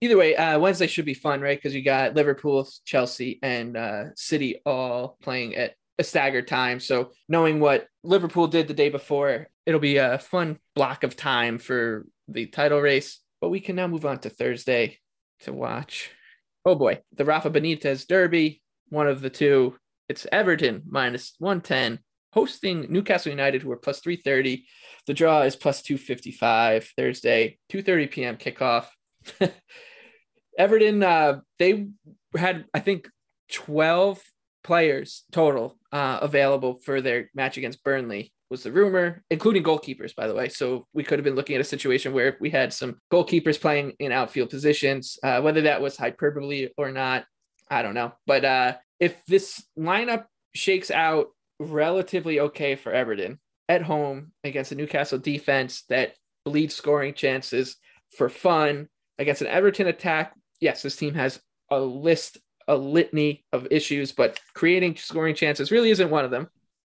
Either 0.00 0.16
way, 0.16 0.34
uh, 0.34 0.58
Wednesday 0.58 0.86
should 0.86 1.04
be 1.04 1.14
fun, 1.14 1.40
right? 1.40 1.58
Because 1.58 1.74
you 1.74 1.82
got 1.82 2.14
Liverpool, 2.14 2.68
Chelsea, 2.84 3.38
and 3.42 3.76
uh, 3.76 4.04
City 4.16 4.60
all 4.64 5.16
playing 5.22 5.54
at 5.54 5.74
a 5.98 6.04
staggered 6.04 6.48
time. 6.48 6.80
So 6.80 7.12
knowing 7.28 7.60
what 7.60 7.86
Liverpool 8.02 8.46
did 8.46 8.68
the 8.68 8.74
day 8.74 8.88
before, 8.88 9.48
it'll 9.66 9.80
be 9.80 9.98
a 9.98 10.18
fun 10.18 10.58
block 10.74 11.04
of 11.04 11.16
time 11.16 11.58
for 11.58 12.06
the 12.28 12.46
title 12.46 12.80
race. 12.80 13.20
But 13.40 13.50
we 13.50 13.60
can 13.60 13.76
now 13.76 13.88
move 13.88 14.06
on 14.06 14.18
to 14.20 14.30
Thursday 14.30 14.98
to 15.40 15.52
watch. 15.52 16.10
Oh 16.64 16.74
boy, 16.74 17.00
the 17.12 17.24
Rafa 17.24 17.50
Benitez 17.50 18.06
Derby, 18.06 18.62
one 18.88 19.08
of 19.08 19.20
the 19.20 19.30
two. 19.30 19.76
It's 20.08 20.26
Everton 20.30 20.82
minus 20.88 21.34
110, 21.38 21.98
hosting 22.32 22.86
Newcastle 22.90 23.30
United, 23.30 23.62
who 23.62 23.70
are 23.72 23.76
plus 23.76 24.00
330. 24.00 24.66
The 25.06 25.14
draw 25.14 25.42
is 25.42 25.56
plus 25.56 25.82
255 25.82 26.92
Thursday, 26.96 27.58
2:30 27.72 28.10
p.m. 28.10 28.36
kickoff. 28.36 28.86
Everton, 30.58 31.02
uh, 31.02 31.40
they 31.58 31.88
had, 32.36 32.66
I 32.74 32.80
think, 32.80 33.08
12 33.52 34.22
players 34.62 35.24
total 35.32 35.78
uh, 35.92 36.18
available 36.22 36.78
for 36.84 37.00
their 37.00 37.30
match 37.34 37.56
against 37.56 37.82
Burnley 37.84 38.32
was 38.50 38.62
the 38.62 38.72
rumor, 38.72 39.24
including 39.30 39.62
goalkeepers, 39.62 40.14
by 40.14 40.26
the 40.26 40.34
way. 40.34 40.48
So 40.48 40.86
we 40.92 41.02
could 41.02 41.18
have 41.18 41.24
been 41.24 41.34
looking 41.34 41.54
at 41.54 41.62
a 41.62 41.64
situation 41.64 42.12
where 42.12 42.36
we 42.38 42.50
had 42.50 42.72
some 42.72 42.98
goalkeepers 43.10 43.58
playing 43.58 43.94
in 43.98 44.12
outfield 44.12 44.50
positions, 44.50 45.18
uh, 45.22 45.40
whether 45.40 45.62
that 45.62 45.80
was 45.80 45.96
hyperbole 45.96 46.68
or 46.76 46.92
not, 46.92 47.24
I 47.70 47.80
don't 47.80 47.94
know. 47.94 48.12
But 48.26 48.44
uh, 48.44 48.76
if 49.00 49.24
this 49.26 49.64
lineup 49.78 50.26
shakes 50.54 50.90
out 50.90 51.28
relatively 51.58 52.40
okay 52.40 52.76
for 52.76 52.92
Everton 52.92 53.40
at 53.68 53.82
home 53.82 54.32
against 54.44 54.72
a 54.72 54.74
Newcastle 54.74 55.18
defense 55.18 55.84
that 55.88 56.14
bleeds 56.44 56.74
scoring 56.74 57.14
chances 57.14 57.76
for 58.16 58.28
fun 58.28 58.88
against 59.18 59.40
an 59.40 59.48
Everton 59.48 59.86
attack, 59.86 60.34
yes, 60.60 60.82
this 60.82 60.96
team 60.96 61.14
has 61.14 61.40
a 61.70 61.80
list, 61.80 62.36
a 62.68 62.76
litany 62.76 63.44
of 63.52 63.66
issues, 63.70 64.12
but 64.12 64.40
creating 64.54 64.96
scoring 64.96 65.34
chances 65.34 65.70
really 65.70 65.90
isn't 65.90 66.10
one 66.10 66.24
of 66.24 66.30
them. 66.30 66.48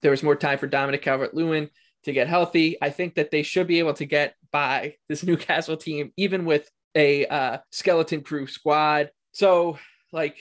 There 0.01 0.11
was 0.11 0.23
more 0.23 0.35
time 0.35 0.57
for 0.57 0.67
Dominic 0.67 1.01
Calvert 1.01 1.33
Lewin 1.33 1.69
to 2.03 2.13
get 2.13 2.27
healthy. 2.27 2.77
I 2.81 2.89
think 2.89 3.15
that 3.15 3.31
they 3.31 3.43
should 3.43 3.67
be 3.67 3.79
able 3.79 3.93
to 3.95 4.05
get 4.05 4.35
by 4.51 4.95
this 5.09 5.23
Newcastle 5.23 5.77
team, 5.77 6.11
even 6.17 6.45
with 6.45 6.69
a 6.95 7.25
uh, 7.25 7.57
skeleton 7.71 8.21
crew 8.21 8.47
squad. 8.47 9.11
So, 9.31 9.77
like, 10.11 10.37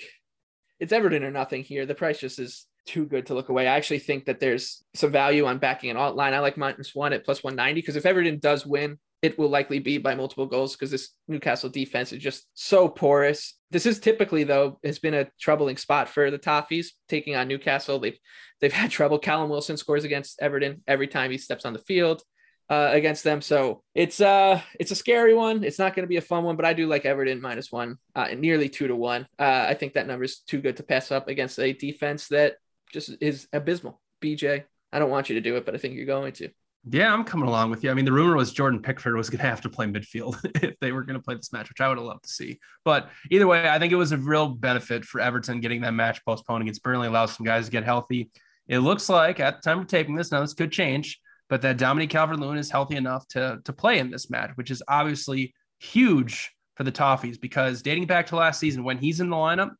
it's 0.78 0.92
Everton 0.92 1.24
or 1.24 1.30
nothing 1.30 1.62
here. 1.62 1.86
The 1.86 1.94
price 1.94 2.20
just 2.20 2.38
is 2.38 2.66
too 2.86 3.06
good 3.06 3.26
to 3.26 3.34
look 3.34 3.48
away. 3.48 3.66
I 3.66 3.76
actually 3.76 3.98
think 4.00 4.26
that 4.26 4.40
there's 4.40 4.84
some 4.94 5.10
value 5.10 5.46
on 5.46 5.58
backing 5.58 5.90
an 5.90 5.96
alt 5.96 6.16
line. 6.16 6.34
I 6.34 6.40
like 6.40 6.56
minus 6.56 6.94
one 6.94 7.12
at 7.12 7.24
plus 7.24 7.42
190 7.42 7.80
because 7.80 7.96
if 7.96 8.06
Everton 8.06 8.38
does 8.38 8.66
win, 8.66 8.98
it 9.24 9.38
will 9.38 9.48
likely 9.48 9.78
be 9.78 9.96
by 9.96 10.14
multiple 10.14 10.44
goals 10.44 10.76
because 10.76 10.90
this 10.90 11.12
Newcastle 11.28 11.70
defense 11.70 12.12
is 12.12 12.22
just 12.22 12.46
so 12.52 12.90
porous. 12.90 13.54
This 13.70 13.86
is 13.86 13.98
typically 13.98 14.44
though 14.44 14.78
has 14.84 14.98
been 14.98 15.14
a 15.14 15.30
troubling 15.40 15.78
spot 15.78 16.10
for 16.10 16.30
the 16.30 16.38
Toffees 16.38 16.88
taking 17.08 17.34
on 17.34 17.48
Newcastle. 17.48 17.98
They've 17.98 18.18
they've 18.60 18.70
had 18.70 18.90
trouble. 18.90 19.18
Callum 19.18 19.48
Wilson 19.48 19.78
scores 19.78 20.04
against 20.04 20.42
Everton 20.42 20.82
every 20.86 21.08
time 21.08 21.30
he 21.30 21.38
steps 21.38 21.64
on 21.64 21.72
the 21.72 21.78
field 21.78 22.22
uh, 22.68 22.90
against 22.92 23.24
them. 23.24 23.40
So 23.40 23.82
it's 23.94 24.20
uh 24.20 24.60
it's 24.78 24.90
a 24.90 24.94
scary 24.94 25.32
one. 25.32 25.64
It's 25.64 25.78
not 25.78 25.94
going 25.94 26.04
to 26.04 26.14
be 26.14 26.18
a 26.18 26.20
fun 26.20 26.44
one, 26.44 26.56
but 26.56 26.66
I 26.66 26.74
do 26.74 26.86
like 26.86 27.06
Everton 27.06 27.40
minus 27.40 27.72
one, 27.72 27.96
uh, 28.14 28.28
nearly 28.36 28.68
two 28.68 28.88
to 28.88 28.94
one. 28.94 29.26
Uh, 29.38 29.64
I 29.66 29.72
think 29.72 29.94
that 29.94 30.06
number 30.06 30.24
is 30.24 30.40
too 30.40 30.60
good 30.60 30.76
to 30.76 30.82
pass 30.82 31.10
up 31.10 31.28
against 31.28 31.58
a 31.58 31.72
defense 31.72 32.28
that 32.28 32.56
just 32.92 33.10
is 33.22 33.48
abysmal. 33.54 34.02
BJ, 34.22 34.64
I 34.92 34.98
don't 34.98 35.08
want 35.08 35.30
you 35.30 35.36
to 35.36 35.40
do 35.40 35.56
it, 35.56 35.64
but 35.64 35.74
I 35.74 35.78
think 35.78 35.94
you're 35.94 36.04
going 36.04 36.34
to. 36.34 36.50
Yeah, 36.90 37.12
I'm 37.12 37.24
coming 37.24 37.48
along 37.48 37.70
with 37.70 37.82
you. 37.82 37.90
I 37.90 37.94
mean, 37.94 38.04
the 38.04 38.12
rumor 38.12 38.36
was 38.36 38.52
Jordan 38.52 38.82
Pickford 38.82 39.16
was 39.16 39.30
going 39.30 39.40
to 39.40 39.46
have 39.46 39.62
to 39.62 39.70
play 39.70 39.86
midfield 39.86 40.36
if 40.62 40.78
they 40.80 40.92
were 40.92 41.02
going 41.02 41.18
to 41.18 41.22
play 41.22 41.34
this 41.34 41.52
match, 41.52 41.68
which 41.68 41.80
I 41.80 41.88
would 41.88 41.96
have 41.96 42.06
loved 42.06 42.24
to 42.24 42.30
see. 42.30 42.58
But 42.84 43.10
either 43.30 43.46
way, 43.46 43.66
I 43.68 43.78
think 43.78 43.92
it 43.92 43.96
was 43.96 44.12
a 44.12 44.18
real 44.18 44.48
benefit 44.48 45.04
for 45.04 45.20
Everton 45.20 45.60
getting 45.60 45.80
that 45.80 45.94
match 45.94 46.22
postponed 46.24 46.62
against 46.62 46.82
Burnley, 46.82 47.08
allows 47.08 47.34
some 47.34 47.46
guys 47.46 47.66
to 47.66 47.70
get 47.70 47.84
healthy. 47.84 48.30
It 48.68 48.80
looks 48.80 49.08
like 49.08 49.40
at 49.40 49.56
the 49.56 49.62
time 49.62 49.80
of 49.80 49.86
taping 49.86 50.14
this, 50.14 50.30
now 50.30 50.40
this 50.40 50.54
could 50.54 50.72
change, 50.72 51.20
but 51.48 51.62
that 51.62 51.78
Dominic 51.78 52.10
Calvert-Lewin 52.10 52.58
is 52.58 52.70
healthy 52.70 52.96
enough 52.96 53.26
to 53.28 53.60
to 53.64 53.72
play 53.72 53.98
in 53.98 54.10
this 54.10 54.30
match, 54.30 54.50
which 54.56 54.70
is 54.70 54.82
obviously 54.88 55.54
huge 55.78 56.52
for 56.74 56.84
the 56.84 56.92
Toffees 56.92 57.40
because 57.40 57.82
dating 57.82 58.06
back 58.06 58.26
to 58.26 58.36
last 58.36 58.60
season 58.60 58.84
when 58.84 58.98
he's 58.98 59.20
in 59.20 59.30
the 59.30 59.36
lineup, 59.36 59.70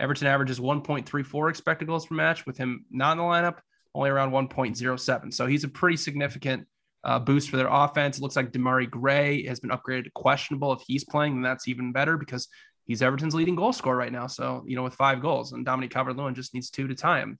Everton 0.00 0.26
averages 0.26 0.58
1.34 0.58 1.50
expected 1.50 1.88
goals 1.88 2.06
per 2.06 2.14
match. 2.14 2.46
With 2.46 2.58
him 2.58 2.84
not 2.90 3.12
in 3.12 3.18
the 3.18 3.24
lineup, 3.24 3.58
only 3.94 4.10
around 4.10 4.30
1.07. 4.30 5.34
So 5.34 5.46
he's 5.46 5.64
a 5.64 5.68
pretty 5.68 5.96
significant 5.96 6.66
uh, 7.04 7.18
boost 7.18 7.50
for 7.50 7.56
their 7.56 7.68
offense. 7.68 8.18
It 8.18 8.22
looks 8.22 8.36
like 8.36 8.52
Demarai 8.52 8.88
Gray 8.88 9.44
has 9.46 9.60
been 9.60 9.70
upgraded 9.70 10.04
to 10.04 10.10
questionable. 10.10 10.72
If 10.72 10.82
he's 10.86 11.04
playing, 11.04 11.34
then 11.34 11.42
that's 11.42 11.68
even 11.68 11.92
better 11.92 12.16
because 12.16 12.48
he's 12.84 13.02
Everton's 13.02 13.34
leading 13.34 13.56
goal 13.56 13.72
scorer 13.72 13.96
right 13.96 14.12
now. 14.12 14.26
So, 14.26 14.64
you 14.66 14.76
know, 14.76 14.82
with 14.82 14.94
five 14.94 15.20
goals, 15.20 15.52
and 15.52 15.64
Dominic 15.64 15.90
Calvert 15.90 16.16
Lewin 16.16 16.34
just 16.34 16.54
needs 16.54 16.70
two 16.70 16.86
to 16.88 16.94
tie 16.94 17.20
him. 17.20 17.38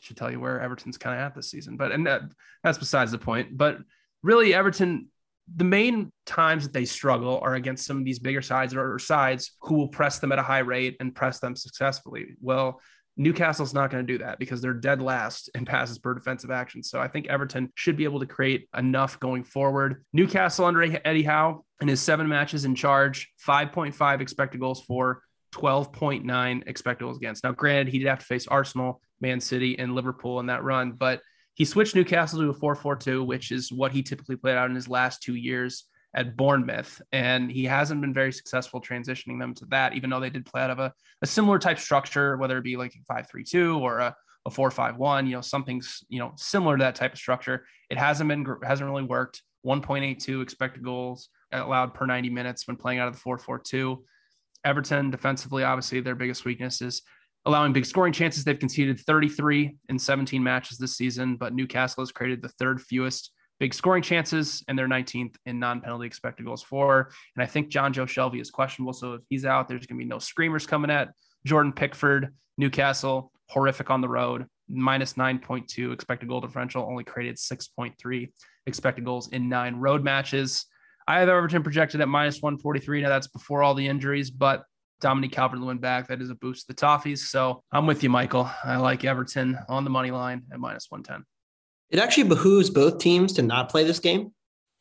Should 0.00 0.16
tell 0.16 0.30
you 0.30 0.40
where 0.40 0.60
Everton's 0.60 0.98
kind 0.98 1.14
of 1.16 1.24
at 1.24 1.36
this 1.36 1.50
season. 1.50 1.76
But, 1.76 1.92
and 1.92 2.06
that, 2.06 2.22
that's 2.64 2.78
besides 2.78 3.12
the 3.12 3.18
point. 3.18 3.56
But 3.56 3.78
really, 4.22 4.52
Everton, 4.52 5.08
the 5.54 5.64
main 5.64 6.10
times 6.26 6.64
that 6.64 6.72
they 6.72 6.84
struggle 6.84 7.38
are 7.42 7.54
against 7.54 7.86
some 7.86 7.98
of 7.98 8.04
these 8.04 8.18
bigger 8.18 8.42
sides 8.42 8.74
or 8.74 8.98
sides 8.98 9.52
who 9.60 9.74
will 9.74 9.88
press 9.88 10.18
them 10.18 10.32
at 10.32 10.38
a 10.40 10.42
high 10.42 10.60
rate 10.60 10.96
and 10.98 11.14
press 11.14 11.38
them 11.38 11.54
successfully. 11.54 12.28
Well, 12.40 12.80
Newcastle's 13.16 13.74
not 13.74 13.90
going 13.90 14.04
to 14.04 14.12
do 14.12 14.18
that 14.24 14.38
because 14.38 14.60
they're 14.60 14.74
dead 14.74 15.00
last 15.00 15.48
in 15.54 15.64
passes 15.64 15.98
per 15.98 16.14
defensive 16.14 16.50
action. 16.50 16.82
So 16.82 17.00
I 17.00 17.08
think 17.08 17.28
Everton 17.28 17.70
should 17.74 17.96
be 17.96 18.04
able 18.04 18.20
to 18.20 18.26
create 18.26 18.68
enough 18.76 19.20
going 19.20 19.44
forward. 19.44 20.04
Newcastle 20.12 20.64
under 20.64 20.82
Eddie 21.04 21.22
Howe 21.22 21.64
in 21.80 21.88
his 21.88 22.00
seven 22.00 22.28
matches 22.28 22.64
in 22.64 22.74
charge, 22.74 23.32
5.5 23.46 24.20
expected 24.20 24.60
goals 24.60 24.82
for, 24.82 25.22
12.9 25.52 26.66
expected 26.66 27.04
goals 27.04 27.16
against. 27.16 27.44
Now, 27.44 27.52
granted, 27.52 27.88
he 27.88 27.98
did 27.98 28.08
have 28.08 28.18
to 28.18 28.24
face 28.24 28.48
Arsenal, 28.48 29.00
Man 29.20 29.40
City, 29.40 29.78
and 29.78 29.94
Liverpool 29.94 30.40
in 30.40 30.46
that 30.46 30.64
run, 30.64 30.92
but 30.92 31.20
he 31.54 31.64
switched 31.64 31.94
Newcastle 31.94 32.40
to 32.40 32.50
a 32.50 32.54
4 32.54 32.74
4 32.74 32.96
2, 32.96 33.22
which 33.22 33.52
is 33.52 33.70
what 33.70 33.92
he 33.92 34.02
typically 34.02 34.34
played 34.34 34.56
out 34.56 34.68
in 34.68 34.74
his 34.74 34.88
last 34.88 35.22
two 35.22 35.36
years 35.36 35.84
at 36.14 36.36
Bournemouth, 36.36 37.02
and 37.12 37.50
he 37.50 37.64
hasn't 37.64 38.00
been 38.00 38.14
very 38.14 38.32
successful 38.32 38.80
transitioning 38.80 39.38
them 39.38 39.54
to 39.54 39.66
that, 39.66 39.94
even 39.94 40.10
though 40.10 40.20
they 40.20 40.30
did 40.30 40.46
play 40.46 40.62
out 40.62 40.70
of 40.70 40.78
a, 40.78 40.92
a 41.22 41.26
similar 41.26 41.58
type 41.58 41.78
structure, 41.78 42.36
whether 42.36 42.56
it 42.58 42.64
be 42.64 42.76
like 42.76 42.94
a 42.94 43.12
5-3-2 43.12 43.80
or 43.80 43.98
a, 43.98 44.16
a 44.46 44.50
4-5-1, 44.50 45.26
you 45.26 45.32
know, 45.32 45.40
something's, 45.40 46.04
you 46.08 46.20
know, 46.20 46.32
similar 46.36 46.76
to 46.76 46.84
that 46.84 46.94
type 46.94 47.12
of 47.12 47.18
structure. 47.18 47.66
It 47.90 47.98
hasn't 47.98 48.28
been, 48.28 48.46
hasn't 48.62 48.88
really 48.88 49.02
worked. 49.02 49.42
1.82 49.66 50.42
expected 50.42 50.84
goals 50.84 51.30
allowed 51.50 51.94
per 51.94 52.06
90 52.06 52.30
minutes 52.30 52.66
when 52.66 52.76
playing 52.76 52.98
out 52.98 53.08
of 53.08 53.14
the 53.14 53.20
4-4-2. 53.20 53.98
Everton 54.64 55.10
defensively, 55.10 55.64
obviously 55.64 56.00
their 56.00 56.14
biggest 56.14 56.44
weakness 56.44 56.80
is 56.80 57.02
allowing 57.46 57.72
big 57.72 57.86
scoring 57.86 58.12
chances. 58.12 58.44
They've 58.44 58.58
conceded 58.58 59.00
33 59.00 59.76
in 59.88 59.98
17 59.98 60.42
matches 60.42 60.78
this 60.78 60.96
season, 60.96 61.36
but 61.36 61.54
Newcastle 61.54 62.02
has 62.02 62.12
created 62.12 62.42
the 62.42 62.48
third 62.48 62.80
fewest 62.80 63.32
big 63.60 63.74
scoring 63.74 64.02
chances, 64.02 64.62
and 64.68 64.78
they're 64.78 64.88
19th 64.88 65.36
in 65.46 65.58
non-penalty 65.58 66.06
expected 66.06 66.46
goals 66.46 66.62
for. 66.62 67.10
And 67.36 67.42
I 67.42 67.46
think 67.46 67.70
Jonjo 67.70 68.06
Shelvey 68.06 68.40
is 68.40 68.50
questionable. 68.50 68.92
So 68.92 69.14
if 69.14 69.22
he's 69.28 69.44
out, 69.44 69.68
there's 69.68 69.86
going 69.86 69.98
to 69.98 70.04
be 70.04 70.08
no 70.08 70.18
screamers 70.18 70.66
coming 70.66 70.90
at 70.90 71.10
Jordan 71.46 71.72
Pickford. 71.72 72.34
Newcastle, 72.56 73.32
horrific 73.48 73.90
on 73.90 74.00
the 74.00 74.08
road, 74.08 74.46
minus 74.68 75.14
9.2 75.14 75.92
expected 75.92 76.28
goal 76.28 76.40
differential, 76.40 76.84
only 76.84 77.04
created 77.04 77.36
6.3 77.36 78.32
expected 78.66 79.04
goals 79.04 79.28
in 79.28 79.48
nine 79.48 79.76
road 79.76 80.04
matches. 80.04 80.66
I 81.06 81.20
have 81.20 81.28
Everton 81.28 81.62
projected 81.62 82.00
at 82.00 82.08
minus 82.08 82.40
143. 82.40 83.02
Now 83.02 83.08
that's 83.08 83.26
before 83.26 83.62
all 83.62 83.74
the 83.74 83.86
injuries, 83.86 84.30
but 84.30 84.64
Dominic 85.00 85.32
Calvert 85.32 85.60
Lewin 85.60 85.78
back. 85.78 86.08
That 86.08 86.22
is 86.22 86.30
a 86.30 86.34
boost 86.34 86.66
to 86.66 86.72
the 86.72 86.80
Toffees. 86.80 87.18
So 87.18 87.62
I'm 87.72 87.86
with 87.86 88.02
you, 88.02 88.08
Michael. 88.08 88.48
I 88.64 88.76
like 88.76 89.04
Everton 89.04 89.58
on 89.68 89.84
the 89.84 89.90
money 89.90 90.10
line 90.10 90.42
at 90.52 90.60
minus 90.60 90.86
110 90.88 91.24
it 91.90 91.98
actually 91.98 92.24
behooves 92.24 92.70
both 92.70 92.98
teams 92.98 93.34
to 93.34 93.42
not 93.42 93.68
play 93.68 93.84
this 93.84 94.00
game, 94.00 94.32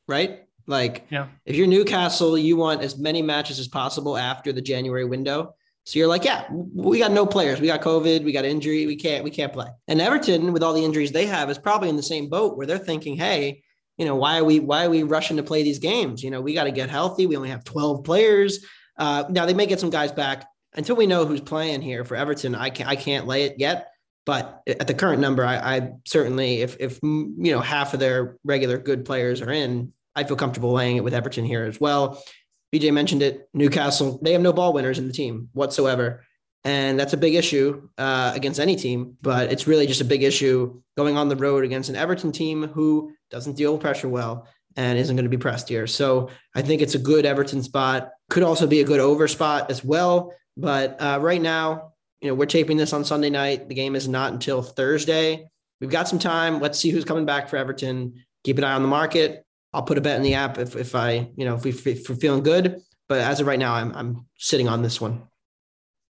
right? 0.07 0.41
Like, 0.65 1.05
yeah. 1.09 1.27
if 1.45 1.55
you're 1.55 1.67
Newcastle, 1.67 2.37
you 2.37 2.55
want 2.55 2.81
as 2.81 2.97
many 2.97 3.21
matches 3.21 3.59
as 3.59 3.67
possible 3.67 4.17
after 4.17 4.53
the 4.53 4.61
January 4.61 5.05
window. 5.05 5.55
So 5.85 5.99
you're 5.99 6.07
like, 6.07 6.23
yeah, 6.23 6.45
we 6.49 6.99
got 6.99 7.11
no 7.11 7.25
players. 7.25 7.59
We 7.59 7.67
got 7.67 7.81
COVID. 7.81 8.23
We 8.23 8.31
got 8.31 8.45
injury. 8.45 8.85
We 8.85 8.95
can't. 8.95 9.23
We 9.23 9.31
can't 9.31 9.51
play. 9.51 9.67
And 9.89 9.99
Everton, 9.99 10.53
with 10.53 10.63
all 10.63 10.73
the 10.73 10.83
injuries 10.83 11.11
they 11.11 11.25
have, 11.25 11.49
is 11.49 11.57
probably 11.57 11.89
in 11.89 11.97
the 11.97 12.03
same 12.03 12.29
boat 12.29 12.55
where 12.55 12.65
they're 12.65 12.77
thinking, 12.77 13.17
hey, 13.17 13.63
you 13.97 14.05
know, 14.05 14.15
why 14.15 14.39
are 14.39 14.43
we 14.43 14.59
why 14.59 14.85
are 14.85 14.89
we 14.89 15.03
rushing 15.03 15.37
to 15.37 15.43
play 15.43 15.61
these 15.61 15.79
games? 15.79 16.23
You 16.23 16.31
know, 16.31 16.41
we 16.41 16.53
got 16.53 16.63
to 16.63 16.71
get 16.71 16.89
healthy. 16.89 17.27
We 17.27 17.35
only 17.35 17.49
have 17.49 17.65
12 17.65 18.03
players. 18.03 18.65
Uh, 18.97 19.25
now 19.29 19.45
they 19.45 19.53
may 19.53 19.65
get 19.65 19.79
some 19.79 19.89
guys 19.89 20.11
back 20.11 20.47
until 20.73 20.95
we 20.95 21.05
know 21.05 21.25
who's 21.25 21.41
playing 21.41 21.81
here 21.81 22.05
for 22.05 22.15
Everton. 22.15 22.55
I 22.55 22.69
can't 22.69 22.89
I 22.89 22.95
can't 22.95 23.27
lay 23.27 23.43
it 23.43 23.55
yet. 23.59 23.89
But 24.25 24.61
at 24.67 24.87
the 24.87 24.93
current 24.93 25.19
number, 25.19 25.45
I, 25.45 25.57
I 25.57 25.91
certainly, 26.05 26.61
if 26.61 26.77
if 26.79 26.99
you 27.03 27.33
know 27.37 27.59
half 27.59 27.93
of 27.93 27.99
their 27.99 28.37
regular 28.43 28.77
good 28.77 29.03
players 29.05 29.41
are 29.41 29.51
in, 29.51 29.91
I 30.15 30.23
feel 30.23 30.37
comfortable 30.37 30.71
laying 30.71 30.97
it 30.97 31.03
with 31.03 31.13
Everton 31.13 31.45
here 31.45 31.65
as 31.65 31.79
well. 31.79 32.23
BJ 32.73 32.91
mentioned 32.93 33.21
it. 33.21 33.49
Newcastle, 33.53 34.19
they 34.21 34.33
have 34.33 34.41
no 34.41 34.53
ball 34.53 34.73
winners 34.73 34.97
in 34.97 35.07
the 35.07 35.13
team 35.13 35.49
whatsoever. 35.53 36.23
And 36.65 36.97
that's 36.97 37.13
a 37.13 37.17
big 37.17 37.35
issue 37.35 37.89
uh, 37.97 38.31
against 38.33 38.59
any 38.59 38.77
team, 38.77 39.17
but 39.21 39.51
it's 39.51 39.67
really 39.67 39.85
just 39.85 39.99
a 39.99 40.05
big 40.05 40.23
issue 40.23 40.81
going 40.95 41.17
on 41.17 41.27
the 41.27 41.35
road 41.35 41.65
against 41.65 41.89
an 41.89 41.97
Everton 41.97 42.31
team 42.31 42.67
who 42.69 43.11
doesn't 43.29 43.57
deal 43.57 43.73
with 43.73 43.81
pressure 43.81 44.07
well 44.07 44.47
and 44.77 44.97
isn't 44.97 45.15
going 45.15 45.25
to 45.25 45.29
be 45.29 45.37
pressed 45.37 45.67
here. 45.67 45.87
So 45.87 46.29
I 46.55 46.61
think 46.61 46.81
it's 46.81 46.95
a 46.95 46.99
good 46.99 47.25
Everton 47.25 47.61
spot. 47.61 48.11
Could 48.29 48.43
also 48.43 48.65
be 48.65 48.79
a 48.79 48.85
good 48.85 49.01
over 49.01 49.27
spot 49.27 49.69
as 49.69 49.83
well. 49.83 50.33
But 50.55 51.01
uh, 51.01 51.19
right 51.21 51.41
now, 51.41 51.92
you 52.23 52.29
know, 52.29 52.35
we're 52.35 52.45
taping 52.45 52.77
this 52.77 52.93
on 52.93 53.03
Sunday 53.03 53.29
night. 53.29 53.67
The 53.67 53.75
game 53.75 53.97
is 53.97 54.07
not 54.07 54.31
until 54.31 54.61
Thursday. 54.61 55.45
We've 55.81 55.89
got 55.89 56.07
some 56.07 56.19
time. 56.19 56.61
Let's 56.61 56.79
see 56.79 56.89
who's 56.89 57.03
coming 57.03 57.25
back 57.25 57.49
for 57.49 57.57
Everton. 57.57 58.23
Keep 58.45 58.59
an 58.59 58.63
eye 58.63 58.71
on 58.71 58.81
the 58.81 58.87
market. 58.87 59.45
I'll 59.73 59.83
put 59.83 59.97
a 59.97 60.01
bet 60.01 60.15
in 60.15 60.23
the 60.23 60.35
app 60.35 60.57
if, 60.57 60.77
if 60.77 60.95
I, 60.95 61.29
you 61.35 61.43
know, 61.43 61.55
if, 61.55 61.65
we, 61.65 61.71
if 61.71 62.07
we're 62.07 62.15
feeling 62.15 62.41
good. 62.41 62.81
But 63.09 63.19
as 63.19 63.41
of 63.41 63.47
right 63.47 63.59
now, 63.59 63.73
I'm, 63.73 63.93
I'm 63.93 64.25
sitting 64.37 64.69
on 64.69 64.81
this 64.81 65.01
one. 65.01 65.23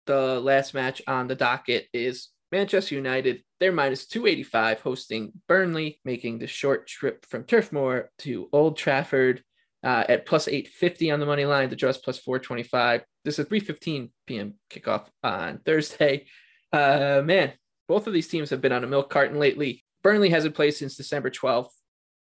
The 0.04 0.38
last 0.38 0.74
match 0.74 1.00
on 1.06 1.28
the 1.28 1.34
docket 1.34 1.86
is 1.94 2.28
Manchester 2.50 2.94
United. 2.94 3.42
They're 3.58 3.72
minus 3.72 4.06
285 4.06 4.80
hosting 4.80 5.32
Burnley, 5.48 5.98
making 6.04 6.40
the 6.40 6.46
short 6.46 6.86
trip 6.86 7.24
from 7.24 7.44
Turf 7.44 7.72
Moor 7.72 8.10
to 8.18 8.50
Old 8.52 8.76
Trafford 8.76 9.42
uh, 9.85 10.05
at 10.09 10.26
plus 10.26 10.49
850 10.49 11.11
on 11.11 11.20
the 11.20 11.26
money 11.26 11.45
line. 11.45 11.68
The 11.68 11.76
draws 11.76 11.99
plus 11.99 12.18
425. 12.18 13.03
This 13.24 13.39
is 13.39 13.47
3:15 13.47 14.11
p.m. 14.26 14.55
kickoff 14.70 15.07
on 15.22 15.59
Thursday. 15.64 16.26
Uh, 16.72 17.22
man, 17.24 17.53
both 17.89 18.07
of 18.07 18.12
these 18.12 18.28
teams 18.28 18.51
have 18.51 18.61
been 18.61 18.72
on 18.72 18.85
a 18.85 18.87
milk 18.87 19.11
carton 19.11 19.39
lately. 19.39 19.85
Burnley 20.03 20.30
hasn't 20.30 20.55
played 20.55 20.72
since 20.72 20.97
December 20.97 21.30
12th. 21.30 21.70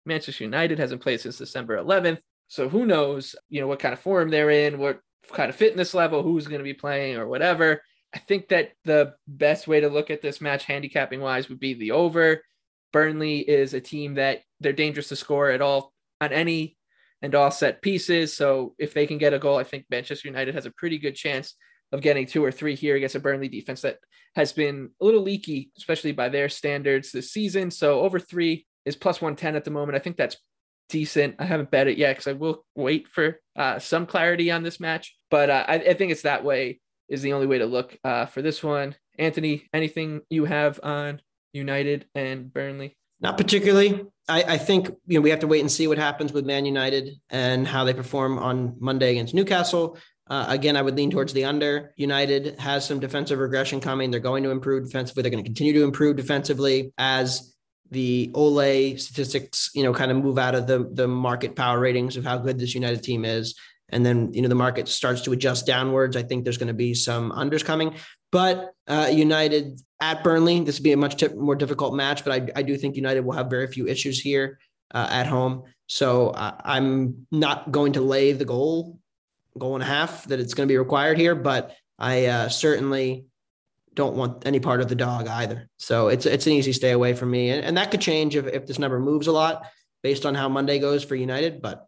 Manchester 0.05 0.45
United 0.45 0.79
hasn't 0.79 1.03
played 1.03 1.21
since 1.21 1.39
December 1.39 1.77
11th. 1.77 2.19
So 2.49 2.69
who 2.69 2.87
knows, 2.87 3.35
you 3.49 3.61
know, 3.61 3.67
what 3.67 3.81
kind 3.81 3.93
of 3.93 3.99
form 3.99 4.31
they're 4.31 4.51
in, 4.51 4.79
what 4.79 5.01
kind 5.33 5.51
of 5.51 5.57
fitness 5.57 5.95
level, 5.95 6.23
who's 6.23 6.47
going 6.47 6.61
to 6.61 6.65
be 6.65 6.75
playing 6.75 7.17
or 7.17 7.27
whatever. 7.27 7.83
I 8.15 8.19
think 8.19 8.49
that 8.49 8.71
the 8.85 9.15
best 9.27 9.67
way 9.67 9.81
to 9.81 9.89
look 9.89 10.11
at 10.11 10.23
this 10.23 10.41
match, 10.41 10.65
handicapping 10.65 11.21
wise, 11.21 11.49
would 11.49 11.61
be 11.61 11.75
the 11.75 11.91
over. 11.91 12.43
Burnley 12.93 13.41
is 13.41 13.75
a 13.75 13.81
team 13.81 14.15
that 14.15 14.43
they're 14.61 14.73
dangerous 14.73 15.09
to 15.09 15.17
score 15.17 15.51
at 15.51 15.61
all 15.61 15.93
on 16.21 16.33
any 16.33 16.77
and 17.27 17.35
all 17.35 17.51
set 17.51 17.83
pieces. 17.83 18.37
So 18.37 18.77
if 18.79 18.95
they 18.95 19.05
can 19.05 19.19
get 19.19 19.35
a 19.35 19.39
goal, 19.41 19.59
I 19.59 19.65
think 19.65 19.85
Manchester 19.91 20.29
United 20.29 20.55
has 20.55 20.65
a 20.65 20.71
pretty 20.71 20.97
good 20.97 21.17
chance 21.17 21.57
of 21.91 22.01
getting 22.01 22.25
two 22.25 22.45
or 22.45 22.53
three 22.53 22.77
here 22.77 22.95
against 22.95 23.17
a 23.17 23.21
Burnley 23.21 23.49
defense 23.49 23.81
that 23.81 23.99
has 24.37 24.53
been 24.53 24.91
a 25.01 25.05
little 25.05 25.23
leaky, 25.23 25.73
especially 25.77 26.13
by 26.13 26.29
their 26.29 26.49
standards 26.49 27.11
this 27.11 27.33
season. 27.33 27.73
So 27.73 28.01
over 28.01 28.21
three 28.21 28.65
is 28.85 28.95
plus 28.95 29.21
110 29.21 29.57
at 29.57 29.65
the 29.65 29.73
moment. 29.73 29.97
I 29.97 29.99
think 29.99 30.17
that's 30.17 30.37
decent. 30.89 31.35
I 31.41 31.47
haven't 31.47 31.73
bet 31.73 31.89
it 31.89 31.99
yet 31.99 32.13
because 32.13 32.29
I 32.29 32.35
will 32.35 32.65
wait 32.77 33.09
for 33.09 33.41
uh, 33.57 33.81
some 33.81 34.07
clarity 34.07 34.53
on 34.53 34.63
this 34.63 34.79
match, 34.79 35.17
but 35.29 35.51
uh, 35.51 35.65
I, 35.67 35.75
I, 35.75 35.95
think 35.95 36.13
it's 36.13 36.23
that 36.23 36.45
way 36.45 36.81
is 37.09 37.23
the 37.23 37.33
only 37.33 37.49
way 37.49 37.59
to 37.59 37.67
look 37.67 37.99
uh, 38.05 38.27
for 38.27 38.41
this 38.41 38.63
one. 38.63 38.95
Anthony, 39.19 39.69
anything 39.75 40.21
you 40.31 40.45
have 40.45 40.79
on 40.81 41.21
United 41.53 42.07
and 42.15 42.53
Burnley? 42.53 42.97
Not 43.21 43.39
particularly. 43.39 44.05
I, 44.29 44.43
I, 44.43 44.59
think 44.59 44.91
you 45.07 45.19
know 45.19 45.21
we 45.21 45.31
have 45.31 45.41
to 45.41 45.47
wait 45.47 45.61
and 45.61 45.71
see 45.71 45.87
what 45.87 45.99
happens 45.99 46.33
with 46.33 46.45
Man 46.45 46.67
United 46.67 47.11
and 47.31 47.67
how 47.67 47.85
they 47.85 47.95
perform 47.95 48.39
on 48.39 48.77
Monday 48.81 49.13
against 49.13 49.35
Newcastle. 49.35 49.99
Uh, 50.29 50.47
again, 50.49 50.77
I 50.77 50.83
would 50.83 50.97
lean 50.97 51.11
towards 51.11 51.33
the 51.33 51.45
under. 51.45 51.93
United 51.97 52.59
has 52.59 52.85
some 52.85 52.99
defensive 52.99 53.39
regression 53.39 53.81
coming. 53.81 54.11
They're 54.11 54.19
going 54.19 54.43
to 54.43 54.51
improve 54.51 54.85
defensively. 54.85 55.23
They're 55.23 55.31
going 55.31 55.45
to 55.45 55.49
continue 55.49 55.73
to 55.75 55.85
improve 55.85 56.17
defensively 56.17 56.93
as 56.99 57.55
the 57.93 58.33
Ole 58.35 58.99
statistics, 58.99 59.71
you 59.75 59.85
know, 59.85 59.95
kind 59.95 60.11
of 60.11 60.17
move 60.17 60.39
out 60.39 60.57
of 60.57 60.67
the 60.67 60.91
the 60.93 61.07
market 61.07 61.55
power 61.55 61.79
ratings 61.79 62.17
of 62.17 62.25
how 62.25 62.39
good 62.39 62.59
this 62.59 62.75
United 62.75 63.03
team 63.03 63.25
is. 63.25 63.55
And 63.91 64.05
then, 64.05 64.33
you 64.33 64.43
know, 64.43 64.49
the 64.49 64.57
market 64.57 64.89
starts 64.89 65.23
to 65.23 65.33
adjust 65.33 65.65
downwards. 65.65 66.17
I 66.17 66.23
think 66.25 66.43
there's 66.43 66.59
going 66.59 66.67
to 66.69 66.75
be 66.75 66.93
some 66.95 67.31
unders 67.31 67.65
coming. 67.65 67.95
But 68.37 68.75
uh, 68.87 69.09
United 69.11 69.81
at 69.99 70.23
Burnley, 70.23 70.61
this 70.61 70.79
would 70.79 70.85
be 70.85 70.93
a 70.93 70.97
much 70.99 71.17
t- 71.17 71.29
more 71.29 71.57
difficult 71.57 71.95
match. 71.95 72.23
But 72.23 72.35
I, 72.35 72.61
I 72.61 72.63
do 72.63 72.77
think 72.77 72.95
United 72.95 73.21
will 73.21 73.33
have 73.33 73.49
very 73.49 73.67
few 73.67 73.87
issues 73.87 74.21
here 74.21 74.59
uh, 74.93 75.09
at 75.11 75.27
home. 75.27 75.63
So 75.87 76.29
uh, 76.29 76.61
I'm 76.63 77.27
not 77.33 77.73
going 77.73 77.95
to 77.95 78.03
lay 78.03 78.33
the 78.33 78.45
goal, 78.45 78.99
goal 79.57 79.73
and 79.73 79.83
a 79.83 79.87
half 79.87 80.25
that 80.25 80.39
it's 80.39 80.53
going 80.53 80.69
to 80.69 80.71
be 80.71 80.77
required 80.77 81.17
here. 81.17 81.35
But 81.35 81.75
I 81.99 82.27
uh, 82.27 82.49
certainly 82.51 83.25
don't 83.95 84.17
want 84.17 84.47
any 84.47 84.61
part 84.61 84.83
of 84.83 84.89
the 84.89 84.97
dog 84.97 85.29
either. 85.29 85.71
So 85.79 86.09
it's 86.09 86.27
it's 86.27 86.47
an 86.47 86.53
easy 86.53 86.75
stay 86.75 86.91
away 86.91 87.15
from 87.15 87.31
me. 87.31 87.49
And, 87.49 87.65
and 87.65 87.79
that 87.79 87.91
could 87.91 88.03
change 88.03 88.37
if, 88.37 88.47
if 88.49 88.67
this 88.67 88.79
number 88.79 89.01
moves 89.01 89.29
a 89.29 89.33
lot 89.33 89.65
based 90.03 90.27
on 90.27 90.35
how 90.35 90.51
Monday 90.51 90.79
goes 90.79 91.03
for 91.03 91.15
United. 91.15 91.63
But 91.63 91.87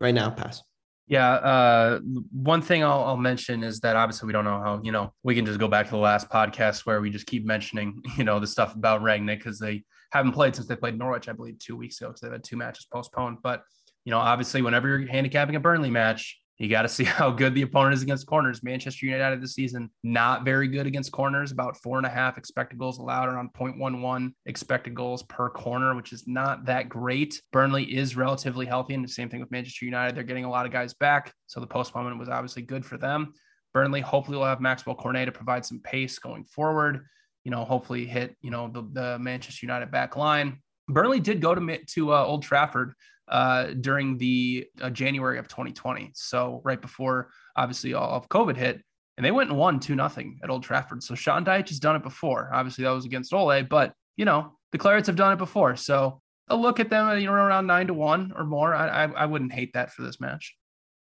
right 0.00 0.14
now, 0.14 0.30
pass. 0.30 0.62
Yeah. 1.10 1.32
Uh, 1.32 2.00
one 2.30 2.62
thing 2.62 2.84
I'll, 2.84 3.02
I'll, 3.02 3.16
mention 3.16 3.64
is 3.64 3.80
that 3.80 3.96
obviously 3.96 4.28
we 4.28 4.32
don't 4.32 4.44
know 4.44 4.60
how, 4.60 4.80
you 4.84 4.92
know, 4.92 5.12
we 5.24 5.34
can 5.34 5.44
just 5.44 5.58
go 5.58 5.66
back 5.66 5.86
to 5.86 5.90
the 5.90 5.98
last 5.98 6.30
podcast 6.30 6.86
where 6.86 7.00
we 7.00 7.10
just 7.10 7.26
keep 7.26 7.44
mentioning, 7.44 8.00
you 8.16 8.22
know, 8.22 8.38
the 8.38 8.46
stuff 8.46 8.76
about 8.76 9.02
Rangnick 9.02 9.38
because 9.38 9.58
they 9.58 9.82
haven't 10.12 10.32
played 10.32 10.54
since 10.54 10.68
they 10.68 10.76
played 10.76 10.96
Norwich, 10.96 11.28
I 11.28 11.32
believe, 11.32 11.58
two 11.58 11.76
weeks 11.76 12.00
ago 12.00 12.10
because 12.10 12.20
they've 12.20 12.30
had 12.30 12.44
two 12.44 12.56
matches 12.56 12.86
postponed. 12.92 13.38
But, 13.42 13.64
you 14.04 14.12
know, 14.12 14.18
obviously, 14.18 14.62
whenever 14.62 14.86
you're 14.86 15.08
handicapping 15.08 15.56
a 15.56 15.60
Burnley 15.60 15.90
match, 15.90 16.39
you 16.60 16.68
got 16.68 16.82
to 16.82 16.88
see 16.88 17.04
how 17.18 17.30
good 17.30 17.54
the 17.54 17.62
opponent 17.62 17.94
is 17.94 18.02
against 18.02 18.26
corners. 18.26 18.62
Manchester 18.62 19.06
United 19.06 19.42
this 19.42 19.54
season, 19.54 19.90
not 20.04 20.44
very 20.44 20.68
good 20.68 20.86
against 20.86 21.10
corners, 21.10 21.50
about 21.50 21.76
four 21.78 21.96
and 21.96 22.06
a 22.06 22.10
half 22.10 22.36
expected 22.36 22.78
goals 22.78 22.98
allowed, 22.98 23.28
around 23.28 23.50
0.11 23.54 24.34
expected 24.44 24.94
goals 24.94 25.22
per 25.24 25.48
corner, 25.48 25.96
which 25.96 26.12
is 26.12 26.28
not 26.28 26.66
that 26.66 26.88
great. 26.88 27.40
Burnley 27.50 27.84
is 27.84 28.14
relatively 28.14 28.66
healthy, 28.66 28.94
and 28.94 29.02
the 29.02 29.08
same 29.08 29.30
thing 29.30 29.40
with 29.40 29.50
Manchester 29.50 29.86
United. 29.86 30.14
They're 30.14 30.22
getting 30.22 30.44
a 30.44 30.50
lot 30.50 30.66
of 30.66 30.72
guys 30.72 30.92
back. 30.92 31.32
So 31.46 31.60
the 31.60 31.66
postponement 31.66 32.18
was 32.18 32.28
obviously 32.28 32.62
good 32.62 32.84
for 32.84 32.98
them. 32.98 33.32
Burnley 33.72 34.02
hopefully 34.02 34.36
will 34.36 34.44
have 34.44 34.60
Maxwell 34.60 34.96
Cornet 34.96 35.26
to 35.26 35.32
provide 35.32 35.64
some 35.64 35.80
pace 35.80 36.18
going 36.18 36.44
forward. 36.44 37.06
You 37.44 37.50
know, 37.50 37.64
hopefully 37.64 38.04
hit, 38.04 38.36
you 38.42 38.50
know, 38.50 38.68
the, 38.68 38.82
the 38.92 39.18
Manchester 39.18 39.64
United 39.64 39.90
back 39.90 40.14
line. 40.14 40.58
Burnley 40.88 41.20
did 41.20 41.40
go 41.40 41.54
to, 41.54 41.78
to 41.94 42.12
uh, 42.12 42.24
Old 42.24 42.42
Trafford 42.42 42.92
uh, 43.30 43.68
during 43.80 44.18
the 44.18 44.66
uh, 44.80 44.90
January 44.90 45.38
of 45.38 45.48
2020. 45.48 46.10
So 46.14 46.60
right 46.64 46.80
before 46.80 47.30
obviously 47.56 47.94
all 47.94 48.10
of 48.10 48.28
COVID 48.28 48.56
hit, 48.56 48.82
and 49.16 49.24
they 49.24 49.30
went 49.30 49.50
and 49.50 49.58
won 49.58 49.80
two 49.80 49.94
nothing 49.94 50.40
at 50.42 50.50
Old 50.50 50.62
Trafford. 50.62 51.02
So 51.02 51.14
Sean 51.14 51.44
Dyche 51.44 51.68
has 51.68 51.78
done 51.78 51.96
it 51.96 52.02
before. 52.02 52.50
Obviously 52.52 52.84
that 52.84 52.90
was 52.90 53.04
against 53.04 53.32
Ole, 53.32 53.62
but 53.62 53.94
you 54.16 54.24
know 54.24 54.56
the 54.72 54.78
Clarets 54.78 55.06
have 55.06 55.16
done 55.16 55.32
it 55.32 55.38
before. 55.38 55.76
So 55.76 56.20
a 56.48 56.56
look 56.56 56.80
at 56.80 56.90
them, 56.90 57.18
you 57.18 57.26
know, 57.26 57.32
around 57.32 57.66
nine 57.66 57.86
to 57.86 57.94
one 57.94 58.32
or 58.36 58.44
more. 58.44 58.74
I, 58.74 59.04
I, 59.04 59.10
I 59.12 59.26
wouldn't 59.26 59.52
hate 59.52 59.74
that 59.74 59.92
for 59.92 60.02
this 60.02 60.20
match. 60.20 60.56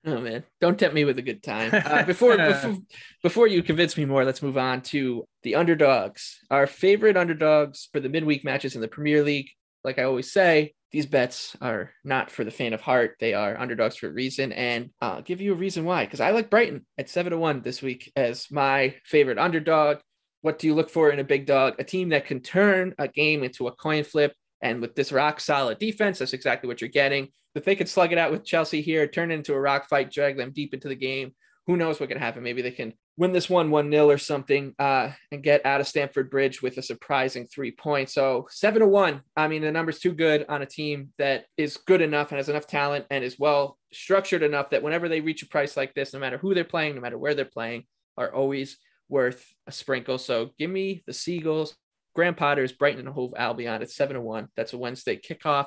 Oh 0.06 0.20
man, 0.20 0.44
don't 0.60 0.78
tempt 0.78 0.94
me 0.94 1.04
with 1.04 1.18
a 1.18 1.22
good 1.22 1.42
time. 1.42 1.70
Uh, 1.86 2.04
before, 2.04 2.36
before 2.36 2.76
before 3.22 3.46
you 3.48 3.62
convince 3.62 3.96
me 3.96 4.04
more, 4.04 4.24
let's 4.24 4.42
move 4.42 4.56
on 4.56 4.80
to 4.80 5.26
the 5.42 5.56
underdogs. 5.56 6.38
Our 6.50 6.66
favorite 6.66 7.16
underdogs 7.16 7.88
for 7.92 8.00
the 8.00 8.08
midweek 8.08 8.44
matches 8.44 8.74
in 8.76 8.80
the 8.80 8.88
Premier 8.88 9.22
League. 9.22 9.50
Like 9.82 9.98
I 9.98 10.04
always 10.04 10.32
say, 10.32 10.74
these 10.92 11.06
bets 11.06 11.56
are 11.60 11.90
not 12.04 12.30
for 12.30 12.44
the 12.44 12.50
faint 12.50 12.74
of 12.74 12.80
heart. 12.80 13.16
They 13.20 13.34
are 13.34 13.58
underdogs 13.58 13.96
for 13.96 14.08
a 14.08 14.12
reason, 14.12 14.52
and 14.52 14.90
I'll 15.00 15.22
give 15.22 15.40
you 15.40 15.52
a 15.52 15.56
reason 15.56 15.84
why. 15.84 16.04
Because 16.04 16.20
I 16.20 16.30
like 16.30 16.50
Brighton 16.50 16.86
at 16.96 17.08
seven 17.08 17.32
to 17.32 17.38
one 17.38 17.60
this 17.62 17.82
week 17.82 18.12
as 18.16 18.50
my 18.50 18.94
favorite 19.04 19.38
underdog. 19.38 19.98
What 20.42 20.58
do 20.58 20.66
you 20.66 20.74
look 20.74 20.90
for 20.90 21.10
in 21.10 21.18
a 21.18 21.24
big 21.24 21.46
dog? 21.46 21.74
A 21.78 21.84
team 21.84 22.10
that 22.10 22.26
can 22.26 22.40
turn 22.40 22.94
a 22.98 23.08
game 23.08 23.42
into 23.42 23.66
a 23.66 23.74
coin 23.74 24.04
flip. 24.04 24.32
And 24.62 24.80
with 24.80 24.94
this 24.94 25.12
rock 25.12 25.40
solid 25.40 25.78
defense, 25.78 26.18
that's 26.18 26.32
exactly 26.32 26.68
what 26.68 26.80
you're 26.80 26.88
getting. 26.88 27.28
If 27.54 27.64
they 27.64 27.76
could 27.76 27.88
slug 27.88 28.12
it 28.12 28.18
out 28.18 28.30
with 28.30 28.44
Chelsea 28.44 28.80
here, 28.80 29.06
turn 29.06 29.30
it 29.30 29.34
into 29.34 29.54
a 29.54 29.60
rock 29.60 29.88
fight, 29.88 30.12
drag 30.12 30.36
them 30.36 30.52
deep 30.52 30.72
into 30.72 30.88
the 30.88 30.94
game, 30.94 31.34
who 31.66 31.76
knows 31.76 31.98
what 31.98 32.08
can 32.08 32.18
happen? 32.18 32.44
Maybe 32.44 32.62
they 32.62 32.70
can 32.70 32.92
win 33.16 33.32
this 33.32 33.50
one 33.50 33.70
1 33.70 33.90
0 33.90 34.08
or 34.08 34.18
something 34.18 34.74
uh, 34.78 35.10
and 35.32 35.42
get 35.42 35.66
out 35.66 35.80
of 35.80 35.88
Stamford 35.88 36.30
Bridge 36.30 36.62
with 36.62 36.78
a 36.78 36.82
surprising 36.82 37.46
three 37.46 37.72
points. 37.72 38.14
So 38.14 38.46
7 38.50 38.80
to 38.80 38.86
1. 38.86 39.20
I 39.36 39.48
mean, 39.48 39.62
the 39.62 39.72
number's 39.72 39.98
too 39.98 40.12
good 40.12 40.46
on 40.48 40.62
a 40.62 40.66
team 40.66 41.12
that 41.18 41.46
is 41.56 41.76
good 41.76 42.02
enough 42.02 42.30
and 42.30 42.38
has 42.38 42.48
enough 42.48 42.68
talent 42.68 43.06
and 43.10 43.24
is 43.24 43.38
well 43.38 43.78
structured 43.92 44.42
enough 44.42 44.70
that 44.70 44.82
whenever 44.82 45.08
they 45.08 45.20
reach 45.20 45.42
a 45.42 45.48
price 45.48 45.76
like 45.76 45.92
this, 45.94 46.12
no 46.12 46.20
matter 46.20 46.38
who 46.38 46.54
they're 46.54 46.64
playing, 46.64 46.94
no 46.94 47.00
matter 47.00 47.18
where 47.18 47.34
they're 47.34 47.44
playing, 47.44 47.84
are 48.16 48.32
always 48.32 48.78
worth 49.08 49.44
a 49.66 49.72
sprinkle. 49.72 50.18
So 50.18 50.50
give 50.58 50.70
me 50.70 51.02
the 51.06 51.12
Seagulls, 51.12 51.74
Graham 52.14 52.34
Potter's, 52.34 52.72
Brighton 52.72 53.00
and 53.00 53.08
Hove 53.08 53.34
Albion. 53.36 53.82
It's 53.82 53.96
7 53.96 54.14
to 54.14 54.20
1. 54.20 54.48
That's 54.56 54.72
a 54.72 54.78
Wednesday 54.78 55.16
kickoff. 55.16 55.66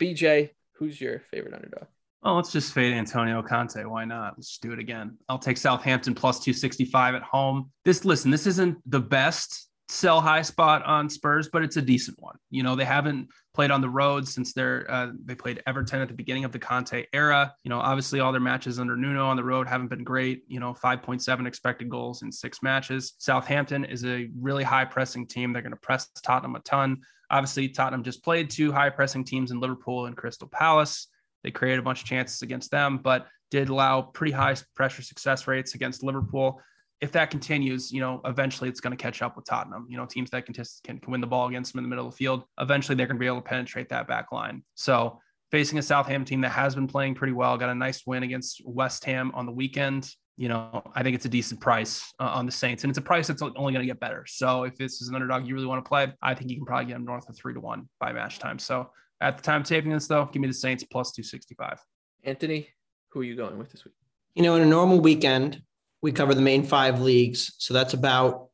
BJ, 0.00 0.50
who's 0.74 1.00
your 1.00 1.22
favorite 1.30 1.54
underdog? 1.54 1.86
Oh, 2.22 2.34
let's 2.34 2.50
just 2.50 2.72
fade 2.72 2.92
Antonio 2.92 3.42
Conte. 3.42 3.84
Why 3.84 4.04
not? 4.04 4.34
Let's 4.36 4.58
do 4.58 4.72
it 4.72 4.78
again. 4.78 5.16
I'll 5.28 5.38
take 5.38 5.58
Southampton 5.58 6.14
plus 6.14 6.40
265 6.40 7.14
at 7.14 7.22
home. 7.22 7.70
This, 7.84 8.04
listen, 8.04 8.30
this 8.30 8.46
isn't 8.46 8.78
the 8.90 9.00
best 9.00 9.66
sell 9.88 10.20
high 10.20 10.42
spot 10.42 10.84
on 10.84 11.08
Spurs, 11.08 11.48
but 11.52 11.62
it's 11.62 11.76
a 11.76 11.82
decent 11.82 12.20
one. 12.20 12.36
You 12.50 12.62
know, 12.62 12.74
they 12.74 12.84
haven't 12.84 13.28
played 13.54 13.70
on 13.70 13.80
the 13.80 13.88
road 13.88 14.26
since 14.26 14.52
they're 14.52 14.86
uh, 14.90 15.10
they 15.24 15.34
played 15.34 15.62
Everton 15.66 16.00
at 16.00 16.08
the 16.08 16.14
beginning 16.14 16.44
of 16.44 16.52
the 16.52 16.58
Conte 16.58 17.06
era. 17.12 17.54
You 17.62 17.68
know, 17.68 17.78
obviously 17.78 18.20
all 18.20 18.32
their 18.32 18.40
matches 18.40 18.78
under 18.78 18.96
Nuno 18.96 19.26
on 19.26 19.36
the 19.36 19.44
road 19.44 19.68
haven't 19.68 19.88
been 19.88 20.04
great. 20.04 20.42
You 20.48 20.60
know, 20.60 20.74
5.7 20.74 21.46
expected 21.46 21.88
goals 21.88 22.22
in 22.22 22.32
six 22.32 22.62
matches. 22.62 23.14
Southampton 23.18 23.84
is 23.84 24.04
a 24.04 24.28
really 24.38 24.64
high 24.64 24.84
pressing 24.84 25.26
team. 25.26 25.52
They're 25.52 25.62
going 25.62 25.70
to 25.70 25.76
press 25.76 26.08
Tottenham 26.22 26.56
a 26.56 26.60
ton. 26.60 27.02
Obviously, 27.30 27.68
Tottenham 27.68 28.04
just 28.04 28.22
played 28.22 28.50
two 28.50 28.72
high 28.72 28.90
pressing 28.90 29.24
teams 29.24 29.50
in 29.50 29.60
Liverpool 29.60 30.06
and 30.06 30.16
Crystal 30.16 30.48
Palace. 30.48 31.08
They 31.46 31.52
created 31.52 31.78
a 31.78 31.82
bunch 31.82 32.02
of 32.02 32.08
chances 32.08 32.42
against 32.42 32.72
them, 32.72 32.98
but 32.98 33.28
did 33.52 33.68
allow 33.68 34.02
pretty 34.02 34.32
high 34.32 34.56
pressure 34.74 35.00
success 35.00 35.46
rates 35.46 35.76
against 35.76 36.02
Liverpool. 36.02 36.60
if 37.00 37.12
that 37.12 37.30
continues, 37.30 37.92
you 37.92 38.00
know, 38.00 38.20
eventually 38.24 38.70
it's 38.70 38.80
going 38.80 38.96
to 38.96 39.02
catch 39.02 39.20
up 39.20 39.36
with 39.36 39.44
Tottenham. 39.44 39.86
You 39.88 39.96
know, 39.98 40.06
teams 40.06 40.30
that 40.30 40.46
can, 40.46 40.54
can, 40.54 40.98
can 40.98 41.12
win 41.12 41.20
the 41.20 41.26
ball 41.26 41.48
against 41.48 41.72
them 41.72 41.80
in 41.80 41.84
the 41.84 41.88
middle 41.88 42.06
of 42.06 42.12
the 42.12 42.16
field, 42.16 42.44
eventually 42.58 42.96
they're 42.96 43.06
going 43.06 43.16
to 43.16 43.20
be 43.20 43.26
able 43.26 43.42
to 43.42 43.48
penetrate 43.48 43.90
that 43.90 44.08
back 44.08 44.32
line. 44.32 44.62
So 44.74 45.20
facing 45.50 45.78
a 45.78 45.82
Southampton 45.82 46.24
team 46.24 46.40
that 46.40 46.50
has 46.50 46.74
been 46.74 46.86
playing 46.86 47.14
pretty 47.14 47.34
well, 47.34 47.56
got 47.58 47.68
a 47.68 47.74
nice 47.74 48.06
win 48.06 48.22
against 48.22 48.62
West 48.64 49.04
Ham 49.04 49.30
on 49.34 49.44
the 49.46 49.52
weekend. 49.52 50.10
You 50.38 50.48
know, 50.48 50.82
I 50.94 51.02
think 51.02 51.14
it's 51.14 51.24
a 51.24 51.30
decent 51.30 51.60
price 51.60 52.12
uh, 52.18 52.24
on 52.24 52.44
the 52.44 52.52
Saints, 52.52 52.84
and 52.84 52.90
it's 52.90 52.98
a 52.98 53.02
price 53.02 53.26
that's 53.26 53.40
only 53.40 53.72
going 53.72 53.80
to 53.80 53.86
get 53.86 54.00
better. 54.00 54.24
So 54.26 54.64
if 54.64 54.76
this 54.76 55.00
is 55.00 55.08
an 55.08 55.14
underdog 55.14 55.46
you 55.46 55.54
really 55.54 55.66
want 55.66 55.82
to 55.84 55.88
play, 55.88 56.12
I 56.22 56.34
think 56.34 56.50
you 56.50 56.56
can 56.56 56.66
probably 56.66 56.86
get 56.86 56.94
them 56.94 57.04
north 57.04 57.28
of 57.28 57.36
three 57.36 57.54
to 57.54 57.60
one 57.60 57.88
by 58.00 58.12
match 58.12 58.38
time. 58.38 58.58
So 58.58 58.90
at 59.20 59.36
the 59.36 59.42
time 59.42 59.62
of 59.62 59.66
taping 59.66 59.92
this, 59.92 60.06
though, 60.06 60.28
give 60.32 60.42
me 60.42 60.48
the 60.48 60.54
Saints 60.54 60.84
plus 60.84 61.12
265. 61.12 61.78
Anthony, 62.24 62.68
who 63.10 63.20
are 63.20 63.24
you 63.24 63.36
going 63.36 63.58
with 63.58 63.70
this 63.70 63.84
week? 63.84 63.94
You 64.34 64.42
know, 64.42 64.56
in 64.56 64.62
a 64.62 64.66
normal 64.66 65.00
weekend, 65.00 65.62
we 66.02 66.12
cover 66.12 66.34
the 66.34 66.42
main 66.42 66.62
five 66.62 67.00
leagues. 67.00 67.54
So 67.58 67.72
that's 67.72 67.94
about 67.94 68.48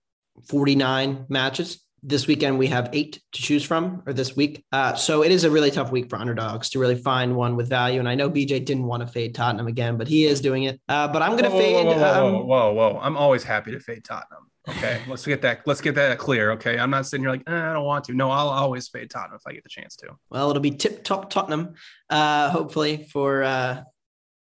49 0.49 1.27
matches. 1.29 1.85
This 2.05 2.27
weekend, 2.27 2.59
we 2.59 2.67
have 2.69 2.91
eight 2.93 3.21
to 3.33 3.43
choose 3.43 3.65
from, 3.65 4.03
or 4.07 4.13
this 4.13 4.35
week. 4.35 4.65
Uh, 4.73 4.95
so 4.95 5.23
it 5.23 5.31
is 5.31 5.45
a 5.45 5.51
really 5.51 5.71
tough 5.71 5.93
week 5.93 6.11
for 6.11 6.17
underdogs 6.17 6.71
to 6.71 6.81
really 6.81 6.97
find 6.97 7.37
one 7.37 7.55
with 7.55 7.69
value. 7.69 8.01
And 8.01 8.09
I 8.09 8.17
know 8.17 8.29
BJ 8.29 8.65
didn't 8.65 8.85
want 8.85 9.03
to 9.03 9.07
fade 9.07 9.35
Tottenham 9.35 9.69
again, 9.69 9.97
but 9.97 10.09
he 10.09 10.25
is 10.25 10.41
doing 10.41 10.65
it. 10.65 10.81
Uh, 10.89 11.07
but 11.07 11.23
I'm 11.23 11.33
going 11.33 11.45
to 11.45 11.51
fade. 11.51 11.87
Whoa 11.87 11.97
whoa, 11.97 12.27
um, 12.27 12.33
whoa, 12.33 12.45
whoa, 12.45 12.73
whoa! 12.73 13.01
I'm 13.01 13.17
always 13.17 13.45
happy 13.45 13.71
to 13.71 13.79
fade 13.79 14.05
Tottenham. 14.05 14.51
Okay, 14.69 15.01
let's 15.09 15.27
get 15.27 15.43
that. 15.43 15.67
Let's 15.67 15.81
get 15.81 15.97
that 15.97 16.19
clear. 16.19 16.53
Okay, 16.53 16.79
I'm 16.79 16.91
not 16.91 17.07
sitting 17.07 17.25
here 17.25 17.31
like 17.31 17.43
eh, 17.49 17.53
I 17.53 17.73
don't 17.73 17.85
want 17.85 18.05
to. 18.05 18.15
No, 18.15 18.31
I'll 18.31 18.49
always 18.49 18.89
fade 18.89 19.11
Tottenham 19.11 19.37
if 19.37 19.43
I 19.47 19.53
get 19.53 19.65
the 19.65 19.69
chance 19.69 19.97
to. 19.97 20.17
Well, 20.31 20.51
it'll 20.51 20.63
be 20.63 20.71
tip 20.71 21.03
top 21.03 21.31
Tottenham, 21.31 21.75
uh, 22.11 22.51
hopefully 22.51 23.09
for 23.13 23.43
uh, 23.43 23.83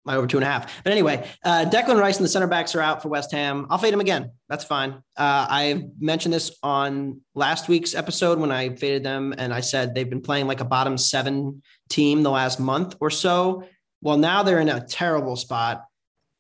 my 0.05 0.15
over 0.15 0.28
two 0.28 0.38
and 0.38 0.43
a 0.43 0.47
half. 0.47 0.84
But 0.84 0.91
anyway, 0.91 1.28
uh, 1.43 1.65
Declan 1.69 1.99
Rice 1.99 2.17
and 2.17 2.26
the 2.26 2.30
center 2.30 2.47
backs 2.47 2.76
are 2.76 2.82
out 2.82 3.01
for 3.01 3.09
West 3.09 3.32
Ham. 3.32 3.65
I'll 3.69 3.80
fade 3.80 3.93
him 3.93 3.99
again. 3.99 4.32
That's 4.47 4.63
fine. 4.63 4.91
Uh, 5.17 5.47
I 5.49 5.86
mentioned 5.99 6.34
this 6.34 6.55
on 6.61 7.22
last 7.34 7.67
week's 7.67 7.95
episode 7.95 8.39
when 8.39 8.51
I 8.51 8.76
faded 8.76 9.03
them, 9.03 9.34
and 9.38 9.51
I 9.51 9.61
said 9.61 9.95
they've 9.95 10.09
been 10.09 10.22
playing 10.22 10.47
like 10.47 10.59
a 10.59 10.65
bottom 10.65 10.97
seven 10.97 11.63
team 11.89 12.22
the 12.22 12.32
last 12.32 12.59
month 12.59 12.95
or 12.99 13.09
so. 13.09 13.63
Well, 14.01 14.17
now 14.17 14.43
they're 14.43 14.59
in 14.59 14.69
a 14.69 14.86
terrible 14.86 15.36
spot. 15.36 15.86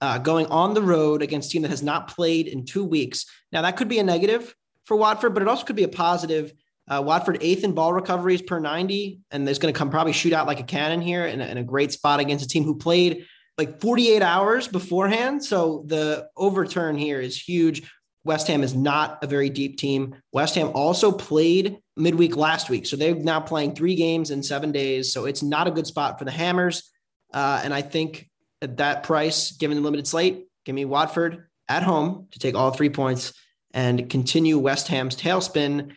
Uh, 0.01 0.17
going 0.17 0.47
on 0.47 0.73
the 0.73 0.81
road 0.81 1.21
against 1.21 1.49
a 1.49 1.51
team 1.51 1.61
that 1.61 1.69
has 1.69 1.83
not 1.83 2.07
played 2.07 2.47
in 2.47 2.65
two 2.65 2.83
weeks. 2.83 3.27
Now, 3.51 3.61
that 3.61 3.77
could 3.77 3.87
be 3.87 3.99
a 3.99 4.03
negative 4.03 4.53
for 4.85 4.97
Watford, 4.97 5.35
but 5.35 5.43
it 5.43 5.47
also 5.47 5.63
could 5.63 5.75
be 5.75 5.83
a 5.83 5.87
positive. 5.87 6.51
Uh, 6.89 7.01
Watford 7.05 7.37
eighth 7.41 7.63
in 7.63 7.73
ball 7.73 7.93
recoveries 7.93 8.41
per 8.41 8.59
90, 8.59 9.19
and 9.29 9.45
there's 9.45 9.59
going 9.59 9.73
to 9.73 9.77
come 9.77 9.91
probably 9.91 10.13
shoot 10.13 10.33
out 10.33 10.47
like 10.47 10.59
a 10.59 10.63
cannon 10.63 11.01
here 11.01 11.25
in 11.25 11.39
in 11.39 11.57
a 11.57 11.63
great 11.63 11.91
spot 11.91 12.19
against 12.19 12.43
a 12.43 12.47
team 12.47 12.63
who 12.63 12.75
played 12.75 13.25
like 13.57 13.79
48 13.79 14.23
hours 14.23 14.67
beforehand. 14.67 15.43
So 15.45 15.83
the 15.85 16.27
overturn 16.35 16.97
here 16.97 17.21
is 17.21 17.39
huge. 17.39 17.83
West 18.23 18.47
Ham 18.47 18.63
is 18.63 18.73
not 18.73 19.23
a 19.23 19.27
very 19.27 19.49
deep 19.49 19.77
team. 19.77 20.15
West 20.33 20.55
Ham 20.55 20.71
also 20.73 21.11
played 21.11 21.77
midweek 21.95 22.35
last 22.35 22.69
week. 22.69 22.85
So 22.87 22.95
they're 22.95 23.15
now 23.15 23.39
playing 23.39 23.75
three 23.75 23.95
games 23.95 24.31
in 24.31 24.41
seven 24.41 24.71
days. 24.71 25.13
So 25.13 25.25
it's 25.25 25.43
not 25.43 25.67
a 25.67 25.71
good 25.71 25.85
spot 25.85 26.17
for 26.17 26.25
the 26.25 26.31
Hammers. 26.31 26.89
Uh, 27.33 27.61
and 27.63 27.73
I 27.73 27.81
think 27.81 28.29
at 28.61 28.77
that 28.77 29.03
price, 29.03 29.51
given 29.51 29.77
the 29.77 29.83
limited 29.83 30.07
slate, 30.07 30.45
give 30.65 30.75
me 30.75 30.85
Watford 30.85 31.47
at 31.67 31.83
home 31.83 32.27
to 32.31 32.39
take 32.39 32.55
all 32.55 32.71
three 32.71 32.89
points 32.89 33.33
and 33.73 34.09
continue 34.09 34.57
West 34.57 34.87
Ham's 34.89 35.15
tailspin. 35.15 35.95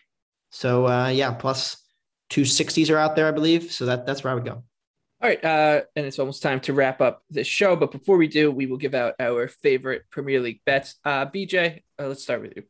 So 0.50 0.86
uh, 0.86 1.08
yeah, 1.08 1.32
plus 1.32 1.76
260s 2.30 2.92
are 2.92 2.98
out 2.98 3.16
there, 3.16 3.28
I 3.28 3.32
believe. 3.32 3.72
So 3.72 3.86
that, 3.86 4.06
that's 4.06 4.24
where 4.24 4.32
I 4.32 4.34
would 4.34 4.44
go. 4.44 4.62
All 5.22 5.30
right, 5.30 5.42
uh, 5.42 5.80
and 5.96 6.04
it's 6.04 6.18
almost 6.18 6.42
time 6.42 6.60
to 6.60 6.74
wrap 6.74 7.00
up 7.00 7.22
this 7.30 7.46
show. 7.46 7.76
But 7.76 7.92
before 7.92 8.18
we 8.18 8.28
do, 8.28 8.50
we 8.50 8.66
will 8.66 8.76
give 8.76 8.94
out 8.94 9.14
our 9.18 9.48
favorite 9.48 10.02
Premier 10.10 10.38
League 10.38 10.60
bets. 10.66 10.96
Uh, 11.02 11.24
BJ, 11.26 11.82
uh, 11.98 12.08
let's 12.08 12.22
start 12.22 12.42
with 12.42 12.52
you. 12.56 12.64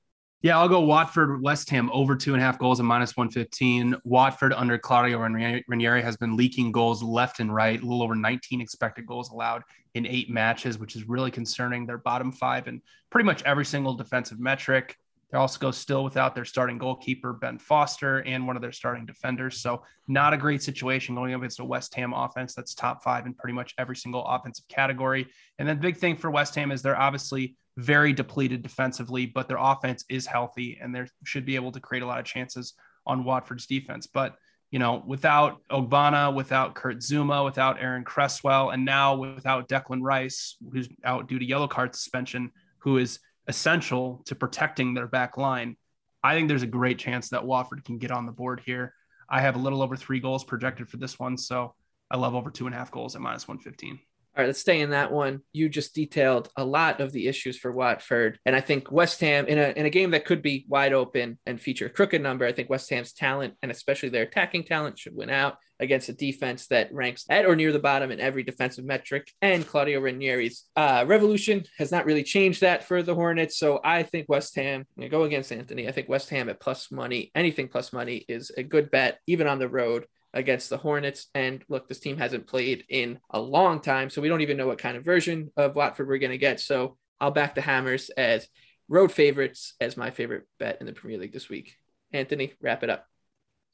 Yeah, 0.44 0.58
I'll 0.58 0.68
go 0.68 0.82
Watford, 0.82 1.42
West 1.42 1.70
Ham 1.70 1.90
over 1.90 2.14
two 2.14 2.34
and 2.34 2.42
a 2.42 2.44
half 2.44 2.58
goals 2.58 2.78
and 2.78 2.86
minus 2.86 3.16
115. 3.16 3.96
Watford 4.04 4.52
under 4.52 4.76
Claudio 4.76 5.18
Ranieri 5.18 6.02
has 6.02 6.18
been 6.18 6.36
leaking 6.36 6.70
goals 6.70 7.02
left 7.02 7.40
and 7.40 7.52
right, 7.52 7.80
a 7.80 7.82
little 7.82 8.02
over 8.02 8.14
19 8.14 8.60
expected 8.60 9.06
goals 9.06 9.30
allowed 9.30 9.62
in 9.94 10.06
eight 10.06 10.28
matches, 10.28 10.78
which 10.78 10.96
is 10.96 11.08
really 11.08 11.30
concerning. 11.30 11.86
They're 11.86 11.98
bottom 11.98 12.32
five 12.32 12.68
in 12.68 12.82
pretty 13.10 13.24
much 13.24 13.42
every 13.44 13.64
single 13.64 13.94
defensive 13.94 14.40
metric. 14.40 14.96
They 15.30 15.38
also 15.38 15.58
go 15.58 15.70
still 15.70 16.04
without 16.04 16.34
their 16.34 16.44
starting 16.44 16.78
goalkeeper, 16.78 17.32
Ben 17.32 17.58
Foster, 17.58 18.18
and 18.20 18.46
one 18.46 18.54
of 18.54 18.62
their 18.62 18.72
starting 18.72 19.04
defenders. 19.04 19.60
So, 19.60 19.82
not 20.06 20.32
a 20.32 20.36
great 20.36 20.62
situation 20.62 21.14
going 21.16 21.34
up 21.34 21.40
against 21.40 21.58
a 21.58 21.64
West 21.64 21.94
Ham 21.96 22.12
offense 22.12 22.54
that's 22.54 22.74
top 22.74 23.02
five 23.02 23.26
in 23.26 23.34
pretty 23.34 23.54
much 23.54 23.74
every 23.76 23.96
single 23.96 24.24
offensive 24.24 24.68
category. 24.68 25.26
And 25.58 25.66
then, 25.66 25.76
the 25.76 25.82
big 25.82 25.96
thing 25.96 26.16
for 26.16 26.30
West 26.30 26.54
Ham 26.54 26.70
is 26.70 26.82
they're 26.82 26.96
obviously 26.96 27.56
very 27.76 28.12
depleted 28.12 28.62
defensively, 28.62 29.26
but 29.26 29.48
their 29.48 29.56
offense 29.58 30.04
is 30.08 30.26
healthy 30.26 30.78
and 30.80 30.94
they 30.94 31.04
should 31.24 31.44
be 31.44 31.56
able 31.56 31.72
to 31.72 31.80
create 31.80 32.02
a 32.02 32.06
lot 32.06 32.20
of 32.20 32.24
chances 32.24 32.74
on 33.06 33.24
Watford's 33.24 33.66
defense. 33.66 34.06
But 34.06 34.36
you 34.74 34.80
know, 34.80 35.04
without 35.06 35.60
Ogbonna, 35.70 36.34
without 36.34 36.74
Kurt 36.74 36.96
Zouma, 36.96 37.44
without 37.44 37.80
Aaron 37.80 38.02
Cresswell, 38.02 38.70
and 38.70 38.84
now 38.84 39.14
without 39.14 39.68
Declan 39.68 40.02
Rice, 40.02 40.56
who's 40.72 40.88
out 41.04 41.28
due 41.28 41.38
to 41.38 41.44
yellow 41.44 41.68
card 41.68 41.94
suspension, 41.94 42.50
who 42.78 42.98
is 42.98 43.20
essential 43.46 44.20
to 44.26 44.34
protecting 44.34 44.92
their 44.92 45.06
back 45.06 45.36
line. 45.36 45.76
I 46.24 46.34
think 46.34 46.48
there's 46.48 46.64
a 46.64 46.66
great 46.66 46.98
chance 46.98 47.28
that 47.28 47.46
Watford 47.46 47.84
can 47.84 47.98
get 47.98 48.10
on 48.10 48.26
the 48.26 48.32
board 48.32 48.62
here. 48.66 48.92
I 49.30 49.42
have 49.42 49.54
a 49.54 49.60
little 49.60 49.80
over 49.80 49.94
three 49.94 50.18
goals 50.18 50.42
projected 50.42 50.88
for 50.88 50.96
this 50.96 51.20
one, 51.20 51.38
so 51.38 51.76
I 52.10 52.16
love 52.16 52.34
over 52.34 52.50
two 52.50 52.66
and 52.66 52.74
a 52.74 52.78
half 52.78 52.90
goals 52.90 53.14
at 53.14 53.22
minus 53.22 53.46
115. 53.46 54.00
All 54.36 54.42
right, 54.42 54.48
let's 54.48 54.60
stay 54.60 54.80
in 54.80 54.90
that 54.90 55.12
one. 55.12 55.42
You 55.52 55.68
just 55.68 55.94
detailed 55.94 56.48
a 56.56 56.64
lot 56.64 57.00
of 57.00 57.12
the 57.12 57.28
issues 57.28 57.56
for 57.56 57.70
Watford, 57.70 58.40
and 58.44 58.56
I 58.56 58.60
think 58.60 58.90
West 58.90 59.20
Ham 59.20 59.46
in 59.46 59.58
a 59.58 59.72
in 59.76 59.86
a 59.86 59.90
game 59.90 60.10
that 60.10 60.24
could 60.24 60.42
be 60.42 60.66
wide 60.68 60.92
open 60.92 61.38
and 61.46 61.60
feature 61.60 61.86
a 61.86 61.90
crooked 61.90 62.20
number. 62.20 62.44
I 62.44 62.52
think 62.52 62.68
West 62.68 62.90
Ham's 62.90 63.12
talent 63.12 63.54
and 63.62 63.70
especially 63.70 64.08
their 64.08 64.24
attacking 64.24 64.64
talent 64.64 64.98
should 64.98 65.14
win 65.14 65.30
out 65.30 65.58
against 65.80 66.08
a 66.08 66.12
defense 66.12 66.66
that 66.68 66.92
ranks 66.92 67.24
at 67.28 67.46
or 67.46 67.56
near 67.56 67.72
the 67.72 67.78
bottom 67.78 68.10
in 68.10 68.20
every 68.20 68.42
defensive 68.42 68.84
metric. 68.84 69.30
And 69.42 69.66
Claudio 69.66 70.00
Ranieri's 70.00 70.64
uh, 70.76 71.04
revolution 71.06 71.64
has 71.78 71.90
not 71.90 72.06
really 72.06 72.22
changed 72.22 72.60
that 72.60 72.84
for 72.84 73.02
the 73.02 73.14
Hornets. 73.14 73.58
So 73.58 73.80
I 73.84 74.02
think 74.02 74.28
West 74.28 74.56
Ham, 74.56 74.86
I'm 75.00 75.08
go 75.08 75.24
against 75.24 75.52
Anthony. 75.52 75.88
I 75.88 75.92
think 75.92 76.08
West 76.08 76.30
Ham 76.30 76.48
at 76.48 76.60
plus 76.60 76.90
money, 76.90 77.30
anything 77.34 77.68
plus 77.68 77.92
money 77.92 78.24
is 78.28 78.50
a 78.56 78.62
good 78.62 78.90
bet, 78.90 79.18
even 79.26 79.46
on 79.46 79.58
the 79.58 79.68
road 79.68 80.06
against 80.34 80.68
the 80.68 80.76
Hornets. 80.76 81.28
And 81.34 81.64
look, 81.68 81.88
this 81.88 82.00
team 82.00 82.18
hasn't 82.18 82.46
played 82.46 82.84
in 82.88 83.18
a 83.30 83.40
long 83.40 83.80
time, 83.80 84.10
so 84.10 84.20
we 84.20 84.28
don't 84.28 84.42
even 84.42 84.56
know 84.56 84.66
what 84.66 84.78
kind 84.78 84.96
of 84.96 85.04
version 85.04 85.50
of 85.56 85.76
Watford 85.76 86.08
we're 86.08 86.18
going 86.18 86.32
to 86.32 86.38
get. 86.38 86.60
So 86.60 86.98
I'll 87.20 87.30
back 87.30 87.54
the 87.54 87.62
Hammers 87.62 88.10
as 88.10 88.46
road 88.88 89.12
favorites 89.12 89.74
as 89.80 89.96
my 89.96 90.10
favorite 90.10 90.46
bet 90.58 90.78
in 90.80 90.86
the 90.86 90.92
Premier 90.92 91.18
League 91.18 91.32
this 91.32 91.48
week. 91.48 91.76
Anthony, 92.12 92.52
wrap 92.60 92.82
it 92.82 92.90
up. 92.90 93.06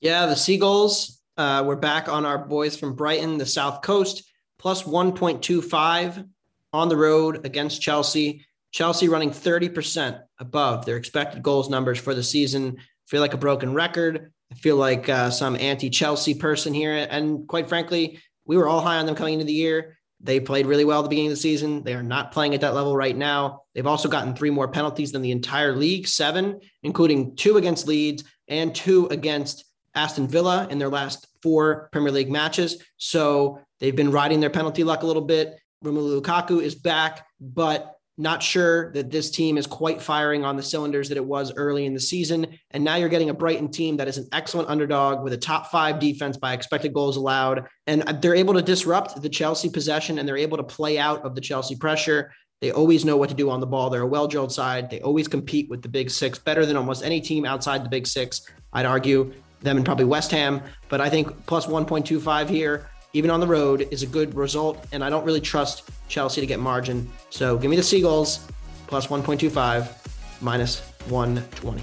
Yeah, 0.00 0.26
the 0.26 0.36
Seagulls. 0.36 1.20
Uh, 1.36 1.64
we're 1.66 1.76
back 1.76 2.08
on 2.08 2.26
our 2.26 2.38
boys 2.38 2.76
from 2.76 2.94
Brighton, 2.94 3.38
the 3.38 3.46
South 3.46 3.82
Coast, 3.82 4.22
plus 4.58 4.82
1.25 4.82 6.28
on 6.72 6.88
the 6.88 6.96
road 6.96 7.46
against 7.46 7.82
Chelsea. 7.82 8.44
Chelsea 8.72 9.08
running 9.08 9.30
30% 9.30 10.20
above 10.38 10.84
their 10.84 10.96
expected 10.96 11.42
goals 11.42 11.68
numbers 11.68 11.98
for 11.98 12.14
the 12.14 12.22
season. 12.22 12.76
Feel 13.08 13.20
like 13.20 13.34
a 13.34 13.38
broken 13.38 13.74
record. 13.74 14.32
I 14.50 14.54
feel 14.56 14.76
like 14.76 15.08
uh, 15.08 15.30
some 15.30 15.56
anti 15.56 15.90
Chelsea 15.90 16.34
person 16.34 16.74
here. 16.74 17.06
And 17.10 17.46
quite 17.46 17.68
frankly, 17.68 18.20
we 18.44 18.56
were 18.56 18.68
all 18.68 18.80
high 18.80 18.96
on 18.96 19.06
them 19.06 19.14
coming 19.14 19.34
into 19.34 19.46
the 19.46 19.52
year. 19.52 19.96
They 20.22 20.38
played 20.38 20.66
really 20.66 20.84
well 20.84 21.00
at 21.00 21.02
the 21.02 21.08
beginning 21.08 21.30
of 21.30 21.36
the 21.36 21.42
season. 21.42 21.82
They 21.82 21.94
are 21.94 22.02
not 22.02 22.32
playing 22.32 22.54
at 22.54 22.60
that 22.60 22.74
level 22.74 22.94
right 22.94 23.16
now. 23.16 23.62
They've 23.74 23.86
also 23.86 24.08
gotten 24.08 24.34
three 24.34 24.50
more 24.50 24.68
penalties 24.68 25.12
than 25.12 25.22
the 25.22 25.30
entire 25.30 25.74
league, 25.74 26.06
seven, 26.06 26.60
including 26.82 27.36
two 27.36 27.56
against 27.56 27.86
Leeds 27.86 28.24
and 28.48 28.74
two 28.74 29.06
against 29.06 29.64
Aston 29.94 30.28
Villa 30.28 30.66
in 30.70 30.78
their 30.78 30.88
last 30.88 31.26
four 31.42 31.88
Premier 31.92 32.12
League 32.12 32.30
matches. 32.30 32.82
So 32.98 33.60
they've 33.78 33.96
been 33.96 34.10
riding 34.10 34.40
their 34.40 34.50
penalty 34.50 34.84
luck 34.84 35.02
a 35.02 35.06
little 35.06 35.22
bit. 35.22 35.58
Romelu 35.84 36.20
Lukaku 36.20 36.60
is 36.60 36.74
back, 36.74 37.26
but 37.40 37.94
not 38.18 38.42
sure 38.42 38.92
that 38.92 39.10
this 39.10 39.30
team 39.30 39.56
is 39.56 39.66
quite 39.66 40.00
firing 40.00 40.44
on 40.44 40.56
the 40.56 40.62
cylinders 40.62 41.08
that 41.08 41.16
it 41.16 41.24
was 41.24 41.52
early 41.56 41.86
in 41.86 41.94
the 41.94 42.00
season. 42.00 42.46
And 42.70 42.84
now 42.84 42.96
you're 42.96 43.08
getting 43.08 43.30
a 43.30 43.34
Brighton 43.34 43.70
team 43.70 43.96
that 43.96 44.08
is 44.08 44.18
an 44.18 44.28
excellent 44.32 44.68
underdog 44.68 45.22
with 45.22 45.32
a 45.32 45.38
top 45.38 45.70
five 45.70 45.98
defense 45.98 46.36
by 46.36 46.52
expected 46.52 46.92
goals 46.92 47.16
allowed. 47.16 47.66
And 47.86 48.02
they're 48.20 48.34
able 48.34 48.54
to 48.54 48.62
disrupt 48.62 49.22
the 49.22 49.28
Chelsea 49.28 49.70
possession 49.70 50.18
and 50.18 50.28
they're 50.28 50.36
able 50.36 50.58
to 50.58 50.62
play 50.62 50.98
out 50.98 51.24
of 51.24 51.34
the 51.34 51.40
Chelsea 51.40 51.76
pressure. 51.76 52.30
They 52.60 52.72
always 52.72 53.06
know 53.06 53.16
what 53.16 53.30
to 53.30 53.34
do 53.34 53.48
on 53.48 53.60
the 53.60 53.66
ball. 53.66 53.88
They're 53.88 54.02
a 54.02 54.06
well 54.06 54.28
drilled 54.28 54.52
side. 54.52 54.90
They 54.90 55.00
always 55.00 55.26
compete 55.26 55.70
with 55.70 55.80
the 55.80 55.88
big 55.88 56.10
six 56.10 56.38
better 56.38 56.66
than 56.66 56.76
almost 56.76 57.02
any 57.02 57.22
team 57.22 57.46
outside 57.46 57.84
the 57.84 57.88
big 57.88 58.06
six. 58.06 58.42
I'd 58.74 58.84
argue 58.84 59.32
them 59.62 59.76
and 59.78 59.86
probably 59.86 60.04
West 60.04 60.30
Ham. 60.32 60.62
But 60.90 61.00
I 61.00 61.08
think 61.08 61.46
plus 61.46 61.66
1.25 61.66 62.48
here 62.48 62.89
even 63.12 63.30
on 63.30 63.40
the 63.40 63.46
road, 63.46 63.88
is 63.90 64.02
a 64.02 64.06
good 64.06 64.34
result. 64.34 64.84
And 64.92 65.02
I 65.04 65.10
don't 65.10 65.24
really 65.24 65.40
trust 65.40 65.90
Chelsea 66.08 66.40
to 66.40 66.46
get 66.46 66.60
margin. 66.60 67.10
So 67.30 67.56
give 67.56 67.70
me 67.70 67.76
the 67.76 67.82
Seagulls 67.82 68.46
plus 68.86 69.06
1.25 69.08 70.42
minus 70.42 70.80
120. 71.08 71.82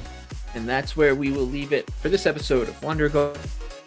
And 0.55 0.67
that's 0.67 0.97
where 0.97 1.15
we 1.15 1.31
will 1.31 1.45
leave 1.45 1.71
it 1.71 1.89
for 1.91 2.09
this 2.09 2.25
episode 2.25 2.67
of 2.67 2.79
Wondergoal. 2.81 3.37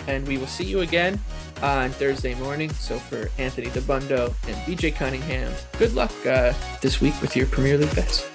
And 0.08 0.26
we 0.26 0.38
will 0.38 0.46
see 0.46 0.64
you 0.64 0.80
again 0.80 1.20
on 1.62 1.90
Thursday 1.90 2.34
morning. 2.36 2.70
So 2.70 2.98
for 2.98 3.30
Anthony 3.38 3.68
Dabbundo 3.68 4.34
and 4.48 4.56
BJ 4.66 4.94
Cunningham, 4.94 5.52
good 5.78 5.94
luck 5.94 6.12
uh, 6.26 6.52
this 6.80 7.00
week 7.00 7.20
with 7.20 7.36
your 7.36 7.46
Premier 7.46 7.76
League 7.76 7.94
bets. 7.94 8.28